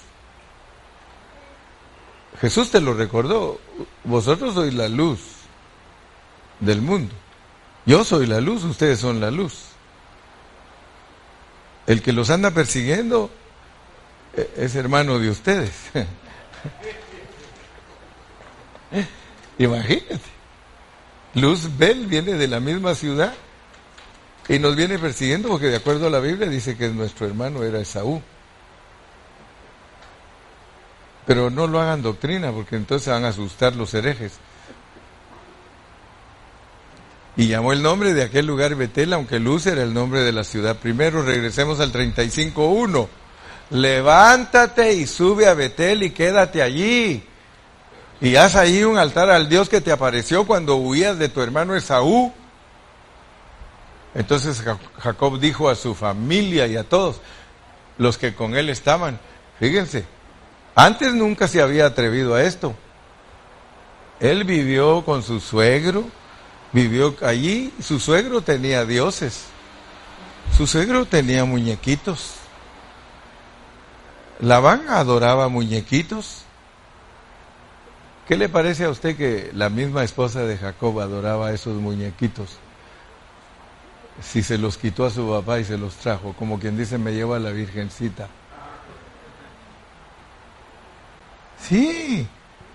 Jesús 2.41 2.71
te 2.71 2.81
lo 2.81 2.93
recordó. 2.95 3.61
Vosotros 4.05 4.55
sois 4.55 4.75
la 4.75 4.89
luz 4.89 5.21
del 6.61 6.83
mundo. 6.83 7.15
Yo 7.87 8.05
soy 8.05 8.27
la 8.27 8.41
luz, 8.41 8.65
ustedes 8.65 8.99
son 8.99 9.21
la 9.21 9.31
luz. 9.31 9.67
El 11.87 12.03
que 12.03 12.13
los 12.13 12.31
anda 12.31 12.51
persiguiendo 12.51 13.31
eh, 14.37 14.53
es 14.57 14.75
hermano 14.75 15.21
de 15.21 15.31
ustedes. 15.31 15.73
Imagínate. 19.59 20.21
Luz 21.35 21.77
Bel 21.77 22.07
viene 22.07 22.33
de 22.35 22.49
la 22.49 22.61
misma 22.61 22.95
ciudad 22.95 23.35
y 24.49 24.59
nos 24.59 24.75
viene 24.75 24.99
persiguiendo 24.99 25.49
porque 25.49 25.67
de 25.67 25.77
acuerdo 25.77 26.09
a 26.09 26.11
la 26.11 26.19
Biblia 26.21 26.49
dice 26.49 26.77
que 26.77 26.89
nuestro 26.89 27.27
hermano 27.27 27.63
era 27.63 27.79
Esaú. 27.79 28.21
Pero 31.27 31.51
no 31.51 31.67
lo 31.67 31.81
hagan 31.81 32.03
doctrina 32.03 32.51
porque 32.53 32.77
entonces 32.77 33.09
van 33.09 33.25
a 33.25 33.29
asustar 33.29 33.77
los 33.77 33.95
herejes. 33.95 34.33
Y 37.37 37.49
llamó 37.49 37.73
el 37.73 37.83
nombre 37.83 38.15
de 38.15 38.25
aquel 38.25 38.47
lugar 38.47 38.75
Betel, 38.75 39.13
aunque 39.13 39.39
Luz 39.39 39.67
era 39.67 39.83
el 39.83 39.93
nombre 39.93 40.23
de 40.23 40.33
la 40.33 40.43
ciudad. 40.43 40.77
Primero 40.77 41.23
regresemos 41.23 41.81
al 41.81 41.93
35.1. 41.93 43.09
Levántate 43.71 44.95
y 44.95 45.07
sube 45.07 45.47
a 45.47 45.55
Betel 45.55 46.03
y 46.03 46.11
quédate 46.11 46.63
allí. 46.63 47.23
Y 48.21 48.37
haz 48.37 48.57
ahí 48.57 48.85
un 48.85 48.97
altar 48.97 49.29
al 49.29 49.49
Dios 49.49 49.69
que 49.69 49.83
te 49.83 49.93
apareció 49.93 50.47
cuando 50.47 50.77
huías 50.77 51.19
de 51.19 51.29
tu 51.29 51.43
hermano 51.43 51.77
Esaú. 51.77 52.33
Entonces 54.15 54.65
Jacob 54.99 55.39
dijo 55.39 55.69
a 55.69 55.75
su 55.75 55.95
familia 55.95 56.67
y 56.67 56.77
a 56.77 56.85
todos 56.85 57.21
los 57.99 58.17
que 58.17 58.35
con 58.35 58.57
él 58.57 58.71
estaban, 58.71 59.21
fíjense, 59.59 60.07
antes 60.75 61.13
nunca 61.13 61.49
se 61.49 61.61
había 61.61 61.85
atrevido 61.85 62.35
a 62.35 62.43
esto. 62.43 62.75
Él 64.21 64.45
vivió 64.45 65.05
con 65.05 65.23
su 65.23 65.41
suegro, 65.41 66.05
vivió 66.77 67.17
allí, 67.23 67.73
su 67.81 67.99
suegro 67.99 68.43
tenía 68.43 68.85
dioses, 68.85 69.47
su 70.55 70.67
suegro 70.67 71.07
tenía 71.07 71.47
muñequitos. 71.47 72.35
Labán 74.41 74.87
adoraba 74.91 75.49
muñequitos. 75.49 76.43
¿Qué 78.29 78.37
le 78.37 78.51
parece 78.51 78.85
a 78.85 78.91
usted 78.91 79.17
que 79.17 79.51
la 79.55 79.71
misma 79.71 80.05
esposa 80.05 80.41
de 80.41 80.59
Jacob 80.59 81.01
adoraba 81.01 81.51
esos 81.51 81.81
muñequitos? 81.81 82.59
Si 84.21 84.43
se 84.43 84.59
los 84.59 84.77
quitó 84.77 85.07
a 85.07 85.11
su 85.11 85.27
papá 85.31 85.59
y 85.59 85.65
se 85.65 85.79
los 85.79 85.95
trajo, 85.95 86.35
como 86.35 86.59
quien 86.59 86.77
dice, 86.77 86.99
me 86.99 87.15
lleva 87.15 87.39
la 87.39 87.53
virgencita. 87.53 88.29
Sí, 91.59 92.29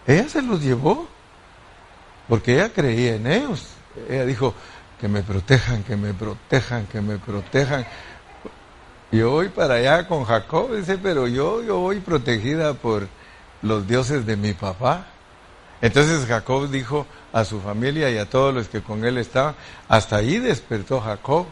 ella 0.08 0.28
se 0.28 0.42
los 0.42 0.60
llevó, 0.64 1.08
porque 2.28 2.56
ella 2.56 2.74
creía 2.74 3.14
en 3.14 3.28
ellos. 3.28 3.76
Ella 4.10 4.26
dijo, 4.26 4.54
que 5.00 5.08
me 5.08 5.24
protejan, 5.24 5.84
que 5.84 5.96
me 5.96 6.14
protejan, 6.14 6.86
que 6.86 7.02
me 7.02 7.18
protejan. 7.18 7.86
Yo 9.12 9.32
voy 9.32 9.50
para 9.50 9.76
allá 9.76 10.08
con 10.08 10.24
Jacob, 10.24 10.76
dice, 10.76 10.98
pero 10.98 11.28
yo, 11.28 11.64
yo 11.64 11.80
voy 11.80 12.00
protegida 12.00 12.76
por 12.76 13.08
los 13.62 13.88
dioses 13.88 14.26
de 14.26 14.38
mi 14.38 14.54
papá. 14.54 15.08
Entonces 15.82 16.26
Jacob 16.28 16.70
dijo 16.70 17.08
a 17.34 17.44
su 17.44 17.60
familia 17.60 18.10
y 18.12 18.18
a 18.18 18.30
todos 18.30 18.54
los 18.54 18.68
que 18.68 18.82
con 18.82 19.04
él 19.04 19.18
estaban, 19.18 19.56
hasta 19.88 20.18
ahí 20.18 20.38
despertó 20.38 21.02
Jacob 21.02 21.48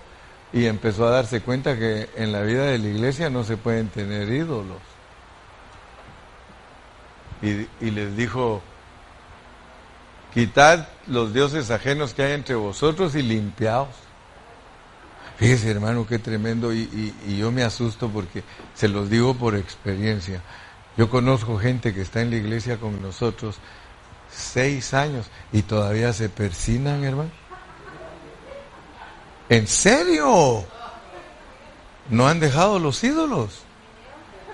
y 0.54 0.66
empezó 0.68 1.08
a 1.08 1.12
darse 1.12 1.42
cuenta 1.42 1.78
que 1.78 2.10
en 2.16 2.32
la 2.32 2.42
vida 2.42 2.66
de 2.66 2.78
la 2.78 2.88
iglesia 2.88 3.30
no 3.30 3.44
se 3.44 3.58
pueden 3.58 3.88
tener 3.90 4.30
ídolos 4.30 4.78
y, 7.42 7.92
les 7.92 8.16
dijo, 8.18 8.62
quitad 10.34 10.88
los 11.10 11.34
dioses 11.34 11.72
ajenos 11.72 12.14
que 12.14 12.24
hay 12.24 12.34
entre 12.34 12.56
vosotros 12.56 13.16
y 13.16 13.22
limpiaos. 13.22 13.90
Fíjese 15.38 15.72
hermano, 15.72 16.06
qué 16.06 16.20
tremendo 16.20 16.74
y, 16.74 17.14
y, 17.26 17.38
yo 17.38 17.52
me 17.52 17.64
asusto 17.64 18.10
porque 18.10 18.44
se 18.76 18.90
los 18.90 19.10
digo 19.10 19.34
por 19.36 19.56
experiencia. 19.56 20.42
Yo 20.98 21.10
conozco 21.10 21.58
gente 21.58 21.94
que 21.94 22.02
está 22.02 22.22
en 22.22 22.30
la 22.30 22.36
iglesia 22.36 22.78
con 22.78 23.02
nosotros 23.02 23.56
seis 24.30 24.94
años 24.94 25.28
y 25.54 25.62
todavía 25.62 26.12
se 26.12 26.28
persinan, 26.28 27.04
hermano. 27.04 27.32
¿En 29.48 29.66
serio? 29.66 30.66
No 32.10 32.28
han 32.28 32.40
dejado 32.40 32.78
los 32.80 33.04
ídolos. 33.04 33.62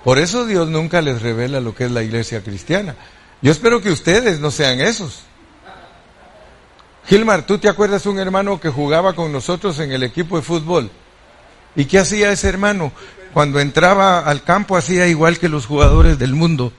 Por 0.04 0.20
eso 0.20 0.46
Dios 0.46 0.70
nunca 0.70 1.02
les 1.02 1.22
revela 1.22 1.60
lo 1.60 1.74
que 1.74 1.86
es 1.86 1.92
la 1.92 2.04
iglesia 2.04 2.44
cristiana. 2.44 2.96
Yo 3.42 3.52
espero 3.52 3.82
que 3.82 3.90
ustedes 3.90 4.40
no 4.40 4.52
sean 4.52 4.80
esos. 4.82 5.24
Gilmar, 7.08 7.46
¿tú 7.46 7.58
te 7.58 7.70
acuerdas 7.70 8.06
un 8.06 8.20
hermano 8.20 8.60
que 8.60 8.70
jugaba 8.70 9.14
con 9.14 9.32
nosotros 9.32 9.80
en 9.80 9.92
el 9.92 10.04
equipo 10.04 10.38
de 10.38 10.42
fútbol? 10.42 10.90
¿Y 11.76 11.86
qué 11.86 12.00
hacía 12.00 12.32
ese 12.32 12.50
hermano? 12.50 12.92
Cuando 13.34 13.60
entraba 13.60 14.20
al 14.20 14.44
campo 14.44 14.78
hacía 14.78 15.08
igual 15.08 15.38
que 15.38 15.50
los 15.50 15.66
jugadores 15.66 16.18
del 16.18 16.34
mundo. 16.34 16.72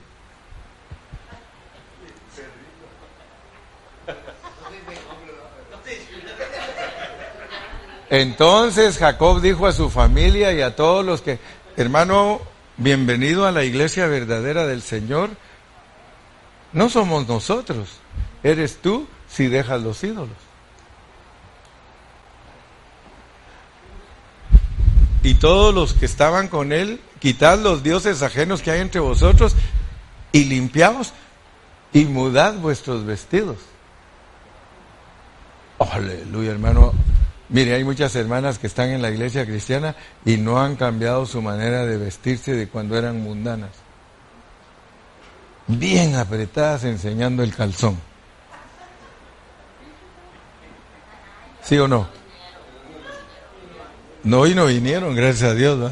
Entonces 8.09 8.97
Jacob 8.97 9.41
dijo 9.41 9.67
a 9.67 9.73
su 9.73 9.89
familia 9.89 10.53
y 10.53 10.61
a 10.61 10.75
todos 10.75 11.05
los 11.05 11.21
que, 11.21 11.39
hermano, 11.75 12.41
Bienvenido 12.79 13.47
a 13.47 13.51
la 13.51 13.63
iglesia 13.63 14.05
verdadera 14.05 14.67
del 14.67 14.83
Señor. 14.83 15.31
No 16.73 16.89
somos 16.89 17.27
nosotros, 17.27 17.89
eres 18.43 18.77
tú 18.77 19.07
si 19.29 19.47
dejas 19.47 19.81
los 19.81 20.03
ídolos. 20.03 20.37
Y 25.23 25.35
todos 25.35 25.73
los 25.73 25.93
que 25.93 26.05
estaban 26.05 26.47
con 26.47 26.71
él, 26.71 27.01
quitad 27.19 27.59
los 27.59 27.83
dioses 27.83 28.21
ajenos 28.21 28.61
que 28.61 28.71
hay 28.71 28.79
entre 28.79 29.01
vosotros 29.01 29.55
y 30.31 30.45
limpiaos 30.45 31.11
y 31.91 32.05
mudad 32.05 32.53
vuestros 32.55 33.05
vestidos. 33.05 33.57
Aleluya, 35.79 36.51
hermano. 36.51 36.93
Mire, 37.49 37.73
hay 37.73 37.83
muchas 37.83 38.15
hermanas 38.15 38.59
que 38.59 38.67
están 38.67 38.89
en 38.89 39.01
la 39.01 39.09
iglesia 39.09 39.45
cristiana 39.45 39.95
y 40.25 40.37
no 40.37 40.61
han 40.61 40.75
cambiado 40.75 41.25
su 41.25 41.41
manera 41.41 41.85
de 41.85 41.97
vestirse 41.97 42.53
de 42.53 42.67
cuando 42.67 42.97
eran 42.97 43.21
mundanas. 43.21 43.71
Bien 45.67 46.15
apretadas 46.15 46.83
enseñando 46.83 47.43
el 47.43 47.53
calzón. 47.53 47.97
¿Sí 51.67 51.77
o 51.77 51.87
no? 51.87 52.07
No, 54.23 54.47
y 54.47 54.55
no 54.55 54.67
vinieron, 54.67 55.13
gracias 55.13 55.51
a 55.51 55.53
Dios. 55.53 55.91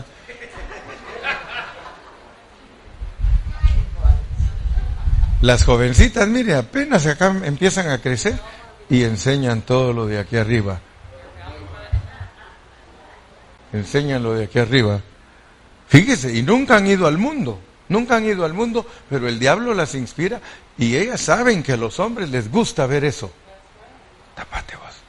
Las 5.41 5.65
jovencitas, 5.65 6.27
mire, 6.29 6.55
apenas 6.55 7.05
acá 7.07 7.35
empiezan 7.43 7.89
a 7.89 7.97
crecer 7.97 8.39
y 8.89 9.03
enseñan 9.03 9.63
todo 9.63 9.91
lo 9.91 10.07
de 10.07 10.17
aquí 10.17 10.37
arriba. 10.37 10.79
Enseñan 13.73 14.23
lo 14.23 14.33
de 14.33 14.45
aquí 14.45 14.59
arriba. 14.59 15.01
Fíjese, 15.87 16.33
y 16.33 16.41
nunca 16.41 16.77
han 16.77 16.87
ido 16.87 17.05
al 17.05 17.17
mundo, 17.17 17.59
nunca 17.89 18.15
han 18.15 18.25
ido 18.25 18.45
al 18.45 18.53
mundo, 18.53 18.85
pero 19.09 19.27
el 19.27 19.39
diablo 19.39 19.73
las 19.73 19.93
inspira 19.93 20.39
y 20.77 20.95
ellas 20.95 21.19
saben 21.19 21.61
que 21.61 21.73
a 21.73 21.77
los 21.77 21.99
hombres 21.99 22.29
les 22.29 22.49
gusta 22.49 22.85
ver 22.85 23.03
eso. 23.03 23.29
Tapate 24.35 24.77
vos. 24.77 25.04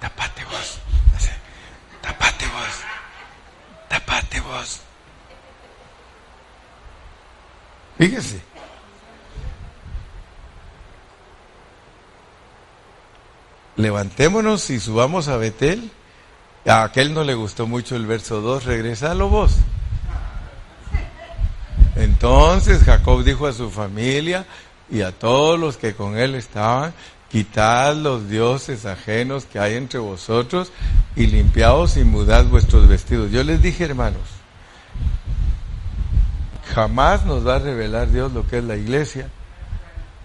Tapate 0.00 0.44
vos. 0.44 0.78
Tapate 2.02 2.46
vos. 2.46 2.74
Tapate 3.88 4.40
vos. 4.40 4.80
Fíjese. 7.98 8.50
levantémonos 13.80 14.70
y 14.70 14.78
subamos 14.78 15.28
a 15.28 15.36
Betel. 15.36 15.90
A 16.66 16.84
aquel 16.84 17.14
no 17.14 17.24
le 17.24 17.34
gustó 17.34 17.66
mucho 17.66 17.96
el 17.96 18.06
verso 18.06 18.40
2, 18.40 18.64
regresalo 18.64 19.28
vos. 19.28 19.56
Entonces 21.96 22.82
Jacob 22.84 23.24
dijo 23.24 23.46
a 23.46 23.52
su 23.52 23.70
familia 23.70 24.46
y 24.90 25.00
a 25.00 25.12
todos 25.12 25.58
los 25.58 25.76
que 25.76 25.94
con 25.94 26.18
él 26.18 26.34
estaban, 26.34 26.92
quitad 27.30 27.94
los 27.94 28.28
dioses 28.28 28.84
ajenos 28.86 29.44
que 29.44 29.58
hay 29.58 29.74
entre 29.74 30.00
vosotros 30.00 30.72
y 31.14 31.26
limpiaos 31.26 31.96
y 31.96 32.04
mudad 32.04 32.44
vuestros 32.46 32.88
vestidos. 32.88 33.30
Yo 33.30 33.44
les 33.44 33.62
dije, 33.62 33.84
hermanos, 33.84 34.22
jamás 36.74 37.24
nos 37.24 37.46
va 37.46 37.56
a 37.56 37.58
revelar 37.60 38.10
Dios 38.10 38.32
lo 38.32 38.46
que 38.46 38.58
es 38.58 38.64
la 38.64 38.76
iglesia 38.76 39.28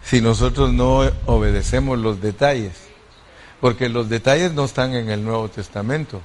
si 0.04 0.22
nosotros 0.22 0.72
no 0.72 1.02
obedecemos 1.26 1.98
los 2.00 2.22
detalles. 2.22 2.74
Porque 3.62 3.90
los 3.90 4.10
detalles 4.10 4.54
no 4.54 4.66
están 4.66 4.94
en 4.94 5.10
el 5.10 5.24
Nuevo 5.24 5.50
Testamento. 5.50 6.22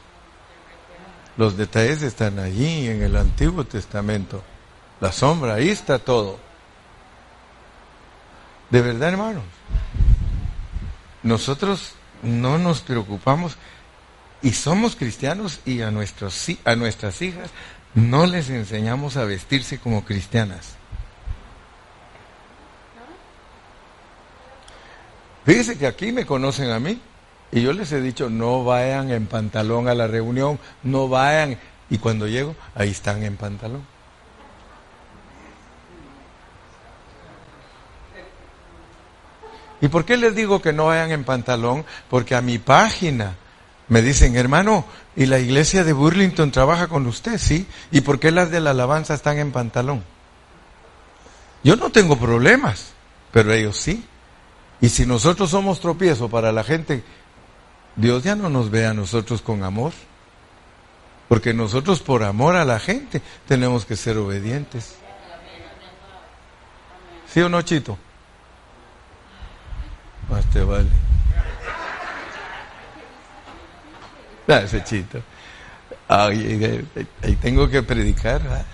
Los 1.36 1.56
detalles 1.56 2.02
están 2.02 2.38
allí, 2.38 2.88
en 2.88 3.02
el 3.02 3.16
Antiguo 3.16 3.64
Testamento. 3.64 4.42
La 5.00 5.12
sombra, 5.12 5.54
ahí 5.54 5.70
está 5.70 5.98
todo. 5.98 6.38
De 8.68 8.82
verdad, 8.82 9.10
hermanos. 9.10 9.44
Nosotros 11.22 11.92
no 12.22 12.58
nos 12.58 12.80
preocupamos 12.80 13.56
y 14.42 14.52
somos 14.52 14.96
cristianos 14.96 15.60
y 15.66 15.82
a, 15.82 15.90
nuestras 15.90 16.48
hijas 17.22 17.50
no 17.94 18.26
les 18.26 18.48
enseñamos 18.50 19.16
a 19.16 19.24
vestirse 19.24 19.78
como 19.78 20.04
cristianas. 20.04 20.76
Fíjese 25.44 25.78
que 25.78 25.86
aquí 25.86 26.12
me 26.12 26.26
conocen 26.26 26.70
a 26.70 26.78
mí. 26.78 27.00
Y 27.52 27.62
yo 27.62 27.72
les 27.72 27.90
he 27.90 28.00
dicho, 28.00 28.30
no 28.30 28.62
vayan 28.62 29.10
en 29.10 29.26
pantalón 29.26 29.88
a 29.88 29.94
la 29.94 30.06
reunión, 30.06 30.60
no 30.84 31.08
vayan. 31.08 31.58
Y 31.88 31.98
cuando 31.98 32.28
llego, 32.28 32.54
ahí 32.76 32.90
están 32.90 33.24
en 33.24 33.36
pantalón. 33.36 33.84
¿Y 39.80 39.88
por 39.88 40.04
qué 40.04 40.16
les 40.16 40.34
digo 40.34 40.60
que 40.60 40.72
no 40.72 40.86
vayan 40.86 41.10
en 41.10 41.24
pantalón? 41.24 41.84
Porque 42.08 42.34
a 42.34 42.42
mi 42.42 42.58
página 42.58 43.36
me 43.88 44.02
dicen, 44.02 44.36
hermano, 44.36 44.84
¿y 45.16 45.26
la 45.26 45.38
iglesia 45.38 45.84
de 45.84 45.92
Burlington 45.92 46.50
trabaja 46.50 46.88
con 46.88 47.06
usted? 47.06 47.38
Sí. 47.38 47.66
¿Y 47.90 48.02
por 48.02 48.20
qué 48.20 48.30
las 48.30 48.50
de 48.50 48.60
la 48.60 48.70
alabanza 48.70 49.14
están 49.14 49.38
en 49.38 49.52
pantalón? 49.52 50.04
Yo 51.64 51.76
no 51.76 51.90
tengo 51.90 52.16
problemas, 52.16 52.92
pero 53.32 53.52
ellos 53.52 53.76
sí. 53.76 54.04
Y 54.80 54.88
si 54.88 55.06
nosotros 55.06 55.50
somos 55.50 55.80
tropiezo 55.80 56.28
para 56.28 56.52
la 56.52 56.64
gente 56.64 57.02
Dios 57.96 58.22
ya 58.22 58.34
no 58.34 58.48
nos 58.48 58.70
ve 58.70 58.86
a 58.86 58.94
nosotros 58.94 59.42
con 59.42 59.62
amor. 59.62 59.92
Porque 61.28 61.54
nosotros 61.54 62.00
por 62.00 62.24
amor 62.24 62.56
a 62.56 62.64
la 62.64 62.80
gente 62.80 63.22
tenemos 63.46 63.84
que 63.84 63.96
ser 63.96 64.16
obedientes. 64.16 64.96
¿Sí 67.32 67.40
o 67.40 67.48
no, 67.48 67.62
Chito? 67.62 67.96
Más 70.30 70.44
te 70.46 70.62
vale. 70.62 70.88
Ah, 74.48 74.60
ese 74.64 74.82
Chito. 74.82 75.22
Ahí 76.08 77.36
tengo 77.40 77.68
que 77.68 77.82
predicar. 77.82 78.42
¿verdad? 78.42 78.66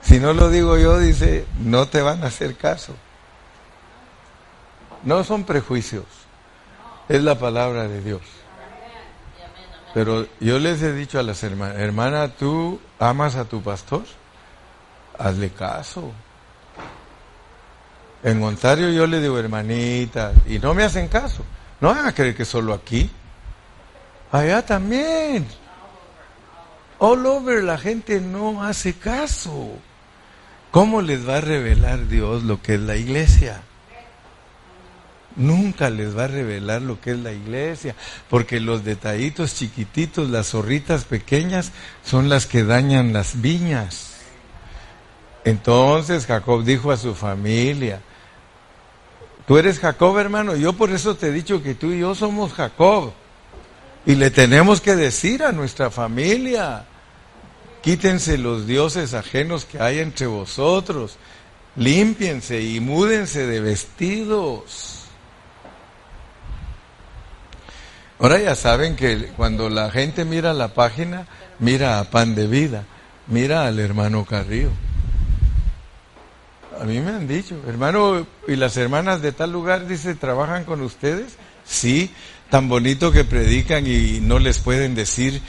Si 0.00 0.20
no 0.20 0.32
lo 0.32 0.48
digo 0.50 0.78
yo, 0.78 0.98
dice, 0.98 1.46
no 1.58 1.88
te 1.88 2.00
van 2.00 2.22
a 2.22 2.28
hacer 2.28 2.56
caso. 2.56 2.94
No 5.02 5.24
son 5.24 5.44
prejuicios, 5.44 6.04
es 7.08 7.22
la 7.22 7.38
palabra 7.38 7.88
de 7.88 8.00
Dios. 8.00 8.22
Pero 9.94 10.26
yo 10.40 10.58
les 10.58 10.82
he 10.82 10.92
dicho 10.92 11.18
a 11.18 11.22
las 11.22 11.42
hermanas, 11.42 11.76
hermana, 11.78 12.28
¿tú 12.28 12.80
amas 12.98 13.36
a 13.36 13.46
tu 13.46 13.62
pastor? 13.62 14.04
Hazle 15.18 15.50
caso. 15.50 16.12
En 18.22 18.42
Ontario 18.42 18.90
yo 18.90 19.06
le 19.06 19.20
digo, 19.20 19.38
hermanita, 19.38 20.32
y 20.46 20.58
no 20.58 20.74
me 20.74 20.82
hacen 20.82 21.08
caso. 21.08 21.44
No 21.80 21.88
van 21.88 22.06
a 22.06 22.12
creer 22.12 22.34
que 22.34 22.44
solo 22.44 22.74
aquí. 22.74 23.10
Allá 24.32 24.64
también. 24.64 25.46
All 26.98 27.24
over 27.26 27.62
la 27.62 27.78
gente 27.78 28.20
no 28.20 28.62
hace 28.62 28.94
caso. 28.94 29.70
¿Cómo 30.70 31.02
les 31.02 31.28
va 31.28 31.36
a 31.36 31.40
revelar 31.40 32.08
Dios 32.08 32.42
lo 32.42 32.60
que 32.60 32.74
es 32.74 32.80
la 32.80 32.96
iglesia? 32.96 33.62
Nunca 35.36 35.90
les 35.90 36.16
va 36.16 36.24
a 36.24 36.28
revelar 36.28 36.80
lo 36.80 37.00
que 37.00 37.10
es 37.12 37.18
la 37.18 37.32
iglesia, 37.32 37.94
porque 38.30 38.58
los 38.58 38.84
detallitos 38.84 39.54
chiquititos, 39.54 40.30
las 40.30 40.48
zorritas 40.48 41.04
pequeñas, 41.04 41.72
son 42.02 42.30
las 42.30 42.46
que 42.46 42.64
dañan 42.64 43.12
las 43.12 43.42
viñas. 43.42 44.15
Entonces 45.46 46.26
Jacob 46.26 46.64
dijo 46.64 46.90
a 46.90 46.96
su 46.96 47.14
familia, 47.14 48.00
tú 49.46 49.58
eres 49.58 49.78
Jacob 49.78 50.18
hermano, 50.18 50.56
yo 50.56 50.72
por 50.72 50.90
eso 50.90 51.14
te 51.14 51.28
he 51.28 51.30
dicho 51.30 51.62
que 51.62 51.76
tú 51.76 51.92
y 51.92 52.00
yo 52.00 52.16
somos 52.16 52.52
Jacob. 52.52 53.12
Y 54.04 54.16
le 54.16 54.32
tenemos 54.32 54.80
que 54.80 54.96
decir 54.96 55.44
a 55.44 55.52
nuestra 55.52 55.88
familia, 55.88 56.84
quítense 57.80 58.38
los 58.38 58.66
dioses 58.66 59.14
ajenos 59.14 59.64
que 59.64 59.80
hay 59.80 60.00
entre 60.00 60.26
vosotros, 60.26 61.16
límpiense 61.76 62.60
y 62.60 62.80
múdense 62.80 63.46
de 63.46 63.60
vestidos. 63.60 65.04
Ahora 68.18 68.40
ya 68.40 68.56
saben 68.56 68.96
que 68.96 69.28
cuando 69.36 69.68
la 69.68 69.92
gente 69.92 70.24
mira 70.24 70.52
la 70.52 70.74
página, 70.74 71.28
mira 71.60 72.00
a 72.00 72.10
Pan 72.10 72.34
de 72.34 72.48
Vida, 72.48 72.84
mira 73.28 73.68
al 73.68 73.78
hermano 73.78 74.24
Carrillo. 74.24 74.72
A 76.80 76.84
mí 76.84 77.00
me 77.00 77.10
han 77.10 77.26
dicho, 77.26 77.60
hermano, 77.66 78.26
¿y 78.46 78.56
las 78.56 78.76
hermanas 78.76 79.22
de 79.22 79.32
tal 79.32 79.52
lugar, 79.52 79.86
dice, 79.86 80.14
trabajan 80.14 80.64
con 80.64 80.82
ustedes? 80.82 81.36
Sí, 81.64 82.10
tan 82.50 82.68
bonito 82.68 83.12
que 83.12 83.24
predican 83.24 83.86
y 83.86 84.20
no 84.20 84.38
les 84.38 84.58
pueden 84.58 84.94
decir 84.94 85.40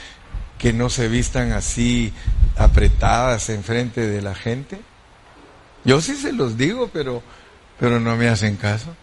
que 0.58 0.72
no 0.72 0.90
se 0.90 1.08
vistan 1.08 1.52
así 1.52 2.12
apretadas 2.56 3.48
enfrente 3.50 4.06
de 4.06 4.22
la 4.22 4.34
gente. 4.34 4.80
Yo 5.84 6.00
sí 6.00 6.16
se 6.16 6.32
los 6.32 6.56
digo, 6.56 6.90
pero, 6.92 7.22
pero 7.78 8.00
no 8.00 8.16
me 8.16 8.28
hacen 8.28 8.56
caso. 8.56 8.94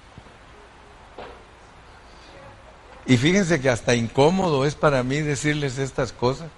Y 3.06 3.18
fíjense 3.18 3.62
que 3.62 3.70
hasta 3.70 3.96
incómodo 3.96 4.66
es 4.66 4.76
para 4.76 5.04
mí 5.04 5.22
decirles 5.22 5.78
estas 5.78 6.12
cosas. 6.12 6.50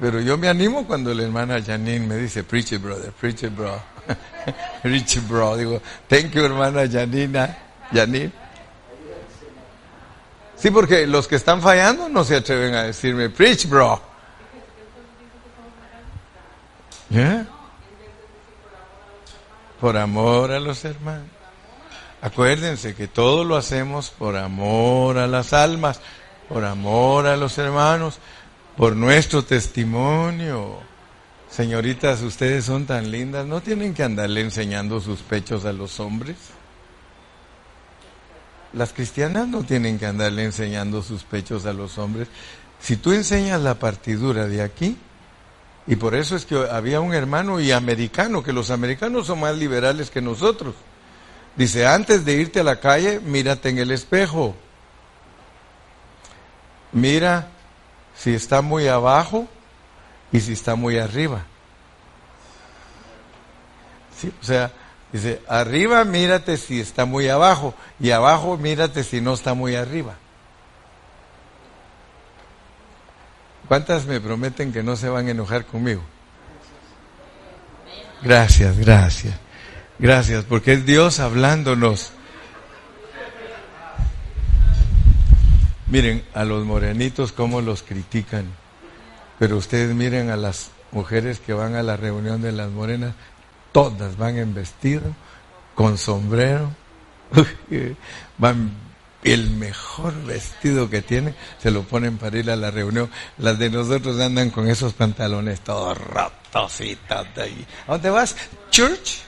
Pero 0.00 0.20
yo 0.20 0.36
me 0.36 0.48
animo 0.48 0.86
cuando 0.86 1.14
la 1.14 1.22
hermana 1.22 1.62
Janine 1.62 2.06
me 2.06 2.16
dice, 2.16 2.44
preach 2.44 2.72
it, 2.72 2.82
brother, 2.82 3.12
preach 3.12 3.44
it, 3.44 3.56
bro. 3.56 3.80
it, 4.84 5.28
bro. 5.28 5.56
Digo, 5.56 5.80
thank 6.08 6.32
you, 6.34 6.44
hermana 6.44 6.88
Janina, 6.88 7.56
Janine. 7.92 8.32
Sí, 10.56 10.70
porque 10.70 11.06
los 11.06 11.28
que 11.28 11.36
están 11.36 11.60
fallando 11.60 12.08
no 12.08 12.24
se 12.24 12.36
atreven 12.36 12.74
a 12.74 12.84
decirme, 12.84 13.28
preach, 13.28 13.68
bro. 13.68 14.00
¿Yeah? 17.10 17.46
Por 19.80 19.96
amor 19.96 20.50
a 20.50 20.58
los 20.58 20.84
hermanos. 20.84 21.28
Acuérdense 22.22 22.94
que 22.94 23.06
todo 23.06 23.44
lo 23.44 23.56
hacemos 23.56 24.10
por 24.10 24.36
amor 24.36 25.18
a 25.18 25.26
las 25.26 25.52
almas, 25.52 26.00
por 26.48 26.64
amor 26.64 27.26
a 27.26 27.36
los 27.36 27.58
hermanos, 27.58 28.18
por 28.76 28.96
nuestro 28.96 29.44
testimonio. 29.44 30.80
Señoritas, 31.50 32.22
ustedes 32.22 32.64
son 32.64 32.86
tan 32.86 33.10
lindas, 33.10 33.46
¿no 33.46 33.60
tienen 33.60 33.94
que 33.94 34.02
andarle 34.02 34.40
enseñando 34.40 35.00
sus 35.00 35.20
pechos 35.20 35.64
a 35.64 35.72
los 35.72 36.00
hombres? 36.00 36.36
Las 38.72 38.92
cristianas 38.92 39.48
no 39.48 39.62
tienen 39.62 39.98
que 39.98 40.06
andarle 40.06 40.44
enseñando 40.44 41.02
sus 41.02 41.22
pechos 41.22 41.64
a 41.64 41.72
los 41.72 41.98
hombres. 41.98 42.28
Si 42.80 42.96
tú 42.96 43.12
enseñas 43.12 43.60
la 43.62 43.78
partidura 43.78 44.46
de 44.46 44.60
aquí, 44.60 44.98
y 45.86 45.96
por 45.96 46.14
eso 46.14 46.34
es 46.36 46.44
que 46.44 46.56
había 46.56 47.00
un 47.00 47.14
hermano 47.14 47.60
y 47.60 47.70
americano, 47.70 48.42
que 48.42 48.52
los 48.52 48.70
americanos 48.70 49.28
son 49.28 49.40
más 49.40 49.56
liberales 49.56 50.10
que 50.10 50.20
nosotros. 50.20 50.74
Dice, 51.54 51.86
antes 51.86 52.24
de 52.24 52.34
irte 52.34 52.60
a 52.60 52.64
la 52.64 52.80
calle, 52.80 53.20
mírate 53.20 53.68
en 53.70 53.78
el 53.78 53.92
espejo. 53.92 54.54
Mira 56.92 57.48
si 58.16 58.34
está 58.34 58.62
muy 58.62 58.88
abajo 58.88 59.48
y 60.32 60.40
si 60.40 60.52
está 60.52 60.74
muy 60.74 60.98
arriba. 60.98 61.44
Sí, 64.18 64.32
o 64.40 64.44
sea, 64.44 64.72
dice, 65.12 65.42
arriba 65.48 66.04
mírate 66.04 66.56
si 66.56 66.80
está 66.80 67.04
muy 67.04 67.28
abajo 67.28 67.74
y 68.00 68.10
abajo 68.10 68.56
mírate 68.56 69.04
si 69.04 69.20
no 69.20 69.34
está 69.34 69.54
muy 69.54 69.76
arriba. 69.76 70.14
¿Cuántas 73.68 74.06
me 74.06 74.20
prometen 74.20 74.72
que 74.72 74.82
no 74.82 74.96
se 74.96 75.08
van 75.08 75.26
a 75.26 75.30
enojar 75.32 75.66
conmigo? 75.66 76.02
Gracias, 78.22 78.78
gracias. 78.78 79.34
Gracias, 79.98 80.44
porque 80.44 80.74
es 80.74 80.86
Dios 80.86 81.20
hablándonos. 81.20 82.12
Miren 85.88 86.24
a 86.34 86.44
los 86.44 86.64
morenitos 86.64 87.32
cómo 87.32 87.60
los 87.60 87.82
critican, 87.82 88.46
pero 89.38 89.56
ustedes 89.56 89.94
miren 89.94 90.30
a 90.30 90.36
las 90.36 90.70
mujeres 90.92 91.40
que 91.40 91.52
van 91.52 91.74
a 91.74 91.82
la 91.82 91.96
reunión 91.96 92.42
de 92.42 92.52
las 92.52 92.70
morenas, 92.70 93.14
todas 93.72 94.16
van 94.16 94.38
en 94.38 94.54
vestido, 94.54 95.02
con 95.74 95.98
sombrero, 95.98 96.72
van 98.38 98.72
el 99.22 99.50
mejor 99.50 100.14
vestido 100.24 100.88
que 100.88 101.02
tienen, 101.02 101.34
se 101.58 101.70
lo 101.70 101.82
ponen 101.82 102.16
para 102.16 102.38
ir 102.38 102.50
a 102.50 102.56
la 102.56 102.70
reunión. 102.70 103.10
Las 103.38 103.58
de 103.58 103.70
nosotros 103.70 104.20
andan 104.20 104.50
con 104.50 104.68
esos 104.68 104.92
pantalones 104.94 105.60
todos 105.60 105.98
rotos 105.98 106.80
y 106.80 106.94
todo. 106.94 107.24
¿A 107.86 107.92
dónde 107.92 108.10
vas? 108.10 108.36
Church. 108.70 109.22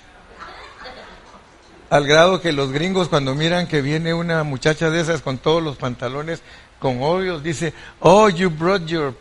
Al 1.90 2.06
grado 2.06 2.40
que 2.40 2.52
los 2.52 2.70
gringos 2.70 3.09
cuando 3.09 3.34
miran 3.34 3.66
que 3.66 3.80
viene 3.80 4.14
una 4.14 4.44
muchacha 4.44 4.90
de 4.90 5.00
esas 5.00 5.22
con 5.22 5.38
todos 5.38 5.62
los 5.62 5.76
pantalones 5.76 6.42
con 6.78 7.02
hoyos, 7.02 7.42
dice, 7.42 7.72
oh, 8.00 8.28
you 8.28 8.50
brought 8.50 8.86
your 8.86 9.14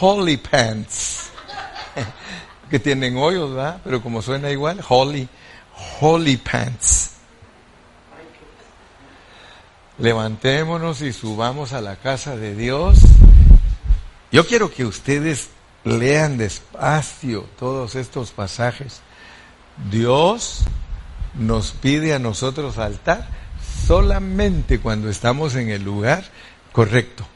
holy 0.00 0.36
pants. 0.36 1.30
que 2.70 2.78
tienen 2.78 3.16
hoyos, 3.16 3.54
¿verdad? 3.54 3.80
Pero 3.84 4.02
como 4.02 4.22
suena 4.22 4.50
igual, 4.50 4.80
holy, 4.88 5.28
holy 6.00 6.36
pants. 6.36 7.12
Levantémonos 9.98 11.00
y 11.00 11.12
subamos 11.12 11.72
a 11.72 11.80
la 11.80 11.96
casa 11.96 12.36
de 12.36 12.54
Dios. 12.54 12.98
Yo 14.30 14.46
quiero 14.46 14.70
que 14.70 14.84
ustedes 14.84 15.48
lean 15.84 16.36
despacio 16.36 17.46
todos 17.58 17.94
estos 17.94 18.32
pasajes. 18.32 19.00
Dios 19.90 20.64
nos 21.34 21.70
pide 21.70 22.14
a 22.14 22.18
nosotros 22.18 22.78
altar 22.78 23.26
solamente 23.86 24.80
cuando 24.80 25.08
estamos 25.08 25.54
en 25.54 25.70
el 25.70 25.82
lugar 25.82 26.24
correcto. 26.72 27.26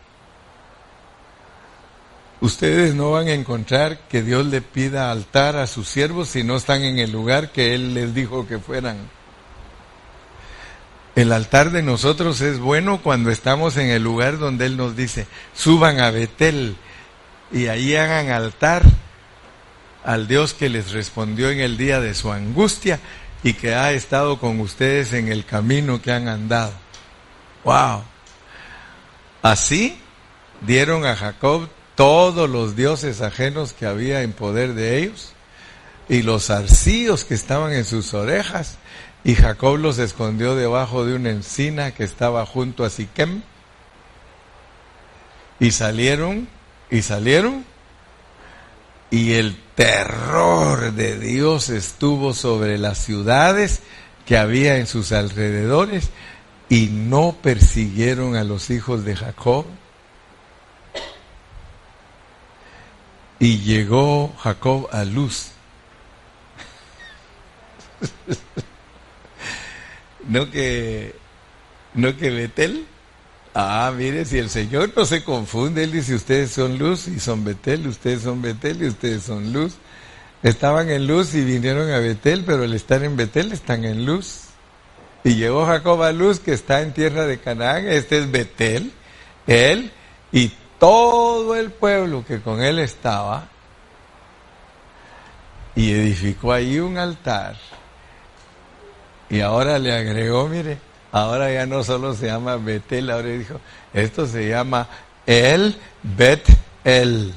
Ustedes 2.41 2.95
no 2.95 3.11
van 3.11 3.28
a 3.28 3.34
encontrar 3.34 3.99
que 4.09 4.22
Dios 4.22 4.47
le 4.47 4.62
pida 4.62 5.11
altar 5.11 5.57
a 5.57 5.66
sus 5.66 5.88
siervos 5.88 6.28
si 6.28 6.43
no 6.43 6.57
están 6.57 6.82
en 6.84 6.99
el 6.99 7.12
lugar 7.12 7.53
que 7.53 7.74
Él 7.74 7.93
les 7.93 8.14
dijo 8.14 8.47
que 8.47 8.59
fueran. 8.59 8.97
El 11.16 11.32
altar 11.32 11.70
de 11.70 11.82
nosotros 11.82 12.41
es 12.41 12.59
bueno 12.59 13.03
cuando 13.03 13.30
estamos 13.30 13.76
en 13.76 13.88
el 13.88 14.03
lugar 14.03 14.38
donde 14.38 14.64
Él 14.64 14.78
nos 14.78 14.97
dice, 14.97 15.26
suban 15.55 16.01
a 16.01 16.11
Betel 16.11 16.76
y 17.53 17.66
ahí 17.66 17.95
hagan 17.95 18.30
altar 18.30 18.84
al 20.03 20.26
Dios 20.26 20.55
que 20.55 20.70
les 20.70 20.93
respondió 20.93 21.51
en 21.51 21.61
el 21.61 21.76
día 21.76 22.01
de 22.01 22.14
su 22.14 22.32
angustia 22.32 23.01
y 23.43 23.53
que 23.53 23.74
ha 23.74 23.93
estado 23.93 24.38
con 24.38 24.61
ustedes 24.61 25.12
en 25.12 25.28
el 25.28 25.45
camino 25.45 26.01
que 26.01 26.12
han 26.12 26.26
andado. 26.28 26.72
¡Wow! 27.64 28.03
Así 29.43 30.01
dieron 30.62 31.05
a 31.05 31.16
Jacob 31.16 31.68
todos 32.01 32.48
los 32.48 32.76
dioses 32.76 33.20
ajenos 33.20 33.74
que 33.74 33.84
había 33.84 34.22
en 34.22 34.32
poder 34.32 34.72
de 34.72 35.03
ellos 35.03 35.34
y 36.09 36.22
los 36.22 36.48
arcillos 36.48 37.26
que 37.26 37.34
estaban 37.34 37.74
en 37.74 37.84
sus 37.84 38.14
orejas. 38.14 38.78
Y 39.22 39.34
Jacob 39.34 39.76
los 39.76 39.98
escondió 39.98 40.57
debajo 40.57 41.05
de 41.05 41.14
una 41.14 41.28
encina 41.28 41.90
que 41.90 42.05
estaba 42.05 42.46
junto 42.46 42.84
a 42.84 42.88
Siquem. 42.88 43.42
Y 45.59 45.72
salieron 45.72 46.48
y 46.90 47.03
salieron. 47.03 47.66
Y 49.11 49.34
el 49.34 49.62
terror 49.74 50.94
de 50.94 51.18
Dios 51.18 51.68
estuvo 51.68 52.32
sobre 52.32 52.78
las 52.78 52.96
ciudades 52.96 53.80
que 54.24 54.38
había 54.38 54.78
en 54.78 54.86
sus 54.86 55.12
alrededores 55.12 56.09
y 56.70 56.86
no 56.86 57.36
persiguieron 57.42 58.36
a 58.36 58.44
los 58.44 58.70
hijos 58.70 59.05
de 59.05 59.16
Jacob. 59.16 59.66
Y 63.41 63.59
llegó 63.59 64.32
Jacob 64.38 64.88
a 64.93 65.05
Luz. 65.05 65.51
no 70.28 70.49
que 70.51 71.16
no 71.95 72.16
que 72.16 72.30
Betel 72.30 72.86
Ah, 73.55 73.93
mire, 73.97 74.24
si 74.24 74.38
el 74.38 74.49
Señor 74.49 74.93
no 74.97 75.05
se 75.05 75.24
confunde, 75.24 75.82
Él 75.82 75.93
dice, 75.93 76.14
ustedes 76.14 76.53
son 76.53 76.78
luz 76.78 77.09
y 77.09 77.18
son 77.18 77.45
Betel, 77.45 77.86
ustedes 77.88 78.22
son 78.22 78.41
Betel 78.41 78.82
y 78.82 78.86
ustedes 78.86 79.24
son 79.24 79.53
luz. 79.53 79.74
Estaban 80.43 80.88
en 80.88 81.07
luz 81.07 81.34
y 81.34 81.45
vinieron 81.45 81.91
a 81.91 81.99
Betel, 81.99 82.45
pero 82.47 82.62
al 82.62 82.72
estar 82.74 83.03
en 83.03 83.16
Betel 83.16 83.51
están 83.53 83.84
en 83.84 84.07
luz. 84.07 84.43
Y 85.24 85.34
llegó 85.34 85.66
Jacob 85.66 86.03
a 86.03 86.12
luz, 86.12 86.38
que 86.38 86.53
está 86.53 86.80
en 86.80 86.93
tierra 86.95 87.26
de 87.26 87.38
Canaán, 87.38 87.88
este 87.88 88.18
es 88.18 88.30
Betel, 88.30 88.93
él 89.47 89.91
y 90.32 90.53
todo 90.81 91.55
el 91.55 91.70
pueblo 91.70 92.24
que 92.26 92.41
con 92.41 92.61
él 92.61 92.81
estaba, 92.81 93.47
y 95.76 95.93
edificó 95.93 96.53
ahí 96.53 96.81
un 96.81 96.99
altar. 96.99 97.57
Y 99.28 99.41
ahora 99.41 99.78
le 99.78 99.93
agregó, 99.93 100.49
mire, 100.49 100.78
Ahora 101.12 101.53
ya 101.53 101.66
no 101.66 101.83
solo 101.83 102.14
se 102.14 102.26
llama 102.26 102.57
Betel, 102.57 103.11
ahora 103.11 103.28
dijo, 103.28 103.61
esto 103.93 104.26
se 104.26 104.49
llama 104.49 104.89
El 105.26 105.76
Bet 106.03 106.47
El. 106.85 107.35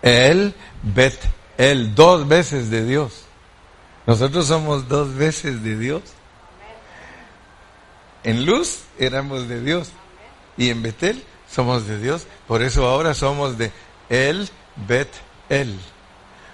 El 0.00 0.54
Bet 0.82 1.18
El, 1.58 1.94
dos 1.94 2.26
veces 2.26 2.70
de 2.70 2.84
Dios. 2.84 3.24
Nosotros 4.06 4.46
somos 4.46 4.88
dos 4.88 5.14
veces 5.14 5.62
de 5.62 5.76
Dios. 5.76 6.02
En 8.22 8.46
luz 8.46 8.84
éramos 8.98 9.48
de 9.48 9.60
Dios 9.60 9.90
y 10.56 10.70
en 10.70 10.82
Betel 10.82 11.22
somos 11.56 11.86
de 11.86 11.98
Dios. 11.98 12.26
Por 12.46 12.62
eso 12.62 12.86
ahora 12.86 13.14
somos 13.14 13.56
de 13.56 13.72
El 14.10 14.48
Bet 14.86 15.08
El. 15.48 15.78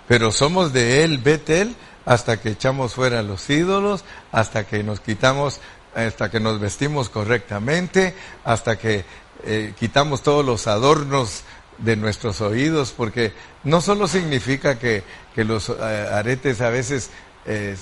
Pero 0.07 0.31
somos 0.31 0.73
de 0.73 1.03
El 1.03 1.19
Betel 1.19 1.75
hasta 2.07 2.41
que 2.41 2.51
echamos 2.51 2.95
fuera 2.95 3.23
los 3.23 3.51
ídolos, 3.51 4.05
hasta 4.31 4.65
que 4.65 4.83
nos 4.85 5.01
quitamos 5.01 5.61
hasta 5.95 6.31
que 6.31 6.41
nos 6.41 6.59
vestimos 6.59 7.11
correctamente, 7.11 8.15
hasta 8.45 8.79
que 8.79 9.05
eh, 9.45 9.75
quitamos 9.79 10.23
todos 10.23 10.43
los 10.43 10.67
adornos 10.67 11.43
de 11.77 11.97
nuestros 11.97 12.41
oídos, 12.41 12.95
porque 12.97 13.33
no 13.65 13.83
solo 13.83 14.09
significa 14.09 14.79
que, 14.79 15.03
los 15.37 15.69
eh, 15.69 15.75
aretes 16.13 16.63
a 16.63 16.71
veces 16.71 17.11
eh, 17.45 17.77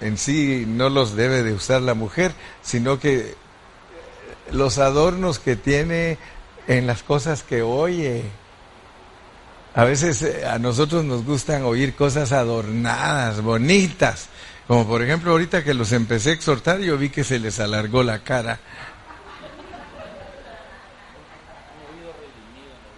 en, 0.00 0.18
sí 0.18 0.64
no 0.66 0.90
los 0.90 1.16
debe 1.16 1.42
de 1.42 1.54
usar 1.54 1.80
la 1.80 1.94
mujer, 1.94 2.32
sino 2.62 2.98
que 2.98 3.34
los 4.52 4.78
adornos 4.78 5.38
que 5.38 5.56
tiene 5.56 6.18
en 6.66 6.86
las 6.86 7.02
cosas 7.02 7.42
que 7.42 7.62
oye. 7.62 8.24
A 9.74 9.84
veces 9.84 10.22
eh, 10.22 10.46
a 10.46 10.58
nosotros 10.58 11.04
nos 11.04 11.24
gustan 11.24 11.64
oír 11.64 11.94
cosas 11.94 12.32
adornadas, 12.32 13.42
bonitas. 13.42 14.28
Como 14.66 14.86
por 14.86 15.02
ejemplo 15.02 15.32
ahorita 15.32 15.62
que 15.62 15.74
los 15.74 15.92
empecé 15.92 16.30
a 16.30 16.32
exhortar, 16.34 16.80
yo 16.80 16.98
vi 16.98 17.10
que 17.10 17.24
se 17.24 17.38
les 17.38 17.60
alargó 17.60 18.02
la 18.02 18.20
cara. 18.20 18.58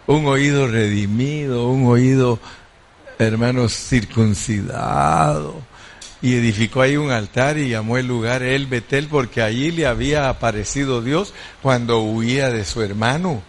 Un 0.07 0.25
oído 0.27 0.67
redimido, 0.69 1.69
un 1.69 1.87
oído, 1.87 2.39
hermanos, 3.19 3.75
circuncidado. 3.75 5.68
Y 6.21 6.35
edificó 6.37 6.81
ahí 6.81 6.97
un 6.97 7.11
altar 7.11 7.59
y 7.59 7.69
llamó 7.69 7.97
el 7.97 8.07
lugar 8.07 8.43
El 8.43 8.67
Betel 8.67 9.07
porque 9.09 9.41
allí 9.41 9.71
le 9.71 9.87
había 9.87 10.29
aparecido 10.29 11.01
Dios 11.01 11.33
cuando 11.63 12.01
huía 12.01 12.51
de 12.51 12.65
su 12.65 12.83
hermano. 12.83 13.43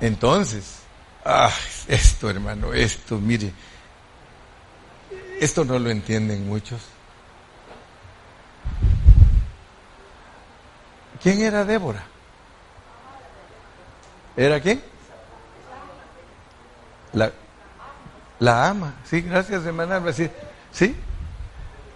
Entonces, 0.00 0.80
ah, 1.24 1.52
esto 1.86 2.30
hermano, 2.30 2.72
esto, 2.72 3.18
mire, 3.18 3.52
esto 5.38 5.64
no 5.64 5.78
lo 5.78 5.90
entienden 5.90 6.48
muchos. 6.48 6.80
¿Quién 11.22 11.42
era 11.42 11.64
Débora? 11.64 12.04
¿Era 14.36 14.60
quién? 14.60 14.82
La, 17.12 17.30
la 18.42 18.70
ama, 18.70 18.94
sí, 19.08 19.20
gracias 19.20 19.64
hermana. 19.64 20.02
Sí, 20.12 20.28
sí. 20.72 20.96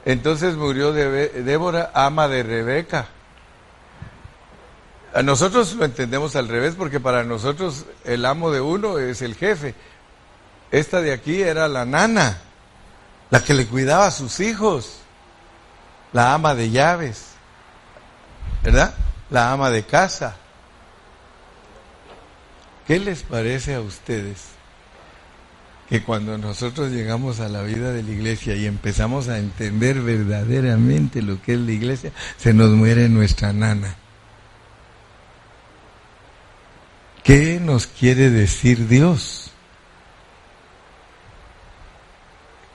Entonces 0.04 0.54
murió 0.54 0.92
Débora, 0.92 1.90
ama 1.92 2.28
de 2.28 2.44
Rebeca. 2.44 3.08
A 5.12 5.22
nosotros 5.24 5.74
lo 5.74 5.84
entendemos 5.84 6.36
al 6.36 6.46
revés 6.46 6.76
porque 6.76 7.00
para 7.00 7.24
nosotros 7.24 7.84
el 8.04 8.24
amo 8.24 8.52
de 8.52 8.60
uno 8.60 8.96
es 8.98 9.22
el 9.22 9.34
jefe. 9.34 9.74
Esta 10.70 11.00
de 11.00 11.12
aquí 11.12 11.42
era 11.42 11.66
la 11.66 11.84
nana, 11.84 12.38
la 13.30 13.42
que 13.42 13.52
le 13.52 13.66
cuidaba 13.66 14.06
a 14.06 14.12
sus 14.12 14.38
hijos, 14.38 14.98
la 16.12 16.32
ama 16.32 16.54
de 16.54 16.70
llaves, 16.70 17.30
¿verdad? 18.62 18.94
La 19.30 19.50
ama 19.50 19.70
de 19.70 19.84
casa. 19.84 20.36
¿Qué 22.86 23.00
les 23.00 23.24
parece 23.24 23.74
a 23.74 23.80
ustedes 23.80 24.55
que 25.88 26.02
cuando 26.02 26.36
nosotros 26.36 26.90
llegamos 26.90 27.40
a 27.40 27.48
la 27.48 27.62
vida 27.62 27.92
de 27.92 28.02
la 28.02 28.10
iglesia 28.10 28.56
y 28.56 28.66
empezamos 28.66 29.28
a 29.28 29.38
entender 29.38 30.00
verdaderamente 30.00 31.22
lo 31.22 31.40
que 31.40 31.54
es 31.54 31.60
la 31.60 31.72
iglesia, 31.72 32.12
se 32.36 32.52
nos 32.52 32.70
muere 32.70 33.08
nuestra 33.08 33.52
nana? 33.52 33.96
¿Qué 37.22 37.60
nos 37.60 37.86
quiere 37.86 38.30
decir 38.30 38.88
Dios? 38.88 39.50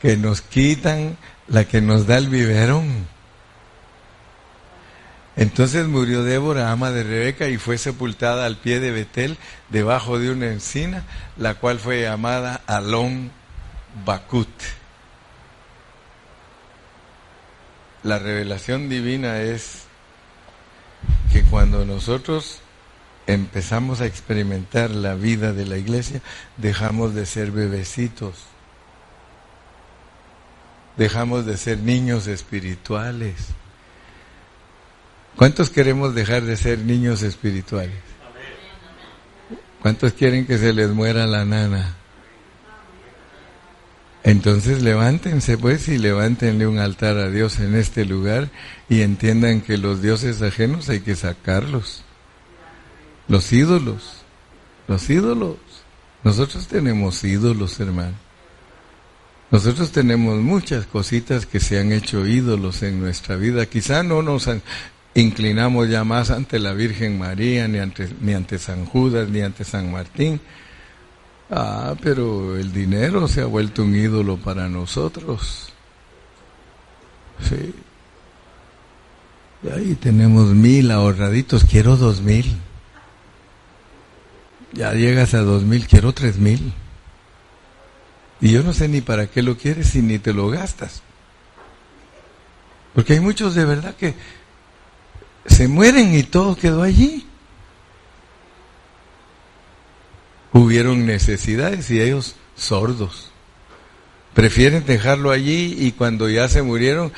Que 0.01 0.17
nos 0.17 0.41
quitan 0.41 1.17
la 1.47 1.65
que 1.65 1.79
nos 1.79 2.07
da 2.07 2.17
el 2.17 2.27
biberón. 2.27 3.07
Entonces 5.37 5.87
murió 5.87 6.23
Débora, 6.23 6.71
ama 6.71 6.91
de 6.91 7.03
Rebeca, 7.03 7.47
y 7.47 7.57
fue 7.57 7.77
sepultada 7.77 8.45
al 8.45 8.57
pie 8.57 8.79
de 8.79 8.91
Betel, 8.91 9.37
debajo 9.69 10.19
de 10.19 10.29
una 10.29 10.47
encina, 10.47 11.03
la 11.37 11.55
cual 11.55 11.79
fue 11.79 12.01
llamada 12.01 12.61
Alon 12.67 13.31
Bakut. 14.05 14.49
La 18.03 18.19
revelación 18.19 18.89
divina 18.89 19.41
es 19.41 19.83
que 21.31 21.43
cuando 21.43 21.85
nosotros 21.85 22.59
empezamos 23.27 24.01
a 24.01 24.07
experimentar 24.07 24.89
la 24.89 25.13
vida 25.15 25.53
de 25.53 25.65
la 25.65 25.77
iglesia, 25.77 26.21
dejamos 26.57 27.13
de 27.13 27.25
ser 27.25 27.51
bebecitos, 27.51 28.35
dejamos 30.97 31.45
de 31.45 31.57
ser 31.57 31.77
niños 31.79 32.27
espirituales. 32.27 33.35
¿Cuántos 35.35 35.69
queremos 35.69 36.13
dejar 36.13 36.43
de 36.43 36.57
ser 36.57 36.79
niños 36.79 37.23
espirituales? 37.23 37.95
¿Cuántos 39.81 40.13
quieren 40.13 40.45
que 40.45 40.57
se 40.57 40.73
les 40.73 40.89
muera 40.89 41.25
la 41.25 41.45
nana? 41.45 41.95
Entonces 44.23 44.83
levántense 44.83 45.57
pues 45.57 45.87
y 45.87 45.97
levántenle 45.97 46.67
un 46.67 46.77
altar 46.77 47.17
a 47.17 47.29
Dios 47.29 47.59
en 47.59 47.75
este 47.75 48.05
lugar 48.05 48.49
y 48.87 49.01
entiendan 49.01 49.61
que 49.61 49.77
los 49.77 50.01
dioses 50.01 50.41
ajenos 50.43 50.89
hay 50.89 50.99
que 50.99 51.15
sacarlos. 51.15 52.03
Los 53.27 53.51
ídolos, 53.51 54.23
los 54.87 55.09
ídolos. 55.09 55.57
Nosotros 56.23 56.67
tenemos 56.67 57.23
ídolos, 57.23 57.79
hermano. 57.79 58.13
Nosotros 59.49 59.91
tenemos 59.91 60.39
muchas 60.39 60.85
cositas 60.85 61.45
que 61.47 61.59
se 61.59 61.79
han 61.79 61.91
hecho 61.91 62.27
ídolos 62.27 62.83
en 62.83 63.01
nuestra 63.01 63.35
vida. 63.35 63.65
Quizá 63.65 64.03
no 64.03 64.21
nos 64.21 64.47
inclinamos 65.15 65.89
ya 65.89 66.03
más 66.03 66.31
ante 66.31 66.59
la 66.59 66.73
Virgen 66.73 67.17
María, 67.19 67.67
ni 67.67 67.79
ante, 67.79 68.09
ni 68.21 68.33
ante 68.33 68.57
San 68.57 68.85
Judas, 68.85 69.29
ni 69.29 69.41
ante 69.41 69.63
San 69.63 69.91
Martín. 69.91 70.39
Ah, 71.49 71.95
pero 72.01 72.57
el 72.57 72.71
dinero 72.71 73.27
se 73.27 73.41
ha 73.41 73.45
vuelto 73.45 73.83
un 73.83 73.95
ídolo 73.95 74.37
para 74.37 74.69
nosotros. 74.69 75.73
Sí. 77.49 77.73
Y 79.63 79.69
ahí 79.69 79.95
tenemos 79.95 80.47
mil 80.49 80.91
ahorraditos, 80.91 81.65
quiero 81.65 81.97
dos 81.97 82.21
mil. 82.21 82.57
Ya 84.73 84.93
llegas 84.93 85.33
a 85.33 85.39
dos 85.41 85.63
mil, 85.63 85.87
quiero 85.87 86.13
tres 86.13 86.37
mil. 86.37 86.73
Y 88.39 88.51
yo 88.51 88.63
no 88.63 88.73
sé 88.73 88.87
ni 88.87 89.01
para 89.01 89.27
qué 89.27 89.41
lo 89.43 89.57
quieres 89.57 89.93
y 89.95 90.01
ni 90.01 90.17
te 90.17 90.33
lo 90.33 90.49
gastas. 90.49 91.03
Porque 92.95 93.13
hay 93.13 93.19
muchos 93.19 93.55
de 93.55 93.65
verdad 93.65 93.95
que 93.95 94.15
se 95.45 95.67
mueren 95.67 96.15
y 96.15 96.23
todo 96.23 96.55
quedó 96.55 96.83
allí. 96.83 97.25
Hubieron 100.53 101.05
necesidades 101.05 101.89
y 101.91 102.01
ellos 102.01 102.35
sordos. 102.55 103.31
Prefieren 104.33 104.85
dejarlo 104.85 105.31
allí 105.31 105.75
y 105.79 105.91
cuando 105.91 106.29
ya 106.29 106.47
se 106.47 106.61
murieron, 106.61 107.11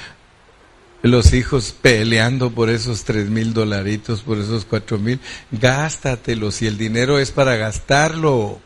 los 1.04 1.34
hijos 1.34 1.76
peleando 1.80 2.52
por 2.52 2.70
esos 2.70 3.04
tres 3.04 3.30
mil 3.30 3.54
dolaritos, 3.54 4.22
por 4.22 4.38
esos 4.38 4.66
cuatro 4.66 4.98
mil, 4.98 5.20
gástatelos 5.52 6.62
y 6.62 6.68
el 6.68 6.78
dinero 6.78 7.20
es 7.20 7.32
para 7.32 7.56
gastarlo. 7.58 8.60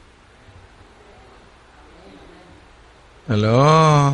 ¿Aló? 3.27 4.13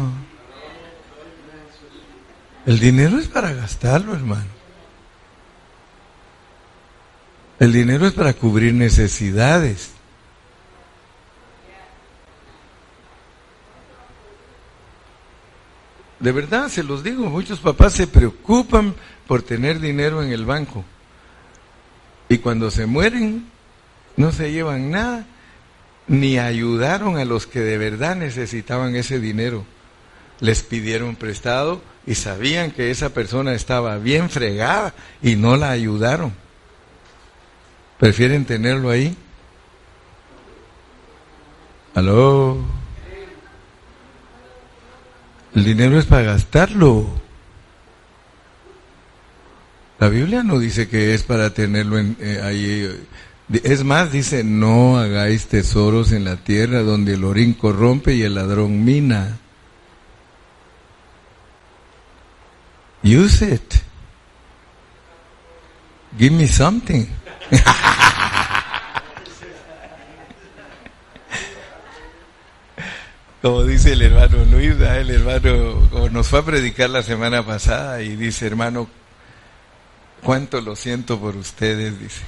El 2.66 2.80
dinero 2.80 3.20
es 3.20 3.28
para 3.28 3.54
gastarlo, 3.54 4.14
hermano. 4.14 4.53
El 7.64 7.72
dinero 7.72 8.06
es 8.06 8.14
para 8.14 8.34
cubrir 8.34 8.74
necesidades. 8.74 9.92
De 16.20 16.34
verdad, 16.34 16.68
se 16.68 16.84
los 16.84 17.06
digo, 17.06 17.30
muchos 17.30 17.62
papás 17.62 17.94
se 17.94 18.06
preocupan 18.06 18.94
por 19.28 19.44
tener 19.44 19.80
dinero 19.80 20.22
en 20.22 20.34
el 20.34 20.44
banco. 20.44 20.84
Y 22.28 22.40
cuando 22.40 22.70
se 22.70 22.86
mueren, 22.86 23.48
no 24.18 24.34
se 24.34 24.52
llevan 24.52 24.92
nada, 24.92 25.26
ni 26.10 26.40
ayudaron 26.40 27.18
a 27.18 27.24
los 27.24 27.48
que 27.48 27.62
de 27.62 27.78
verdad 27.78 28.18
necesitaban 28.18 28.98
ese 28.98 29.22
dinero. 29.22 29.64
Les 30.42 30.64
pidieron 30.64 31.16
prestado 31.16 31.82
y 32.06 32.16
sabían 32.16 32.72
que 32.72 32.92
esa 32.92 33.14
persona 33.14 33.54
estaba 33.54 34.00
bien 34.00 34.30
fregada 34.30 34.94
y 35.22 35.38
no 35.38 35.56
la 35.56 35.72
ayudaron. 35.72 36.43
Prefieren 38.04 38.44
tenerlo 38.44 38.90
ahí. 38.90 39.16
Aló. 41.96 42.58
El 45.56 45.64
dinero 45.64 45.98
es 45.98 46.06
para 46.06 46.24
gastarlo. 46.24 47.08
La 50.00 50.10
Biblia 50.10 50.44
no 50.44 50.60
dice 50.60 50.90
que 50.90 51.14
es 51.14 51.24
para 51.24 51.54
tenerlo 51.54 51.98
en, 51.98 52.18
eh, 52.20 52.42
ahí. 52.44 53.08
Es 53.64 53.86
más, 53.86 54.12
dice, 54.12 54.44
no 54.44 54.98
hagáis 54.98 55.48
tesoros 55.48 56.12
en 56.12 56.26
la 56.26 56.36
tierra 56.36 56.82
donde 56.82 57.14
el 57.14 57.24
orín 57.24 57.54
corrompe 57.54 58.16
y 58.16 58.24
el 58.24 58.36
ladrón 58.36 58.84
mina. 58.84 59.40
Use 63.02 63.50
it. 63.50 63.76
Give 66.20 66.36
me 66.36 66.50
something. 66.50 67.23
como 73.42 73.64
dice 73.64 73.94
el 73.94 74.02
hermano 74.02 74.46
Luis, 74.46 74.76
el 74.80 75.10
hermano 75.10 76.10
nos 76.10 76.28
fue 76.28 76.40
a 76.40 76.46
predicar 76.46 76.90
la 76.90 77.04
semana 77.04 77.46
pasada 77.46 78.02
y 78.02 78.16
dice, 78.16 78.48
hermano, 78.48 78.88
cuánto 80.24 80.62
lo 80.62 80.76
siento 80.76 81.20
por 81.20 81.36
ustedes, 81.36 82.00
dice. 82.00 82.22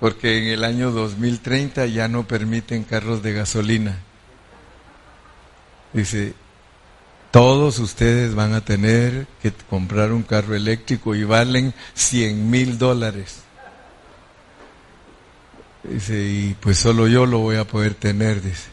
porque 0.00 0.38
en 0.38 0.48
el 0.48 0.64
año 0.64 0.90
2030 0.90 1.86
ya 1.86 2.08
no 2.08 2.26
permiten 2.26 2.84
carros 2.84 3.22
de 3.22 3.32
gasolina. 3.32 3.98
Dice, 5.92 6.34
todos 7.30 7.78
ustedes 7.78 8.34
van 8.34 8.54
a 8.54 8.60
tener 8.60 9.26
que 9.42 9.52
comprar 9.52 10.12
un 10.12 10.22
carro 10.22 10.54
eléctrico 10.54 11.14
y 11.14 11.24
valen 11.24 11.74
100 11.94 12.50
mil 12.50 12.78
dólares. 12.78 13.42
Dice, 15.84 16.14
y 16.14 16.56
pues 16.60 16.78
solo 16.78 17.06
yo 17.06 17.26
lo 17.26 17.38
voy 17.38 17.56
a 17.56 17.64
poder 17.64 17.94
tener, 17.94 18.42
dice. 18.42 18.68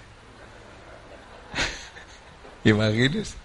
Imagínense. 2.63 3.35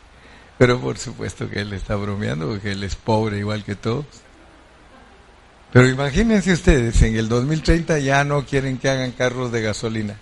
Pero 0.59 0.79
por 0.79 0.99
supuesto 0.99 1.49
que 1.49 1.61
él 1.61 1.73
está 1.73 1.97
bromeando 1.97 2.47
porque 2.47 2.73
él 2.73 2.83
es 2.85 2.95
pobre 2.95 3.39
igual 3.39 3.65
que 3.65 3.77
todos. 3.77 4.05
Pero 5.73 5.89
imagínense 5.89 6.53
ustedes, 6.53 7.01
en 7.03 7.17
el 7.17 7.29
2030 7.29 7.99
ya 8.01 8.25
no 8.25 8.45
quieren 8.45 8.77
que 8.77 8.91
hagan 8.91 9.13
carros 9.13 9.53
de 9.53 9.63
gasolina. 9.63 10.17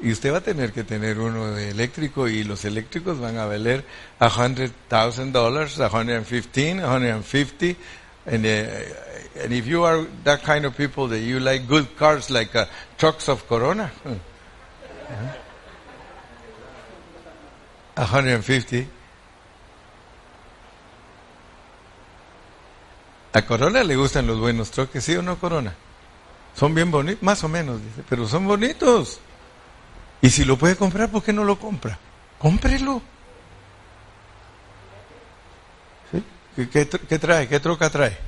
Y 0.00 0.12
usted 0.12 0.32
va 0.32 0.38
a 0.38 0.42
tener 0.42 0.72
que 0.72 0.84
tener 0.84 1.18
uno 1.18 1.50
de 1.50 1.70
eléctrico 1.70 2.28
y 2.28 2.44
los 2.44 2.64
eléctricos 2.64 3.20
van 3.20 3.36
a 3.36 3.46
valer 3.46 3.84
$100,000, 4.20 5.32
dólares, 5.32 5.74
115, 5.74 6.80
150. 6.80 7.80
And, 8.28 8.44
uh, 8.44 9.42
and 9.42 9.52
if 9.52 9.66
you 9.66 9.84
are 9.84 10.06
that 10.24 10.42
kind 10.42 10.64
of 10.66 10.76
people 10.76 11.08
that 11.08 11.20
you 11.20 11.40
like 11.40 11.66
good 11.66 11.96
cars 11.96 12.30
like 12.30 12.54
uh, 12.54 12.66
trucks 12.98 13.28
of 13.28 13.48
Corona, 13.48 13.90
150. 17.96 18.88
A 23.32 23.42
Corona 23.42 23.82
le 23.82 23.96
gustan 23.96 24.26
los 24.26 24.38
buenos 24.38 24.70
troques, 24.70 25.04
¿sí 25.04 25.14
o 25.14 25.22
no, 25.22 25.38
Corona? 25.38 25.74
Son 26.54 26.74
bien 26.74 26.90
bonitos, 26.90 27.22
más 27.22 27.42
o 27.44 27.48
menos, 27.48 27.82
dice, 27.82 28.02
pero 28.08 28.26
son 28.26 28.46
bonitos. 28.46 29.20
Y 30.20 30.30
si 30.30 30.44
lo 30.44 30.56
puede 30.56 30.76
comprar, 30.76 31.10
¿por 31.10 31.22
qué 31.22 31.32
no 31.32 31.44
lo 31.44 31.58
compra? 31.58 31.98
Cómprelo. 32.38 33.02
¿Sí? 36.58 36.66
¿Qué, 36.66 37.18
trae? 37.20 37.46
¿Qué 37.46 37.60
troca 37.60 37.88
trae? 37.88 38.18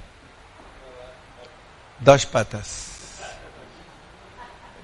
Dos 1.99 2.27
patas. 2.27 2.87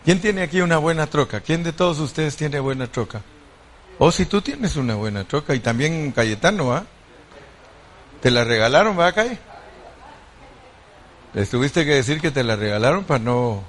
¿Quién 0.05 0.21
tiene 0.21 0.43
aquí 0.43 0.61
una 0.61 0.79
buena 0.79 1.07
troca? 1.07 1.39
¿Quién 1.41 1.63
de 1.63 1.73
todos 1.73 2.01
ustedes 2.01 2.35
tiene 2.37 2.59
buena 2.59 2.89
troca? 2.89 3.23
O 4.01 4.11
si 4.11 4.27
tú 4.27 4.43
tienes 4.43 4.75
una 4.75 4.97
buena 4.97 5.23
troca 5.23 5.55
y 5.55 5.61
también 5.61 6.11
Cayetano. 6.11 6.85
¿Te 8.21 8.33
la 8.33 8.43
regalaron, 8.43 8.99
va, 8.99 9.13
Calle? 9.13 9.39
Les 11.33 11.49
tuviste 11.49 11.85
que 11.85 11.95
decir 11.95 12.21
que 12.21 12.33
te 12.33 12.43
la 12.43 12.57
regalaron 12.57 13.05
para 13.05 13.21
no... 13.21 13.63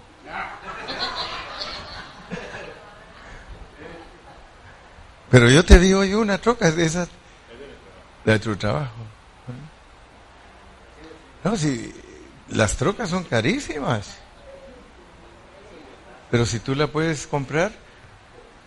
Pero 5.29 5.51
yo 5.51 5.63
te 5.63 5.77
digo, 5.77 6.03
yo 6.03 6.19
una 6.19 6.39
troca 6.39 6.71
de 6.71 6.83
esas 6.83 7.09
de 8.25 8.39
tu 8.39 8.55
trabajo. 8.55 9.16
No, 11.43 11.55
si 11.55 11.93
las 12.49 12.75
trocas 12.75 13.09
son 13.09 13.23
carísimas. 13.23 14.17
Pero 16.29 16.45
si 16.45 16.59
tú 16.59 16.75
la 16.75 16.87
puedes 16.87 17.27
comprar 17.27 17.71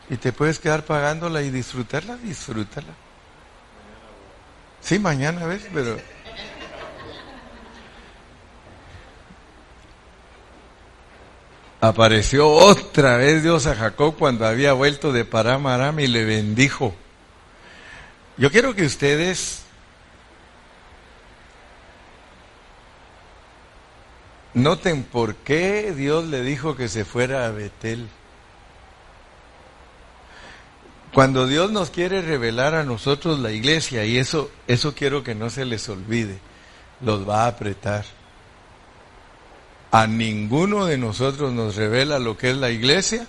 y 0.09 0.16
te 0.16 0.33
puedes 0.33 0.59
quedar 0.59 0.85
pagándola 0.85 1.43
y 1.43 1.51
disfrutarla, 1.51 2.16
disfrútala. 2.16 2.95
Sí, 4.81 4.99
mañana 4.99 5.47
ves, 5.47 5.66
pero 5.73 5.99
Apareció 11.83 12.47
otra 12.51 13.16
vez 13.16 13.43
Dios 13.43 13.66
a 13.66 13.75
Jacob 13.75 14.14
cuando 14.18 14.47
había 14.47 14.75
vuelto 14.75 15.12
de 15.12 15.25
Param 15.25 15.66
Aram 15.66 15.99
y 15.99 16.09
le 16.09 16.27
bendijo. 16.27 16.95
Yo 18.37 18.51
quiero 18.51 18.75
que 18.75 18.85
ustedes 18.85 19.60
noten 24.55 25.03
por 25.05 25.37
qué 25.37 25.93
Dios 25.93 26.27
le 26.27 26.43
dijo 26.43 26.77
que 26.77 26.89
se 26.89 27.05
fuera 27.05 27.47
a 27.47 27.51
Betel. 27.51 28.09
Cuando 31.13 31.47
Dios 31.47 31.73
nos 31.73 31.91
quiere 31.91 32.23
revelar 32.23 32.75
a 32.75 32.85
nosotros 32.85 33.41
la 33.41 33.51
iglesia, 33.51 34.05
y 34.05 34.19
eso, 34.19 34.51
eso 34.69 34.95
quiero 34.95 35.25
que 35.25 35.35
no 35.35 35.51
se 35.51 35.65
les 35.65 35.89
olvide, 35.89 36.39
los 37.01 37.29
va 37.29 37.45
a 37.45 37.49
apretar 37.49 38.05
a 39.91 40.07
ninguno 40.07 40.87
de 40.87 40.99
nosotros 40.99 41.53
nos 41.53 41.77
revela 41.77 42.19
lo 42.19 42.37
que 42.37 42.51
es 42.51 42.57
la 42.57 42.71
iglesia 42.71 43.27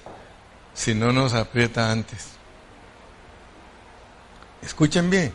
si 0.73 0.93
no 0.93 1.11
nos 1.11 1.33
aprieta 1.33 1.91
antes. 1.91 2.27
Escuchen 4.61 5.09
bien 5.09 5.33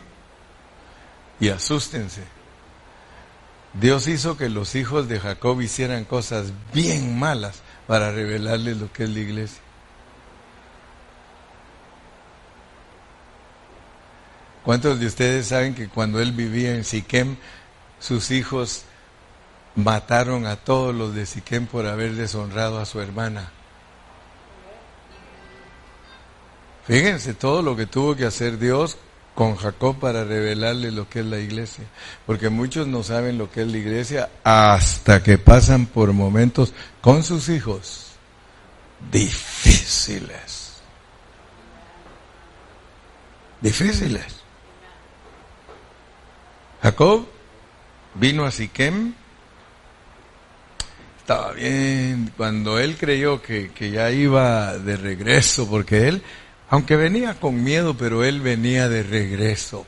y 1.39 1.49
asústense. 1.49 2.36
Dios 3.79 4.07
hizo 4.07 4.37
que 4.37 4.49
los 4.49 4.75
hijos 4.75 5.07
de 5.07 5.19
Jacob 5.19 5.61
hicieran 5.61 6.03
cosas 6.03 6.51
bien 6.73 7.17
malas 7.17 7.61
para 7.85 8.11
revelarles 8.11 8.77
lo 8.77 8.91
que 8.91 9.03
es 9.03 9.09
la 9.09 9.19
iglesia. 9.19 9.61
¿Cuántos 14.63 14.99
de 14.99 15.05
ustedes 15.05 15.47
saben 15.47 15.75
que 15.75 15.87
cuando 15.87 16.19
él 16.19 16.31
vivía 16.33 16.75
en 16.75 16.83
Siquem, 16.83 17.37
sus 17.99 18.31
hijos 18.31 18.83
mataron 19.77 20.47
a 20.47 20.55
todos 20.55 20.93
los 20.93 21.13
de 21.13 21.25
Siquem 21.25 21.67
por 21.67 21.85
haber 21.85 22.15
deshonrado 22.15 22.79
a 22.79 22.85
su 22.85 22.99
hermana. 22.99 23.51
Fíjense 26.85 27.33
todo 27.33 27.61
lo 27.61 27.75
que 27.75 27.85
tuvo 27.85 28.15
que 28.15 28.25
hacer 28.25 28.57
Dios 28.57 28.97
con 29.37 29.55
Jacob 29.55 29.99
para 29.99 30.23
revelarle 30.23 30.91
lo 30.91 31.07
que 31.07 31.19
es 31.19 31.25
la 31.27 31.37
iglesia. 31.37 31.85
Porque 32.25 32.49
muchos 32.49 32.87
no 32.87 33.03
saben 33.03 33.37
lo 33.37 33.51
que 33.51 33.61
es 33.61 33.67
la 33.67 33.77
iglesia 33.77 34.29
hasta 34.43 35.21
que 35.21 35.37
pasan 35.37 35.85
por 35.85 36.11
momentos 36.11 36.73
con 37.01 37.21
sus 37.21 37.47
hijos 37.47 38.13
difíciles. 39.11 40.81
Difíciles. 43.61 44.25
Jacob 46.81 47.27
vino 48.15 48.43
a 48.43 48.49
Siquem 48.49 49.13
estaba 51.19 51.51
bien, 51.51 52.31
cuando 52.35 52.79
él 52.79 52.97
creyó 52.97 53.39
que, 53.41 53.69
ya 53.91 54.09
iba 54.09 54.79
de 54.79 54.97
regreso, 54.97 55.69
porque 55.69 56.07
él, 56.07 56.23
aunque 56.69 56.95
venía 56.95 57.39
con 57.39 57.63
miedo, 57.63 57.95
pero 57.95 58.23
él 58.23 58.41
venía 58.41 58.89
de 58.89 59.03
regreso. 59.03 59.85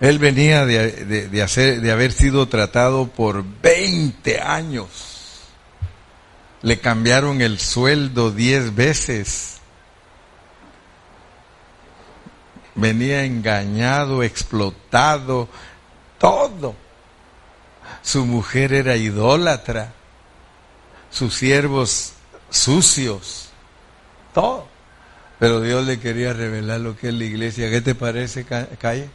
Él 0.00 0.18
venía 0.18 0.64
de, 0.64 1.42
hacer, 1.42 1.80
de 1.80 1.92
haber 1.92 2.12
sido 2.12 2.48
tratado 2.48 3.08
por 3.08 3.44
20 3.44 4.40
años. 4.40 4.88
Le 6.62 6.80
cambiaron 6.80 7.42
el 7.42 7.58
sueldo 7.58 8.30
10 8.30 8.74
veces. 8.74 9.58
Venía 12.74 13.24
engañado, 13.24 14.22
explotado, 14.22 15.48
todo. 16.18 16.74
Su 18.00 18.24
mujer 18.24 18.72
era 18.72 18.96
idólatra, 18.96 19.92
sus 21.10 21.34
siervos 21.34 22.12
sucios, 22.48 23.50
todo. 24.32 24.69
Pero 25.40 25.62
Dios 25.62 25.86
le 25.86 25.98
quería 25.98 26.34
revelar 26.34 26.80
lo 26.80 26.96
que 26.96 27.08
es 27.08 27.14
la 27.14 27.24
iglesia. 27.24 27.70
¿Qué 27.70 27.80
te 27.80 27.94
parece, 27.94 28.44
Calle? 28.44 29.08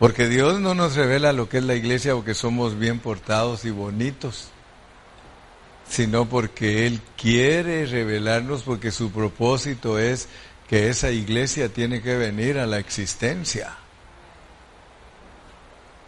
Porque 0.00 0.26
Dios 0.26 0.58
no 0.58 0.74
nos 0.74 0.96
revela 0.96 1.32
lo 1.32 1.48
que 1.48 1.58
es 1.58 1.64
la 1.64 1.76
iglesia 1.76 2.14
porque 2.14 2.34
somos 2.34 2.76
bien 2.76 2.98
portados 2.98 3.64
y 3.64 3.70
bonitos, 3.70 4.48
sino 5.88 6.28
porque 6.28 6.88
Él 6.88 7.00
quiere 7.16 7.86
revelarnos 7.86 8.64
porque 8.64 8.90
su 8.90 9.12
propósito 9.12 10.00
es 10.00 10.28
que 10.68 10.88
esa 10.88 11.12
iglesia 11.12 11.68
tiene 11.68 12.02
que 12.02 12.16
venir 12.16 12.58
a 12.58 12.66
la 12.66 12.80
existencia. 12.80 13.76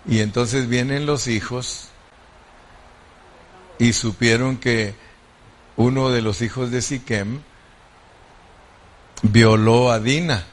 Y 0.05 0.19
entonces 0.19 0.69
vienen 0.69 1.07
los 1.07 1.29
hijos 1.29 1.91
y 3.79 3.93
supieron 3.93 4.57
que 4.57 4.97
uno 5.77 6.11
de 6.11 6.23
los 6.23 6.43
hijos 6.43 6.73
de 6.73 6.83
Siquem 6.83 7.41
violó 9.23 9.91
a 9.91 9.99
Dina. 9.99 10.45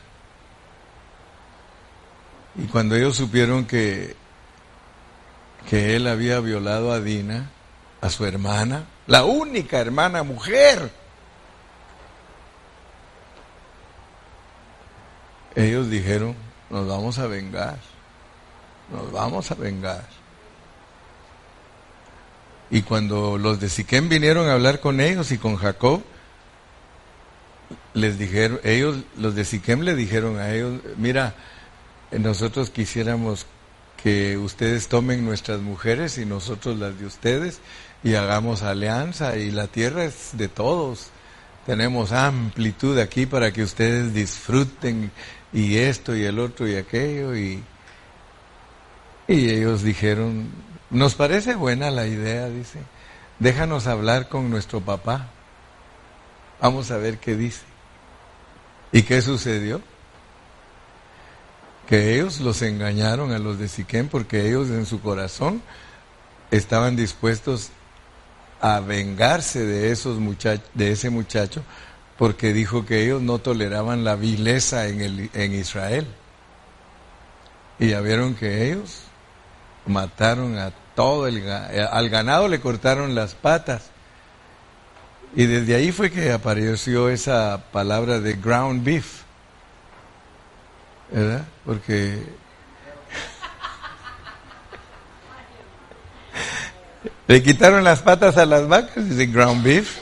Y 2.55 2.65
cuando 2.67 2.95
ellos 2.95 3.15
supieron 3.15 3.65
que, 3.65 4.15
que 5.69 5.95
él 5.95 6.07
había 6.07 6.39
violado 6.39 6.91
a 6.91 6.99
Dina, 6.99 7.49
a 8.01 8.09
su 8.09 8.25
hermana, 8.25 8.85
la 9.07 9.25
única 9.25 9.79
hermana 9.79 10.23
mujer, 10.23 10.91
ellos 15.55 15.89
dijeron, 15.89 16.35
nos 16.69 16.87
vamos 16.87 17.19
a 17.19 17.27
vengar 17.27 17.77
nos 18.91 19.11
vamos 19.11 19.51
a 19.51 19.55
vengar. 19.55 20.07
Y 22.71 22.81
cuando 22.83 23.37
los 23.37 23.59
de 23.59 23.69
Siquem 23.69 24.09
vinieron 24.09 24.47
a 24.47 24.53
hablar 24.53 24.79
con 24.79 24.99
ellos 24.99 25.31
y 25.31 25.37
con 25.37 25.55
Jacob, 25.55 26.01
les 27.93 28.17
dijeron, 28.17 28.59
ellos, 28.63 28.97
los 29.17 29.35
de 29.35 29.45
Siquem 29.45 29.81
le 29.81 29.95
dijeron 29.95 30.39
a 30.39 30.53
ellos, 30.53 30.79
mira, 30.97 31.35
nosotros 32.11 32.69
quisiéramos 32.69 33.45
que 34.01 34.37
ustedes 34.37 34.87
tomen 34.87 35.25
nuestras 35.25 35.59
mujeres 35.59 36.17
y 36.17 36.25
nosotros 36.25 36.77
las 36.79 36.97
de 36.99 37.05
ustedes 37.05 37.59
y 38.03 38.15
hagamos 38.15 38.63
alianza 38.63 39.35
y 39.37 39.51
la 39.51 39.67
tierra 39.67 40.05
es 40.05 40.31
de 40.33 40.47
todos. 40.47 41.09
Tenemos 41.65 42.11
amplitud 42.11 42.97
aquí 42.97 43.25
para 43.25 43.51
que 43.51 43.61
ustedes 43.61 44.13
disfruten 44.13 45.11
y 45.51 45.77
esto 45.77 46.15
y 46.15 46.23
el 46.23 46.39
otro 46.39 46.67
y 46.67 46.75
aquello 46.75 47.35
y, 47.35 47.61
y 49.27 49.49
ellos 49.49 49.83
dijeron, 49.83 50.49
nos 50.89 51.15
parece 51.15 51.55
buena 51.55 51.91
la 51.91 52.07
idea, 52.07 52.47
dice, 52.47 52.79
déjanos 53.39 53.85
hablar 53.85 54.29
con 54.29 54.49
nuestro 54.49 54.81
papá, 54.81 55.29
vamos 56.61 56.91
a 56.91 56.97
ver 56.97 57.17
qué 57.17 57.35
dice. 57.35 57.61
¿Y 58.91 59.03
qué 59.03 59.21
sucedió? 59.21 59.81
Que 61.87 62.15
ellos 62.15 62.39
los 62.39 62.61
engañaron 62.61 63.31
a 63.31 63.39
los 63.39 63.59
de 63.59 63.67
Siquem 63.67 64.07
porque 64.07 64.47
ellos 64.47 64.69
en 64.69 64.85
su 64.85 65.01
corazón 65.01 65.61
estaban 66.51 66.95
dispuestos 66.95 67.71
a 68.61 68.79
vengarse 68.79 69.65
de 69.65 69.91
esos 69.91 70.19
de 70.73 70.91
ese 70.91 71.09
muchacho, 71.09 71.63
porque 72.17 72.53
dijo 72.53 72.85
que 72.85 73.03
ellos 73.03 73.21
no 73.21 73.39
toleraban 73.39 74.03
la 74.03 74.15
vileza 74.15 74.87
en, 74.87 75.01
el, 75.01 75.29
en 75.33 75.53
Israel. 75.53 76.05
Y 77.79 77.89
ya 77.89 78.01
vieron 78.01 78.35
que 78.35 78.69
ellos 78.69 79.03
mataron 79.85 80.57
a 80.57 80.71
todo 80.95 81.27
el 81.27 81.49
al 81.49 82.09
ganado 82.09 82.47
le 82.49 82.59
cortaron 82.59 83.15
las 83.15 83.35
patas. 83.35 83.89
Y 85.35 85.45
desde 85.45 85.75
ahí 85.75 85.91
fue 85.91 86.09
que 86.11 86.31
apareció 86.31 87.09
esa 87.09 87.65
palabra 87.71 88.19
de 88.19 88.33
ground 88.33 88.83
beef. 88.83 89.21
¿Verdad? 91.11 91.45
Porque 91.65 92.23
Le 97.29 97.43
quitaron 97.43 97.83
las 97.83 97.99
patas 98.01 98.37
a 98.37 98.45
las 98.47 98.67
vacas, 98.67 99.07
dice 99.07 99.27
ground 99.27 99.63
beef. 99.63 99.99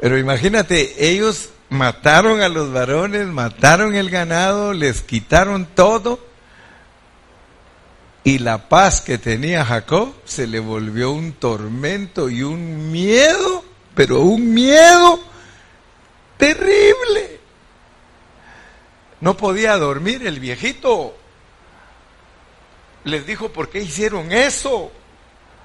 Pero 0.00 0.16
imagínate, 0.16 1.10
ellos 1.10 1.50
mataron 1.68 2.40
a 2.40 2.48
los 2.48 2.72
varones, 2.72 3.26
mataron 3.26 3.96
el 3.96 4.10
ganado, 4.10 4.72
les 4.72 5.02
quitaron 5.02 5.66
todo. 5.66 6.20
Y 8.22 8.38
la 8.38 8.68
paz 8.68 9.00
que 9.00 9.18
tenía 9.18 9.64
Jacob 9.64 10.14
se 10.24 10.46
le 10.46 10.60
volvió 10.60 11.10
un 11.12 11.32
tormento 11.32 12.28
y 12.28 12.42
un 12.42 12.92
miedo, 12.92 13.64
pero 13.94 14.20
un 14.20 14.52
miedo 14.52 15.20
terrible. 16.36 17.40
No 19.20 19.36
podía 19.36 19.76
dormir 19.76 20.26
el 20.26 20.38
viejito. 20.38 21.16
Les 23.04 23.26
dijo, 23.26 23.50
¿por 23.50 23.70
qué 23.70 23.80
hicieron 23.80 24.32
eso? 24.32 24.92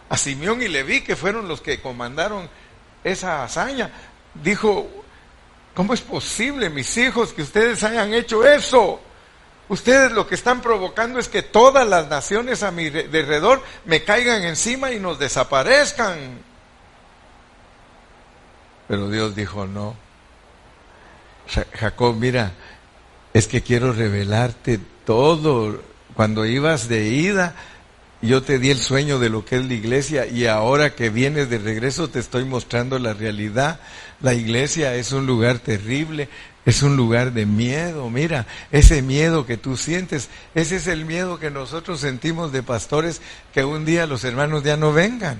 a 0.09 0.17
Simeón 0.17 0.61
y 0.61 0.67
Leví, 0.67 1.01
que 1.01 1.15
fueron 1.15 1.47
los 1.47 1.61
que 1.61 1.81
comandaron 1.81 2.49
esa 3.03 3.43
hazaña. 3.43 3.91
Dijo, 4.33 4.87
¿cómo 5.73 5.93
es 5.93 6.01
posible, 6.01 6.69
mis 6.69 6.95
hijos, 6.97 7.33
que 7.33 7.41
ustedes 7.41 7.83
hayan 7.83 8.13
hecho 8.13 8.45
eso? 8.45 8.99
Ustedes 9.67 10.11
lo 10.11 10.27
que 10.27 10.35
están 10.35 10.61
provocando 10.61 11.19
es 11.19 11.27
que 11.27 11.41
todas 11.41 11.87
las 11.87 12.07
naciones 12.07 12.61
a 12.61 12.71
mi 12.71 12.87
alrededor 12.87 13.63
me 13.85 14.03
caigan 14.03 14.43
encima 14.43 14.91
y 14.91 14.99
nos 14.99 15.17
desaparezcan. 15.17 16.39
Pero 18.87 19.09
Dios 19.09 19.35
dijo, 19.35 19.65
no. 19.65 19.95
Jacob, 21.73 22.15
mira, 22.15 22.51
es 23.33 23.47
que 23.47 23.61
quiero 23.61 23.91
revelarte 23.91 24.79
todo. 25.05 25.81
Cuando 26.15 26.45
ibas 26.45 26.87
de 26.87 27.07
ida, 27.07 27.55
yo 28.21 28.43
te 28.43 28.59
di 28.59 28.69
el 28.69 28.79
sueño 28.79 29.19
de 29.19 29.29
lo 29.29 29.45
que 29.45 29.57
es 29.57 29.65
la 29.65 29.73
iglesia 29.73 30.25
y 30.25 30.45
ahora 30.47 30.95
que 30.95 31.09
vienes 31.09 31.49
de 31.49 31.57
regreso 31.57 32.09
te 32.09 32.19
estoy 32.19 32.45
mostrando 32.45 32.97
la 32.99 33.13
realidad. 33.13 33.79
La 34.21 34.33
iglesia 34.33 34.95
es 34.95 35.11
un 35.11 35.25
lugar 35.25 35.59
terrible, 35.59 36.29
es 36.65 36.81
un 36.81 36.97
lugar 36.97 37.31
de 37.33 37.45
miedo. 37.45 38.09
Mira, 38.09 38.47
ese 38.71 39.01
miedo 39.01 39.45
que 39.45 39.57
tú 39.57 39.77
sientes, 39.77 40.29
ese 40.55 40.77
es 40.77 40.87
el 40.87 41.05
miedo 41.05 41.39
que 41.39 41.51
nosotros 41.51 41.99
sentimos 41.99 42.51
de 42.51 42.63
pastores 42.63 43.21
que 43.53 43.63
un 43.63 43.85
día 43.85 44.07
los 44.07 44.23
hermanos 44.23 44.63
ya 44.63 44.75
no 44.75 44.91
vengan. 44.91 45.39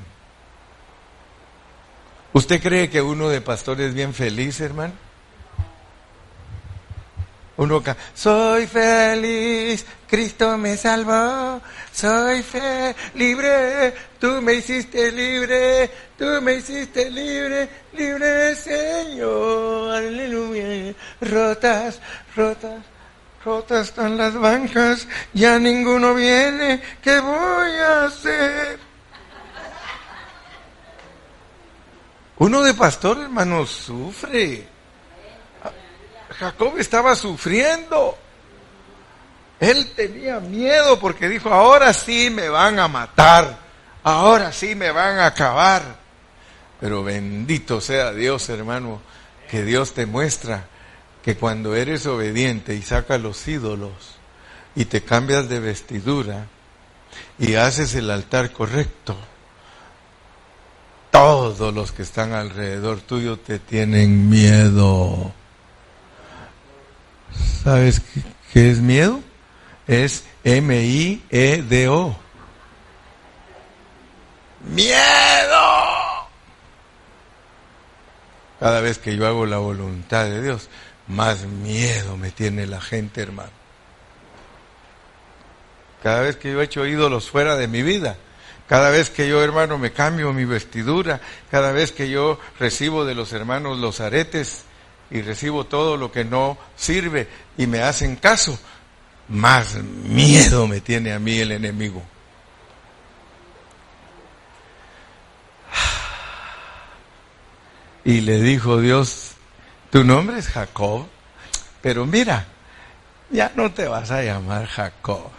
¿Usted 2.33 2.61
cree 2.61 2.89
que 2.89 3.01
uno 3.01 3.29
de 3.29 3.41
pastores 3.41 3.89
es 3.89 3.93
bien 3.93 4.13
feliz, 4.13 4.59
hermano? 4.59 5.04
Uno 7.57 7.77
acá, 7.77 7.95
soy 8.13 8.67
feliz, 8.67 9.85
Cristo 10.07 10.57
me 10.57 10.75
salvó, 10.75 11.61
soy 11.93 12.43
fe, 12.43 12.93
libre, 13.13 13.93
tú 14.19 14.41
me 14.41 14.55
hiciste 14.55 15.09
libre, 15.09 15.89
tú 16.17 16.25
me 16.41 16.55
hiciste 16.55 17.09
libre, 17.09 17.69
libre 17.93 18.55
Señor, 18.55 19.95
aleluya. 19.95 20.93
Rotas, 21.21 22.01
rotas, 22.35 22.83
rotas 23.45 23.87
están 23.87 24.17
las 24.17 24.33
bancas, 24.33 25.07
ya 25.33 25.57
ninguno 25.57 26.13
viene, 26.13 26.81
¿qué 27.01 27.21
voy 27.21 27.71
a 27.71 28.03
hacer? 28.03 28.79
Uno 32.37 32.63
de 32.63 32.73
pastor, 32.73 33.17
hermano, 33.21 33.65
sufre. 33.65 34.74
Jacob 36.39 36.77
estaba 36.77 37.15
sufriendo. 37.15 38.17
Él 39.59 39.91
tenía 39.95 40.39
miedo 40.39 40.99
porque 40.99 41.29
dijo, 41.29 41.49
ahora 41.49 41.93
sí 41.93 42.29
me 42.29 42.49
van 42.49 42.77
a 42.79 42.87
matar, 42.87 43.57
ahora 44.03 44.51
sí 44.51 44.75
me 44.75 44.91
van 44.91 45.19
a 45.19 45.27
acabar. 45.27 45.83
Pero 46.79 47.03
bendito 47.03 47.79
sea 47.79 48.11
Dios, 48.11 48.49
hermano, 48.49 49.01
que 49.49 49.63
Dios 49.63 49.93
te 49.93 50.05
muestra 50.05 50.67
que 51.23 51.37
cuando 51.37 51.75
eres 51.75 52.05
obediente 52.05 52.75
y 52.75 52.81
sacas 52.81 53.21
los 53.21 53.47
ídolos 53.47 53.93
y 54.75 54.85
te 54.85 55.01
cambias 55.01 55.47
de 55.49 55.59
vestidura 55.59 56.47
y 57.39 57.55
haces 57.55 57.95
el 57.95 58.11
altar 58.11 58.51
correcto, 58.51 59.15
todos 61.11 61.73
los 61.73 61.93
que 61.93 62.03
están 62.03 62.33
alrededor 62.33 62.99
tuyo 62.99 63.37
te 63.39 63.57
tienen 63.57 64.29
miedo. 64.29 65.33
¿Sabes 67.65 67.99
qué, 68.53 68.69
es 68.69 68.79
miedo? 68.79 69.21
Es 69.87 70.23
M-I-E-D-O. 70.43 72.15
¡Miedo! 74.69 74.95
Cada 78.59 78.81
vez 78.81 78.99
que 78.99 79.15
yo 79.17 79.25
hago 79.25 79.47
la 79.47 79.57
voluntad 79.57 80.25
de 80.25 80.43
Dios, 80.43 80.69
más 81.07 81.45
miedo 81.47 82.17
me 82.17 82.29
tiene 82.29 82.67
la 82.67 82.79
gente, 82.79 83.23
hermano. 83.23 83.49
Cada 86.03 86.21
vez 86.21 86.35
que 86.35 86.51
yo 86.51 86.61
he 86.61 86.65
hecho 86.65 86.85
ídolos 86.85 87.31
fuera 87.31 87.55
de 87.55 87.67
mi 87.67 87.81
vida, 87.81 88.15
cada 88.69 88.91
vez 88.91 89.09
que 89.09 89.27
yo, 89.27 89.43
hermano, 89.43 89.79
me 89.79 89.91
cambio 89.91 90.33
mi 90.33 90.45
vestidura, 90.45 91.19
cada 91.49 91.71
vez 91.71 91.91
que 91.91 92.11
yo 92.11 92.39
recibo 92.59 93.05
de 93.05 93.15
los 93.15 93.33
hermanos 93.33 93.79
los 93.79 94.01
aretes, 94.01 94.65
y 95.15 95.21
recibo 95.21 95.65
todo 95.65 95.95
lo 95.95 96.11
que 96.11 96.25
no 96.25 96.57
sirve 96.75 97.29
y 97.57 97.67
me 97.67 97.81
hacen 97.81 98.17
caso, 98.17 98.59
más 99.29 99.75
miedo 99.75 100.67
me 100.67 100.81
tiene 100.81 101.13
a 101.13 101.19
mí 101.19 101.39
el 101.39 101.53
enemigo. 101.53 102.03
Y 108.03 108.21
le 108.21 108.41
dijo 108.41 108.81
Dios, 108.81 109.31
tu 109.89 110.03
nombre 110.03 110.37
es 110.37 110.49
Jacob, 110.49 111.07
pero 111.81 112.05
mira, 112.05 112.45
ya 113.29 113.53
no 113.55 113.71
te 113.71 113.87
vas 113.87 114.11
a 114.11 114.21
llamar 114.21 114.67
Jacob. 114.67 115.31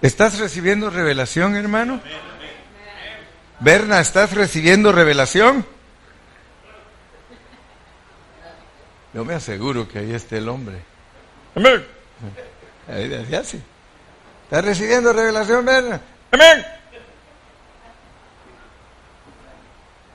¿Estás 0.00 0.38
recibiendo 0.38 0.88
revelación, 0.88 1.54
hermano? 1.54 2.00
Berna, 3.60 4.00
¿estás 4.00 4.32
recibiendo 4.32 4.90
revelación? 4.90 5.66
Yo 9.14 9.24
me 9.24 9.34
aseguro 9.34 9.88
que 9.88 10.00
ahí 10.00 10.12
está 10.12 10.36
el 10.36 10.48
hombre. 10.48 10.76
Amén. 11.54 11.84
Ahí 12.88 13.08
decía 13.08 13.40
así. 13.40 13.62
¿Está 14.44 14.60
recibiendo 14.60 15.12
revelación, 15.12 15.64
verdad? 15.64 16.00
Amén. 16.32 16.64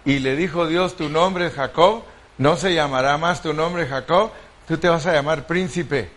Y 0.05 0.19
le 0.19 0.35
dijo 0.35 0.67
Dios, 0.67 0.95
tu 0.95 1.09
nombre 1.09 1.47
es 1.47 1.53
Jacob, 1.53 2.03
no 2.37 2.57
se 2.57 2.73
llamará 2.73 3.17
más 3.17 3.41
tu 3.41 3.53
nombre 3.53 3.87
Jacob, 3.87 4.31
tú 4.67 4.77
te 4.77 4.89
vas 4.89 5.05
a 5.05 5.13
llamar 5.13 5.45
príncipe, 5.45 6.09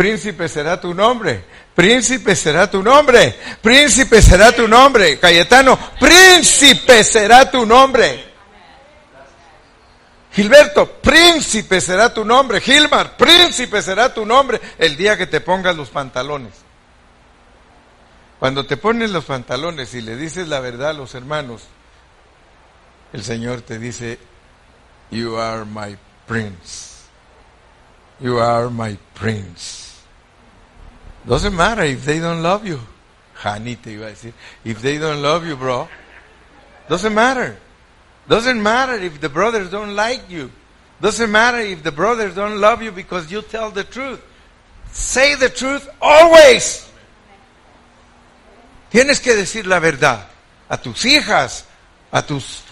Príncipe 0.00 0.48
será 0.48 0.80
tu 0.80 0.94
nombre. 0.94 1.44
Príncipe 1.74 2.34
será 2.34 2.70
tu 2.70 2.82
nombre. 2.82 3.34
Príncipe 3.60 4.22
será 4.22 4.50
tu 4.50 4.66
nombre. 4.66 5.18
Cayetano, 5.18 5.78
príncipe 5.98 7.04
será 7.04 7.50
tu 7.50 7.66
nombre. 7.66 8.29
Gilberto, 10.32 10.86
príncipe 11.00 11.80
será 11.80 12.12
tu 12.14 12.24
nombre. 12.24 12.60
Gilmar, 12.60 13.16
príncipe 13.16 13.82
será 13.82 14.14
tu 14.14 14.24
nombre 14.24 14.60
el 14.78 14.96
día 14.96 15.16
que 15.16 15.26
te 15.26 15.40
pongas 15.40 15.76
los 15.76 15.90
pantalones. 15.90 16.52
Cuando 18.38 18.64
te 18.64 18.76
pones 18.76 19.10
los 19.10 19.24
pantalones 19.24 19.92
y 19.94 20.00
le 20.00 20.16
dices 20.16 20.48
la 20.48 20.60
verdad 20.60 20.90
a 20.90 20.94
los 20.94 21.14
hermanos, 21.14 21.62
el 23.12 23.22
Señor 23.24 23.62
te 23.62 23.78
dice, 23.78 24.18
You 25.10 25.36
are 25.36 25.64
my 25.64 25.96
prince. 26.26 27.04
You 28.20 28.38
are 28.38 28.70
my 28.70 28.96
prince. 29.14 29.96
Doesn't 31.26 31.54
matter 31.54 31.84
if 31.84 32.04
they 32.04 32.20
don't 32.20 32.42
love 32.42 32.64
you. 32.64 32.78
Te 33.42 33.92
iba 33.92 34.06
a 34.06 34.10
decir. 34.10 34.32
If 34.64 34.80
they 34.80 34.98
don't 34.98 35.22
love 35.22 35.46
you, 35.46 35.56
bro. 35.56 35.88
Doesn't 36.88 37.14
matter. 37.14 37.58
Doesn't 38.28 38.62
matter 38.62 38.94
if 38.94 39.20
the 39.20 39.28
brothers 39.28 39.70
don't 39.70 39.94
like 39.96 40.30
you. 40.30 40.50
Doesn't 41.00 41.30
matter 41.30 41.58
if 41.60 41.82
the 41.82 41.92
brothers 41.92 42.34
don't 42.34 42.60
love 42.60 42.82
you 42.82 42.92
because 42.92 43.30
you 43.30 43.42
tell 43.42 43.70
the 43.70 43.84
truth. 43.84 44.20
Say 44.92 45.34
the 45.34 45.48
truth 45.48 45.88
always. 46.00 46.86
Tienes 48.90 49.20
que 49.20 49.34
decir 49.34 49.66
la 49.66 49.78
verdad 49.78 50.26
a 50.68 50.76
tus 50.76 51.04
hijas, 51.04 51.64
a 52.12 52.22
tus 52.22 52.62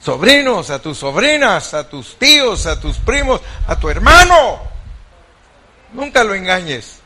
sobrinos, 0.00 0.70
a 0.70 0.78
tus 0.78 0.98
sobrinas, 0.98 1.74
a 1.74 1.88
tus 1.88 2.16
tíos, 2.18 2.66
a 2.66 2.80
tus 2.80 2.98
primos, 2.98 3.40
a 3.66 3.76
tu 3.76 3.88
hermano. 3.88 4.60
Nunca 5.92 6.22
lo 6.24 6.34
engañes. 6.34 7.00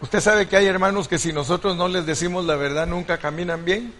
Usted 0.00 0.20
sabe 0.20 0.48
que 0.48 0.56
hay 0.56 0.66
hermanos 0.66 1.08
que 1.08 1.18
si 1.18 1.32
nosotros 1.32 1.76
no 1.76 1.88
les 1.88 2.06
decimos 2.06 2.44
la 2.44 2.56
verdad 2.56 2.86
nunca 2.86 3.18
caminan 3.18 3.64
bien. 3.64 3.92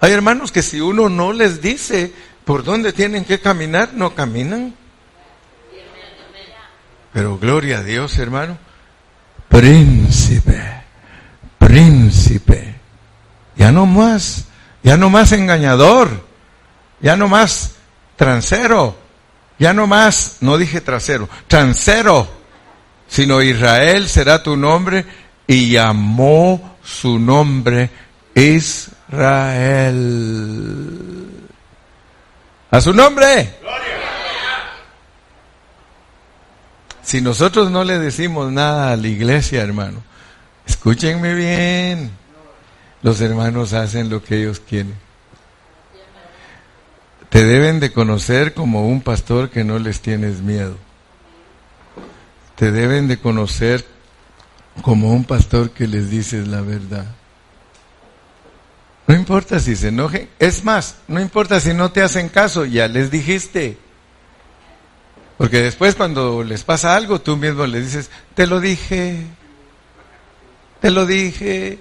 Hay 0.00 0.12
hermanos 0.12 0.50
que 0.50 0.62
si 0.62 0.80
uno 0.80 1.08
no 1.10 1.32
les 1.32 1.60
dice 1.60 2.12
por 2.44 2.64
dónde 2.64 2.92
tienen 2.92 3.24
que 3.24 3.38
caminar, 3.38 3.90
no 3.92 4.14
caminan. 4.14 4.74
Pero 7.12 7.38
gloria 7.38 7.78
a 7.78 7.82
Dios, 7.82 8.16
hermano. 8.18 8.56
Príncipe, 9.48 10.62
príncipe. 11.58 12.76
Ya 13.56 13.72
no 13.72 13.84
más, 13.84 14.46
ya 14.82 14.96
no 14.96 15.10
más 15.10 15.32
engañador, 15.32 16.24
ya 17.00 17.16
no 17.16 17.28
más 17.28 17.72
transero, 18.16 18.96
ya 19.58 19.74
no 19.74 19.86
más, 19.86 20.38
no 20.40 20.56
dije 20.56 20.80
trasero, 20.80 21.28
transero, 21.46 22.26
sino 23.06 23.42
Israel 23.42 24.08
será 24.08 24.42
tu 24.42 24.56
nombre 24.56 25.04
y 25.46 25.72
llamó 25.72 26.78
su 26.82 27.18
nombre 27.18 27.90
Israel. 28.34 28.99
Israel. 29.10 31.00
A 32.70 32.80
su 32.80 32.94
nombre. 32.94 33.54
Si 37.02 37.20
nosotros 37.20 37.70
no 37.72 37.82
le 37.82 37.98
decimos 37.98 38.52
nada 38.52 38.92
a 38.92 38.96
la 38.96 39.08
iglesia, 39.08 39.62
hermano, 39.62 40.00
escúchenme 40.64 41.34
bien. 41.34 42.12
Los 43.02 43.20
hermanos 43.20 43.72
hacen 43.72 44.10
lo 44.10 44.22
que 44.22 44.36
ellos 44.36 44.60
quieren. 44.60 44.94
Te 47.30 47.44
deben 47.44 47.80
de 47.80 47.92
conocer 47.92 48.54
como 48.54 48.86
un 48.86 49.00
pastor 49.00 49.50
que 49.50 49.64
no 49.64 49.80
les 49.80 50.00
tienes 50.00 50.40
miedo. 50.40 50.76
Te 52.54 52.70
deben 52.70 53.08
de 53.08 53.18
conocer 53.18 53.84
como 54.82 55.12
un 55.12 55.24
pastor 55.24 55.70
que 55.70 55.88
les 55.88 56.10
dices 56.10 56.46
la 56.46 56.60
verdad. 56.60 57.06
No 59.10 59.16
importa 59.16 59.58
si 59.58 59.74
se 59.74 59.88
enojen. 59.88 60.28
Es 60.38 60.62
más, 60.62 60.98
no 61.08 61.20
importa 61.20 61.58
si 61.58 61.74
no 61.74 61.90
te 61.90 62.00
hacen 62.00 62.28
caso, 62.28 62.64
ya 62.64 62.86
les 62.86 63.10
dijiste. 63.10 63.76
Porque 65.36 65.62
después 65.62 65.96
cuando 65.96 66.44
les 66.44 66.62
pasa 66.62 66.94
algo, 66.94 67.20
tú 67.20 67.36
mismo 67.36 67.66
les 67.66 67.86
dices, 67.86 68.08
te 68.36 68.46
lo 68.46 68.60
dije, 68.60 69.26
te 70.80 70.92
lo 70.92 71.06
dije. 71.06 71.80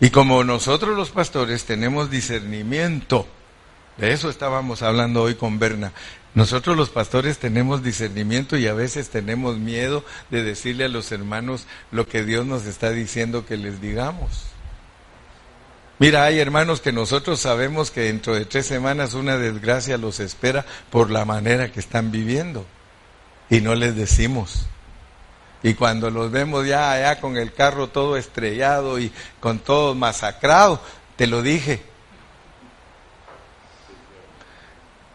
Y 0.00 0.10
como 0.10 0.44
nosotros 0.44 0.94
los 0.94 1.08
pastores 1.08 1.64
tenemos 1.64 2.10
discernimiento, 2.10 3.26
de 3.96 4.12
eso 4.12 4.28
estábamos 4.28 4.82
hablando 4.82 5.22
hoy 5.22 5.36
con 5.36 5.58
Berna, 5.58 5.94
nosotros 6.34 6.76
los 6.76 6.88
pastores 6.88 7.38
tenemos 7.38 7.82
discernimiento 7.82 8.56
y 8.56 8.66
a 8.66 8.72
veces 8.72 9.10
tenemos 9.10 9.58
miedo 9.58 10.04
de 10.30 10.42
decirle 10.42 10.84
a 10.84 10.88
los 10.88 11.12
hermanos 11.12 11.66
lo 11.90 12.06
que 12.06 12.24
Dios 12.24 12.46
nos 12.46 12.64
está 12.64 12.90
diciendo 12.90 13.44
que 13.44 13.58
les 13.58 13.80
digamos. 13.80 14.44
Mira, 15.98 16.24
hay 16.24 16.38
hermanos 16.38 16.80
que 16.80 16.92
nosotros 16.92 17.38
sabemos 17.38 17.90
que 17.90 18.00
dentro 18.00 18.34
de 18.34 18.46
tres 18.46 18.66
semanas 18.66 19.14
una 19.14 19.36
desgracia 19.36 19.98
los 19.98 20.20
espera 20.20 20.64
por 20.90 21.10
la 21.10 21.24
manera 21.24 21.70
que 21.70 21.80
están 21.80 22.10
viviendo 22.10 22.66
y 23.50 23.60
no 23.60 23.74
les 23.74 23.94
decimos. 23.94 24.66
Y 25.62 25.74
cuando 25.74 26.10
los 26.10 26.30
vemos 26.30 26.66
ya 26.66 26.90
allá 26.90 27.20
con 27.20 27.36
el 27.36 27.52
carro 27.52 27.88
todo 27.88 28.16
estrellado 28.16 28.98
y 28.98 29.12
con 29.38 29.58
todo 29.58 29.94
masacrado, 29.94 30.80
te 31.16 31.26
lo 31.26 31.42
dije, 31.42 31.82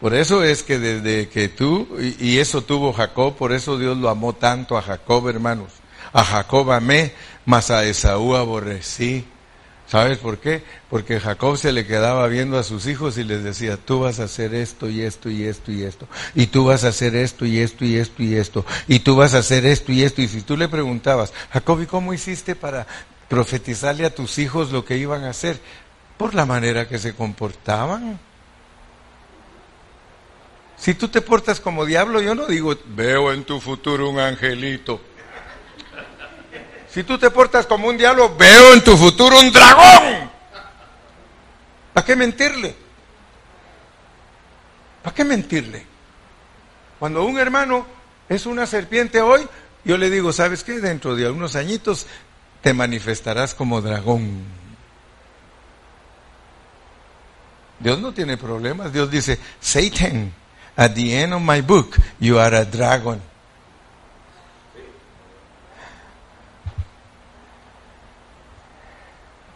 Por 0.00 0.14
eso 0.14 0.44
es 0.44 0.62
que 0.62 0.78
desde 0.78 1.28
que 1.28 1.48
tú, 1.48 1.88
y, 2.20 2.38
eso 2.38 2.62
tuvo 2.62 2.92
Jacob, 2.92 3.34
por 3.34 3.52
eso 3.52 3.76
Dios 3.78 3.96
lo 3.98 4.08
amó 4.08 4.32
tanto 4.32 4.78
a 4.78 4.82
Jacob, 4.82 5.28
hermanos. 5.28 5.72
A 6.12 6.24
Jacob 6.24 6.70
amé, 6.70 7.12
mas 7.44 7.70
a 7.70 7.84
Esaú 7.84 8.36
aborrecí. 8.36 9.24
¿Sabes 9.88 10.18
por 10.18 10.38
qué? 10.38 10.62
Porque 10.90 11.18
Jacob 11.18 11.56
se 11.56 11.72
le 11.72 11.86
quedaba 11.86 12.28
viendo 12.28 12.58
a 12.58 12.62
sus 12.62 12.86
hijos 12.86 13.16
y 13.18 13.24
les 13.24 13.42
decía, 13.42 13.76
tú 13.76 14.00
vas 14.00 14.20
a 14.20 14.24
hacer 14.24 14.54
esto 14.54 14.88
y 14.88 15.00
esto 15.00 15.30
y 15.30 15.44
esto 15.44 15.72
y 15.72 15.82
esto, 15.82 16.06
y 16.34 16.46
tú 16.48 16.66
vas 16.66 16.84
a 16.84 16.88
hacer 16.88 17.16
esto 17.16 17.46
y 17.46 17.58
esto 17.58 17.86
y 17.86 17.96
esto 17.96 18.22
y 18.22 18.34
esto, 18.34 18.66
y 18.86 18.98
tú 18.98 19.16
vas 19.16 19.34
a 19.34 19.38
hacer 19.38 19.64
esto 19.64 19.90
y 19.90 20.02
esto. 20.02 20.20
Y 20.20 20.28
si 20.28 20.42
tú 20.42 20.56
le 20.58 20.68
preguntabas, 20.68 21.32
Jacob, 21.50 21.80
¿y 21.80 21.86
cómo 21.86 22.12
hiciste 22.12 22.54
para 22.54 22.86
profetizarle 23.28 24.04
a 24.04 24.14
tus 24.14 24.38
hijos 24.38 24.70
lo 24.70 24.84
que 24.84 24.98
iban 24.98 25.24
a 25.24 25.30
hacer? 25.30 25.58
Por 26.18 26.34
la 26.34 26.44
manera 26.44 26.86
que 26.86 26.98
se 26.98 27.14
comportaban. 27.14 28.20
Si 30.78 30.94
tú 30.94 31.08
te 31.08 31.20
portas 31.20 31.60
como 31.60 31.84
diablo, 31.84 32.20
yo 32.20 32.34
no 32.34 32.46
digo, 32.46 32.74
veo 32.86 33.32
en 33.32 33.44
tu 33.44 33.60
futuro 33.60 34.08
un 34.08 34.20
angelito. 34.20 35.00
Si 36.88 37.02
tú 37.02 37.18
te 37.18 37.30
portas 37.30 37.66
como 37.66 37.88
un 37.88 37.98
diablo, 37.98 38.34
veo 38.36 38.72
en 38.72 38.82
tu 38.82 38.96
futuro 38.96 39.38
un 39.38 39.52
dragón. 39.52 40.30
¿Para 41.92 42.06
qué 42.06 42.16
mentirle? 42.16 42.74
¿Para 45.02 45.14
qué 45.14 45.24
mentirle? 45.24 45.84
Cuando 46.98 47.24
un 47.24 47.38
hermano 47.38 47.86
es 48.28 48.46
una 48.46 48.66
serpiente 48.66 49.20
hoy, 49.20 49.46
yo 49.84 49.98
le 49.98 50.10
digo, 50.10 50.32
¿sabes 50.32 50.64
qué? 50.64 50.80
Dentro 50.80 51.16
de 51.16 51.26
algunos 51.26 51.56
añitos 51.56 52.06
te 52.62 52.72
manifestarás 52.72 53.54
como 53.54 53.80
dragón. 53.80 54.44
Dios 57.80 57.98
no 58.00 58.12
tiene 58.12 58.36
problemas. 58.36 58.92
Dios 58.92 59.10
dice, 59.10 59.38
Satan, 59.60 60.32
At 60.78 60.94
the 60.94 61.12
end 61.12 61.34
of 61.34 61.42
my 61.42 61.60
book, 61.60 61.98
you 62.20 62.38
are 62.38 62.54
a 62.54 62.64
dragon. 62.64 63.20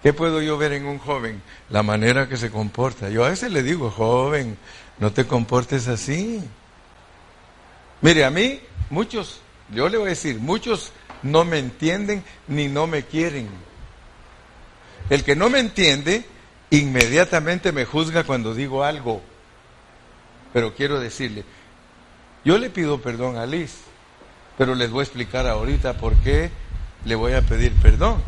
¿Qué 0.02 0.12
puedo 0.12 0.42
yo 0.42 0.58
ver 0.58 0.72
en 0.72 0.84
un 0.84 0.98
joven? 0.98 1.40
La 1.70 1.84
manera 1.84 2.28
que 2.28 2.36
se 2.36 2.50
comporta. 2.50 3.08
Yo 3.08 3.24
a 3.24 3.28
veces 3.28 3.52
le 3.52 3.62
digo, 3.62 3.88
joven, 3.88 4.58
no 4.98 5.12
te 5.12 5.24
comportes 5.24 5.86
así. 5.86 6.42
Mire, 8.00 8.24
a 8.24 8.30
mí, 8.30 8.58
muchos, 8.90 9.42
yo 9.70 9.88
le 9.88 9.98
voy 9.98 10.06
a 10.08 10.10
decir, 10.10 10.40
muchos 10.40 10.90
no 11.22 11.44
me 11.44 11.60
entienden 11.60 12.24
ni 12.48 12.66
no 12.66 12.88
me 12.88 13.04
quieren. 13.04 13.48
El 15.08 15.22
que 15.22 15.36
no 15.36 15.48
me 15.50 15.60
entiende, 15.60 16.24
inmediatamente 16.70 17.70
me 17.70 17.84
juzga 17.84 18.24
cuando 18.24 18.54
digo 18.54 18.82
algo. 18.82 19.22
Pero 20.52 20.74
quiero 20.74 21.00
decirle, 21.00 21.44
yo 22.44 22.58
le 22.58 22.70
pido 22.70 23.00
perdón 23.00 23.36
a 23.36 23.46
Liz, 23.46 23.78
pero 24.58 24.74
les 24.74 24.90
voy 24.90 25.00
a 25.00 25.04
explicar 25.04 25.46
ahorita 25.46 25.94
por 25.94 26.14
qué 26.16 26.50
le 27.04 27.14
voy 27.14 27.32
a 27.32 27.42
pedir 27.42 27.72
perdón. 27.74 28.22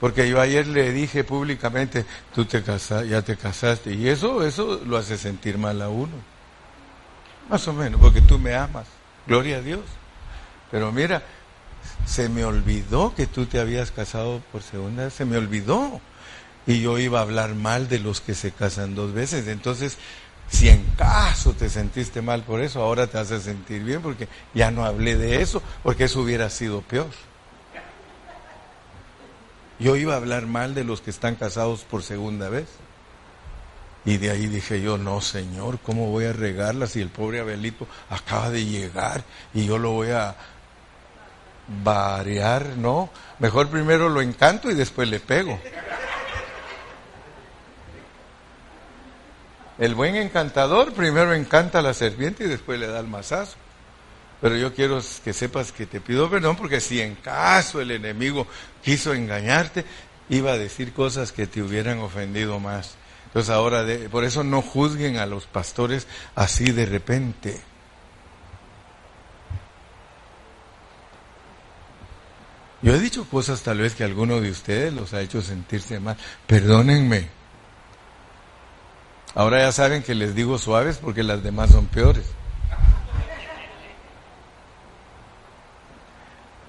Porque 0.00 0.28
yo 0.28 0.40
ayer 0.40 0.66
le 0.66 0.92
dije 0.92 1.24
públicamente, 1.24 2.04
tú 2.34 2.44
te 2.44 2.62
casas, 2.62 3.08
ya 3.08 3.22
te 3.22 3.36
casaste, 3.36 3.94
y 3.94 4.08
eso, 4.08 4.46
eso 4.46 4.80
lo 4.86 4.96
hace 4.96 5.16
sentir 5.16 5.58
mal 5.58 5.82
a 5.82 5.88
uno. 5.88 6.14
Más 7.48 7.66
o 7.66 7.72
menos, 7.72 8.00
porque 8.00 8.20
tú 8.20 8.38
me 8.38 8.54
amas. 8.54 8.86
Gloria 9.26 9.56
a 9.56 9.60
Dios. 9.60 9.80
Pero 10.70 10.92
mira, 10.92 11.22
se 12.06 12.28
me 12.28 12.44
olvidó 12.44 13.14
que 13.14 13.26
tú 13.26 13.46
te 13.46 13.58
habías 13.58 13.90
casado 13.90 14.40
por 14.52 14.62
segunda 14.62 15.04
vez, 15.04 15.14
se 15.14 15.24
me 15.24 15.36
olvidó. 15.36 16.00
Y 16.66 16.82
yo 16.82 16.98
iba 16.98 17.18
a 17.18 17.22
hablar 17.22 17.54
mal 17.54 17.88
de 17.88 17.98
los 17.98 18.20
que 18.20 18.34
se 18.34 18.52
casan 18.52 18.94
dos 18.94 19.14
veces. 19.14 19.48
Entonces, 19.48 19.96
Si 20.50 20.68
en 20.68 20.82
caso 20.96 21.52
te 21.52 21.68
sentiste 21.68 22.22
mal 22.22 22.42
por 22.42 22.60
eso, 22.60 22.82
ahora 22.82 23.06
te 23.06 23.18
hace 23.18 23.40
sentir 23.40 23.82
bien 23.82 24.00
porque 24.00 24.28
ya 24.54 24.70
no 24.70 24.84
hablé 24.84 25.16
de 25.16 25.42
eso, 25.42 25.62
porque 25.82 26.04
eso 26.04 26.20
hubiera 26.20 26.48
sido 26.50 26.80
peor. 26.80 27.10
Yo 29.78 29.94
iba 29.96 30.14
a 30.14 30.16
hablar 30.16 30.46
mal 30.46 30.74
de 30.74 30.84
los 30.84 31.00
que 31.00 31.10
están 31.10 31.36
casados 31.36 31.82
por 31.82 32.02
segunda 32.02 32.48
vez. 32.48 32.66
Y 34.04 34.16
de 34.16 34.30
ahí 34.30 34.46
dije 34.46 34.80
yo, 34.80 34.96
no 34.96 35.20
señor, 35.20 35.78
¿cómo 35.80 36.10
voy 36.10 36.24
a 36.24 36.32
regarla 36.32 36.86
si 36.86 37.00
el 37.00 37.10
pobre 37.10 37.40
Abelito 37.40 37.86
acaba 38.08 38.48
de 38.48 38.64
llegar 38.64 39.22
y 39.52 39.66
yo 39.66 39.76
lo 39.78 39.90
voy 39.90 40.10
a 40.10 40.34
variar? 41.84 42.76
No, 42.78 43.10
mejor 43.38 43.68
primero 43.68 44.08
lo 44.08 44.22
encanto 44.22 44.70
y 44.70 44.74
después 44.74 45.08
le 45.08 45.20
pego. 45.20 45.60
El 49.78 49.94
buen 49.94 50.16
encantador 50.16 50.92
primero 50.92 51.34
encanta 51.34 51.78
a 51.78 51.82
la 51.82 51.94
serpiente 51.94 52.44
y 52.44 52.48
después 52.48 52.80
le 52.80 52.88
da 52.88 52.98
el 52.98 53.06
mazazo. 53.06 53.56
Pero 54.40 54.56
yo 54.56 54.74
quiero 54.74 55.00
que 55.24 55.32
sepas 55.32 55.72
que 55.72 55.86
te 55.86 56.00
pido 56.00 56.30
perdón 56.30 56.56
porque 56.56 56.80
si 56.80 57.00
en 57.00 57.16
caso 57.16 57.80
el 57.80 57.90
enemigo 57.90 58.46
quiso 58.82 59.14
engañarte, 59.14 59.84
iba 60.28 60.52
a 60.52 60.58
decir 60.58 60.92
cosas 60.92 61.32
que 61.32 61.46
te 61.46 61.62
hubieran 61.62 61.98
ofendido 61.98 62.60
más. 62.60 62.96
Entonces 63.26 63.50
ahora, 63.50 63.84
por 64.10 64.24
eso 64.24 64.42
no 64.42 64.62
juzguen 64.62 65.16
a 65.18 65.26
los 65.26 65.46
pastores 65.46 66.06
así 66.34 66.72
de 66.72 66.86
repente. 66.86 67.60
Yo 72.80 72.94
he 72.94 73.00
dicho 73.00 73.24
cosas 73.24 73.62
tal 73.62 73.78
vez 73.78 73.94
que 73.94 74.04
alguno 74.04 74.40
de 74.40 74.50
ustedes 74.50 74.92
los 74.92 75.12
ha 75.12 75.20
hecho 75.20 75.42
sentirse 75.42 75.98
mal. 75.98 76.16
Perdónenme. 76.46 77.37
Ahora 79.34 79.60
ya 79.60 79.72
saben 79.72 80.02
que 80.02 80.14
les 80.14 80.34
digo 80.34 80.58
suaves 80.58 80.98
porque 80.98 81.22
las 81.22 81.42
demás 81.42 81.70
son 81.70 81.86
peores. 81.86 82.24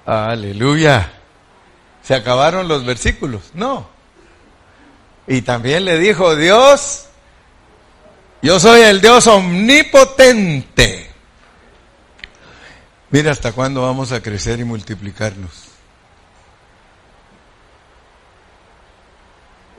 Aleluya. 0.06 1.14
¿Se 2.04 2.16
acabaron 2.16 2.68
los 2.68 2.86
versículos? 2.86 3.52
No. 3.54 3.88
Y 5.28 5.44
también 5.44 5.86
le 5.86 6.00
dijo 6.00 6.36
Dios, 6.36 7.06
yo 8.42 8.60
soy 8.60 8.82
el 8.82 9.02
Dios 9.02 9.28
omnipotente. 9.28 11.12
Mira 13.12 13.32
hasta 13.32 13.52
cuándo 13.52 13.84
vamos 13.84 14.12
a 14.12 14.22
crecer 14.22 14.60
y 14.60 14.64
multiplicarnos. 14.64 15.69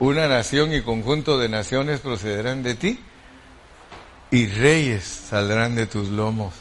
Una 0.01 0.27
nación 0.27 0.73
y 0.73 0.81
conjunto 0.81 1.37
de 1.37 1.47
naciones 1.47 1.99
procederán 1.99 2.63
de 2.63 2.73
ti 2.73 2.99
y 4.31 4.47
reyes 4.47 5.03
saldrán 5.03 5.75
de 5.75 5.85
tus 5.85 6.07
lomos. 6.09 6.55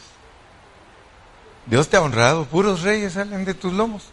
Dios 1.64 1.88
te 1.88 1.96
ha 1.96 2.02
honrado, 2.02 2.44
puros 2.44 2.82
reyes 2.82 3.14
salen 3.14 3.46
de 3.46 3.54
tus 3.54 3.72
lomos, 3.72 4.10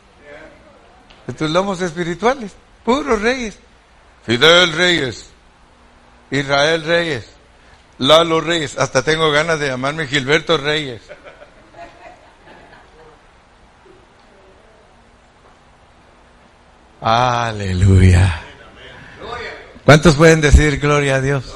de 1.27 1.33
tus 1.33 1.49
lomos 1.49 1.81
espirituales, 1.81 2.53
puros 2.85 3.21
reyes. 3.21 3.59
Fidel 4.25 4.71
Reyes, 4.71 5.29
Israel 6.31 6.85
Reyes, 6.85 7.27
Lalo 7.97 8.39
Reyes, 8.39 8.77
hasta 8.77 9.03
tengo 9.03 9.29
ganas 9.31 9.59
de 9.59 9.67
llamarme 9.67 10.07
Gilberto 10.07 10.57
Reyes. 10.57 11.01
Aleluya. 17.01 18.46
¿Cuántos 19.87 20.15
pueden 20.17 20.41
decir 20.41 20.79
gloria 20.81 21.15
a 21.15 21.21
Dios? 21.21 21.45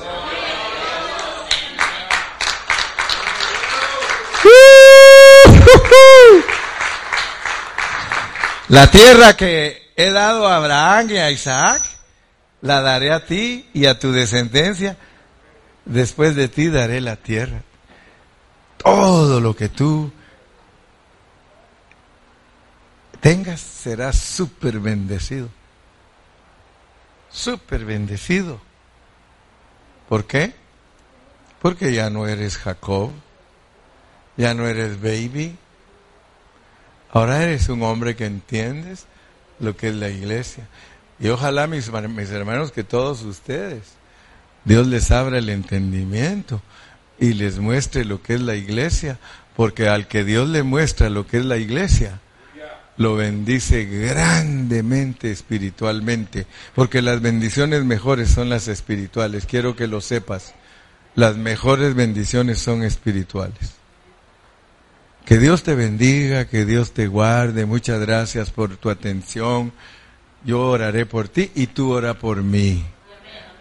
La 8.70 8.90
tierra 8.90 9.36
que 9.36 9.92
he 9.98 10.12
dado 10.12 10.48
a 10.48 10.56
Abraham 10.56 11.10
y 11.10 11.18
a 11.18 11.30
Isaac, 11.30 11.84
la 12.62 12.80
daré 12.80 13.12
a 13.12 13.26
ti 13.26 13.70
y 13.74 13.86
a 13.86 14.00
tu 14.00 14.14
descendencia. 14.14 14.96
Después 15.84 16.34
de 16.38 16.48
ti 16.48 16.70
daré 16.70 17.02
la 17.02 17.18
tierra. 17.18 17.64
Todo 18.78 19.42
lo 19.42 19.58
que 19.58 19.68
tú 19.68 20.10
tengas 23.20 23.60
será 23.60 24.14
súper 24.14 24.80
bendecido 24.80 25.50
súper 27.32 27.86
bendecido. 27.86 28.60
¿Por 30.10 30.26
qué? 30.26 30.54
Porque 31.62 31.94
ya 31.94 32.10
no 32.10 32.28
eres 32.28 32.58
Jacob, 32.58 33.12
ya 34.38 34.54
no 34.54 34.68
eres 34.68 35.02
baby, 35.02 35.56
ahora 37.12 37.44
eres 37.44 37.70
un 37.70 37.84
hombre 37.84 38.16
que 38.16 38.26
entiendes 38.26 39.06
lo 39.60 39.78
que 39.78 39.90
es 39.90 39.96
la 39.96 40.10
iglesia. 40.10 40.68
Y 41.20 41.30
ojalá 41.30 41.68
mis, 41.68 41.92
mis 41.92 42.30
hermanos, 42.32 42.72
que 42.72 42.84
todos 42.84 43.22
ustedes, 43.22 43.84
Dios 44.66 44.88
les 44.88 45.12
abra 45.12 45.38
el 45.38 45.50
entendimiento 45.50 46.62
y 47.20 47.34
les 47.34 47.60
muestre 47.60 48.06
lo 48.06 48.22
que 48.24 48.34
es 48.34 48.42
la 48.42 48.56
iglesia, 48.56 49.20
porque 49.56 49.88
al 49.88 50.08
que 50.08 50.24
Dios 50.24 50.50
le 50.50 50.64
muestra 50.64 51.10
lo 51.10 51.28
que 51.28 51.38
es 51.38 51.46
la 51.46 51.58
iglesia, 51.58 52.20
lo 52.98 53.16
bendice 53.16 53.86
grandemente 53.86 55.32
espiritualmente, 55.32 56.46
porque 56.76 57.02
las 57.02 57.22
bendiciones 57.22 57.84
mejores 57.84 58.30
son 58.30 58.50
las 58.50 58.68
espirituales. 58.68 59.46
Quiero 59.46 59.76
que 59.76 59.88
lo 59.88 60.02
sepas. 60.02 60.54
Las 61.16 61.38
mejores 61.38 61.96
bendiciones 61.96 62.60
son 62.60 62.84
espirituales. 62.84 63.74
Que 65.26 65.38
Dios 65.38 65.64
te 65.64 65.76
bendiga, 65.76 66.46
que 66.46 66.66
Dios 66.66 66.94
te 66.94 67.08
guarde. 67.08 67.66
Muchas 67.66 68.00
gracias 68.00 68.50
por 68.50 68.78
tu 68.78 68.90
atención. 68.90 69.72
Yo 70.44 70.62
oraré 70.68 71.06
por 71.06 71.28
ti 71.28 71.52
y 71.56 71.68
tú 71.68 71.92
ora 71.92 72.16
por 72.16 72.44
mí. 72.44 72.84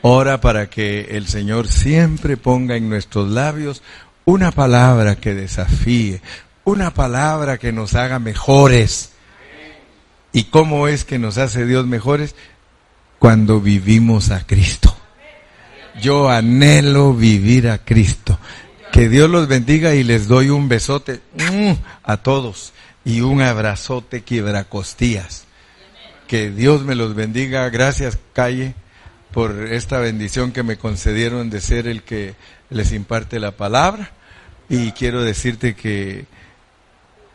Ora 0.03 0.41
para 0.41 0.71
que 0.71 1.09
el 1.11 1.27
Señor 1.27 1.69
siempre 1.69 2.37
ponga 2.37 2.77
en 2.77 2.89
nuestros 2.89 3.29
labios 3.29 3.83
una 4.25 4.51
palabra 4.51 5.17
que 5.17 5.35
desafíe, 5.35 6.23
una 6.65 6.95
palabra 6.95 7.59
que 7.59 7.73
nos 7.73 7.95
haga 7.95 8.19
mejores, 8.19 9.10
¿Y 10.33 10.45
cómo 10.45 10.89
es 10.89 11.05
que 11.05 11.19
nos 11.19 11.39
hace 11.39 11.67
Dios 11.67 11.87
mejores? 11.87 12.35
Cuando 13.19 13.61
vivimos 13.61 14.31
a 14.31 14.47
Cristo. 14.47 14.97
Yo 16.01 16.31
anhelo 16.31 17.15
vivir 17.15 17.69
a 17.69 17.79
Cristo. 17.79 18.39
Que 18.93 19.09
Dios 19.09 19.29
los 19.29 19.49
bendiga 19.49 19.95
y 19.95 20.03
les 20.03 20.29
doy 20.29 20.51
un 20.51 20.69
besote 20.69 21.21
mm, 21.35 21.73
a 22.03 22.17
todos 22.19 22.73
y 23.05 23.21
un 23.21 23.43
abrazote 23.43 24.23
quiebracostías. 24.23 25.45
Que 26.27 26.51
Dios 26.51 26.83
me 26.83 26.95
los 26.95 27.15
bendiga. 27.15 27.69
Gracias, 27.71 28.19
Calle, 28.33 28.75
por 29.33 29.73
esta 29.73 29.99
bendición 29.99 30.53
que 30.53 30.63
me 30.63 30.77
concedieron 30.77 31.51
de 31.51 31.61
ser 31.61 31.87
el 31.87 32.03
que 32.03 32.35
les 32.71 32.93
imparte 32.93 33.41
la 33.41 33.53
palabra. 33.53 34.13
Y 34.69 34.93
quiero 34.93 35.23
decirte 35.23 35.75
que 35.75 36.27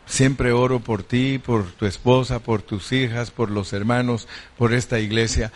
Siempre 0.06 0.52
oro 0.52 0.80
por 0.80 1.02
ti, 1.02 1.38
por 1.38 1.64
tu 1.72 1.84
esposa, 1.84 2.38
por 2.38 2.62
tus 2.62 2.92
hijas, 2.92 3.30
por 3.30 3.50
los 3.50 3.72
hermanos, 3.72 4.28
por 4.56 4.72
esta 4.72 5.00
iglesia. 5.00 5.52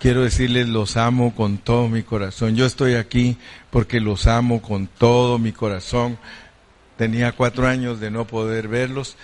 Quiero 0.00 0.22
decirles, 0.22 0.68
los 0.68 0.96
amo 0.96 1.34
con 1.34 1.58
todo 1.58 1.88
mi 1.88 2.04
corazón. 2.04 2.54
Yo 2.54 2.64
estoy 2.64 2.94
aquí 2.94 3.36
porque 3.70 4.00
los 4.00 4.28
amo 4.28 4.62
con 4.62 4.86
todo 4.86 5.38
mi 5.38 5.52
corazón. 5.52 6.18
Tenía 6.96 7.32
cuatro 7.32 7.66
años 7.66 7.98
de 7.98 8.10
no 8.10 8.26
poder 8.26 8.68
verlos 8.68 9.16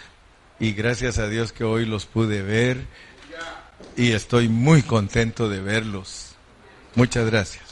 y 0.58 0.72
gracias 0.72 1.18
a 1.18 1.28
Dios 1.28 1.52
que 1.52 1.64
hoy 1.64 1.86
los 1.86 2.06
pude 2.06 2.42
ver 2.42 2.86
y 3.96 4.12
estoy 4.12 4.48
muy 4.48 4.82
contento 4.82 5.48
de 5.48 5.60
verlos. 5.60 6.34
Muchas 6.94 7.26
gracias. 7.26 7.63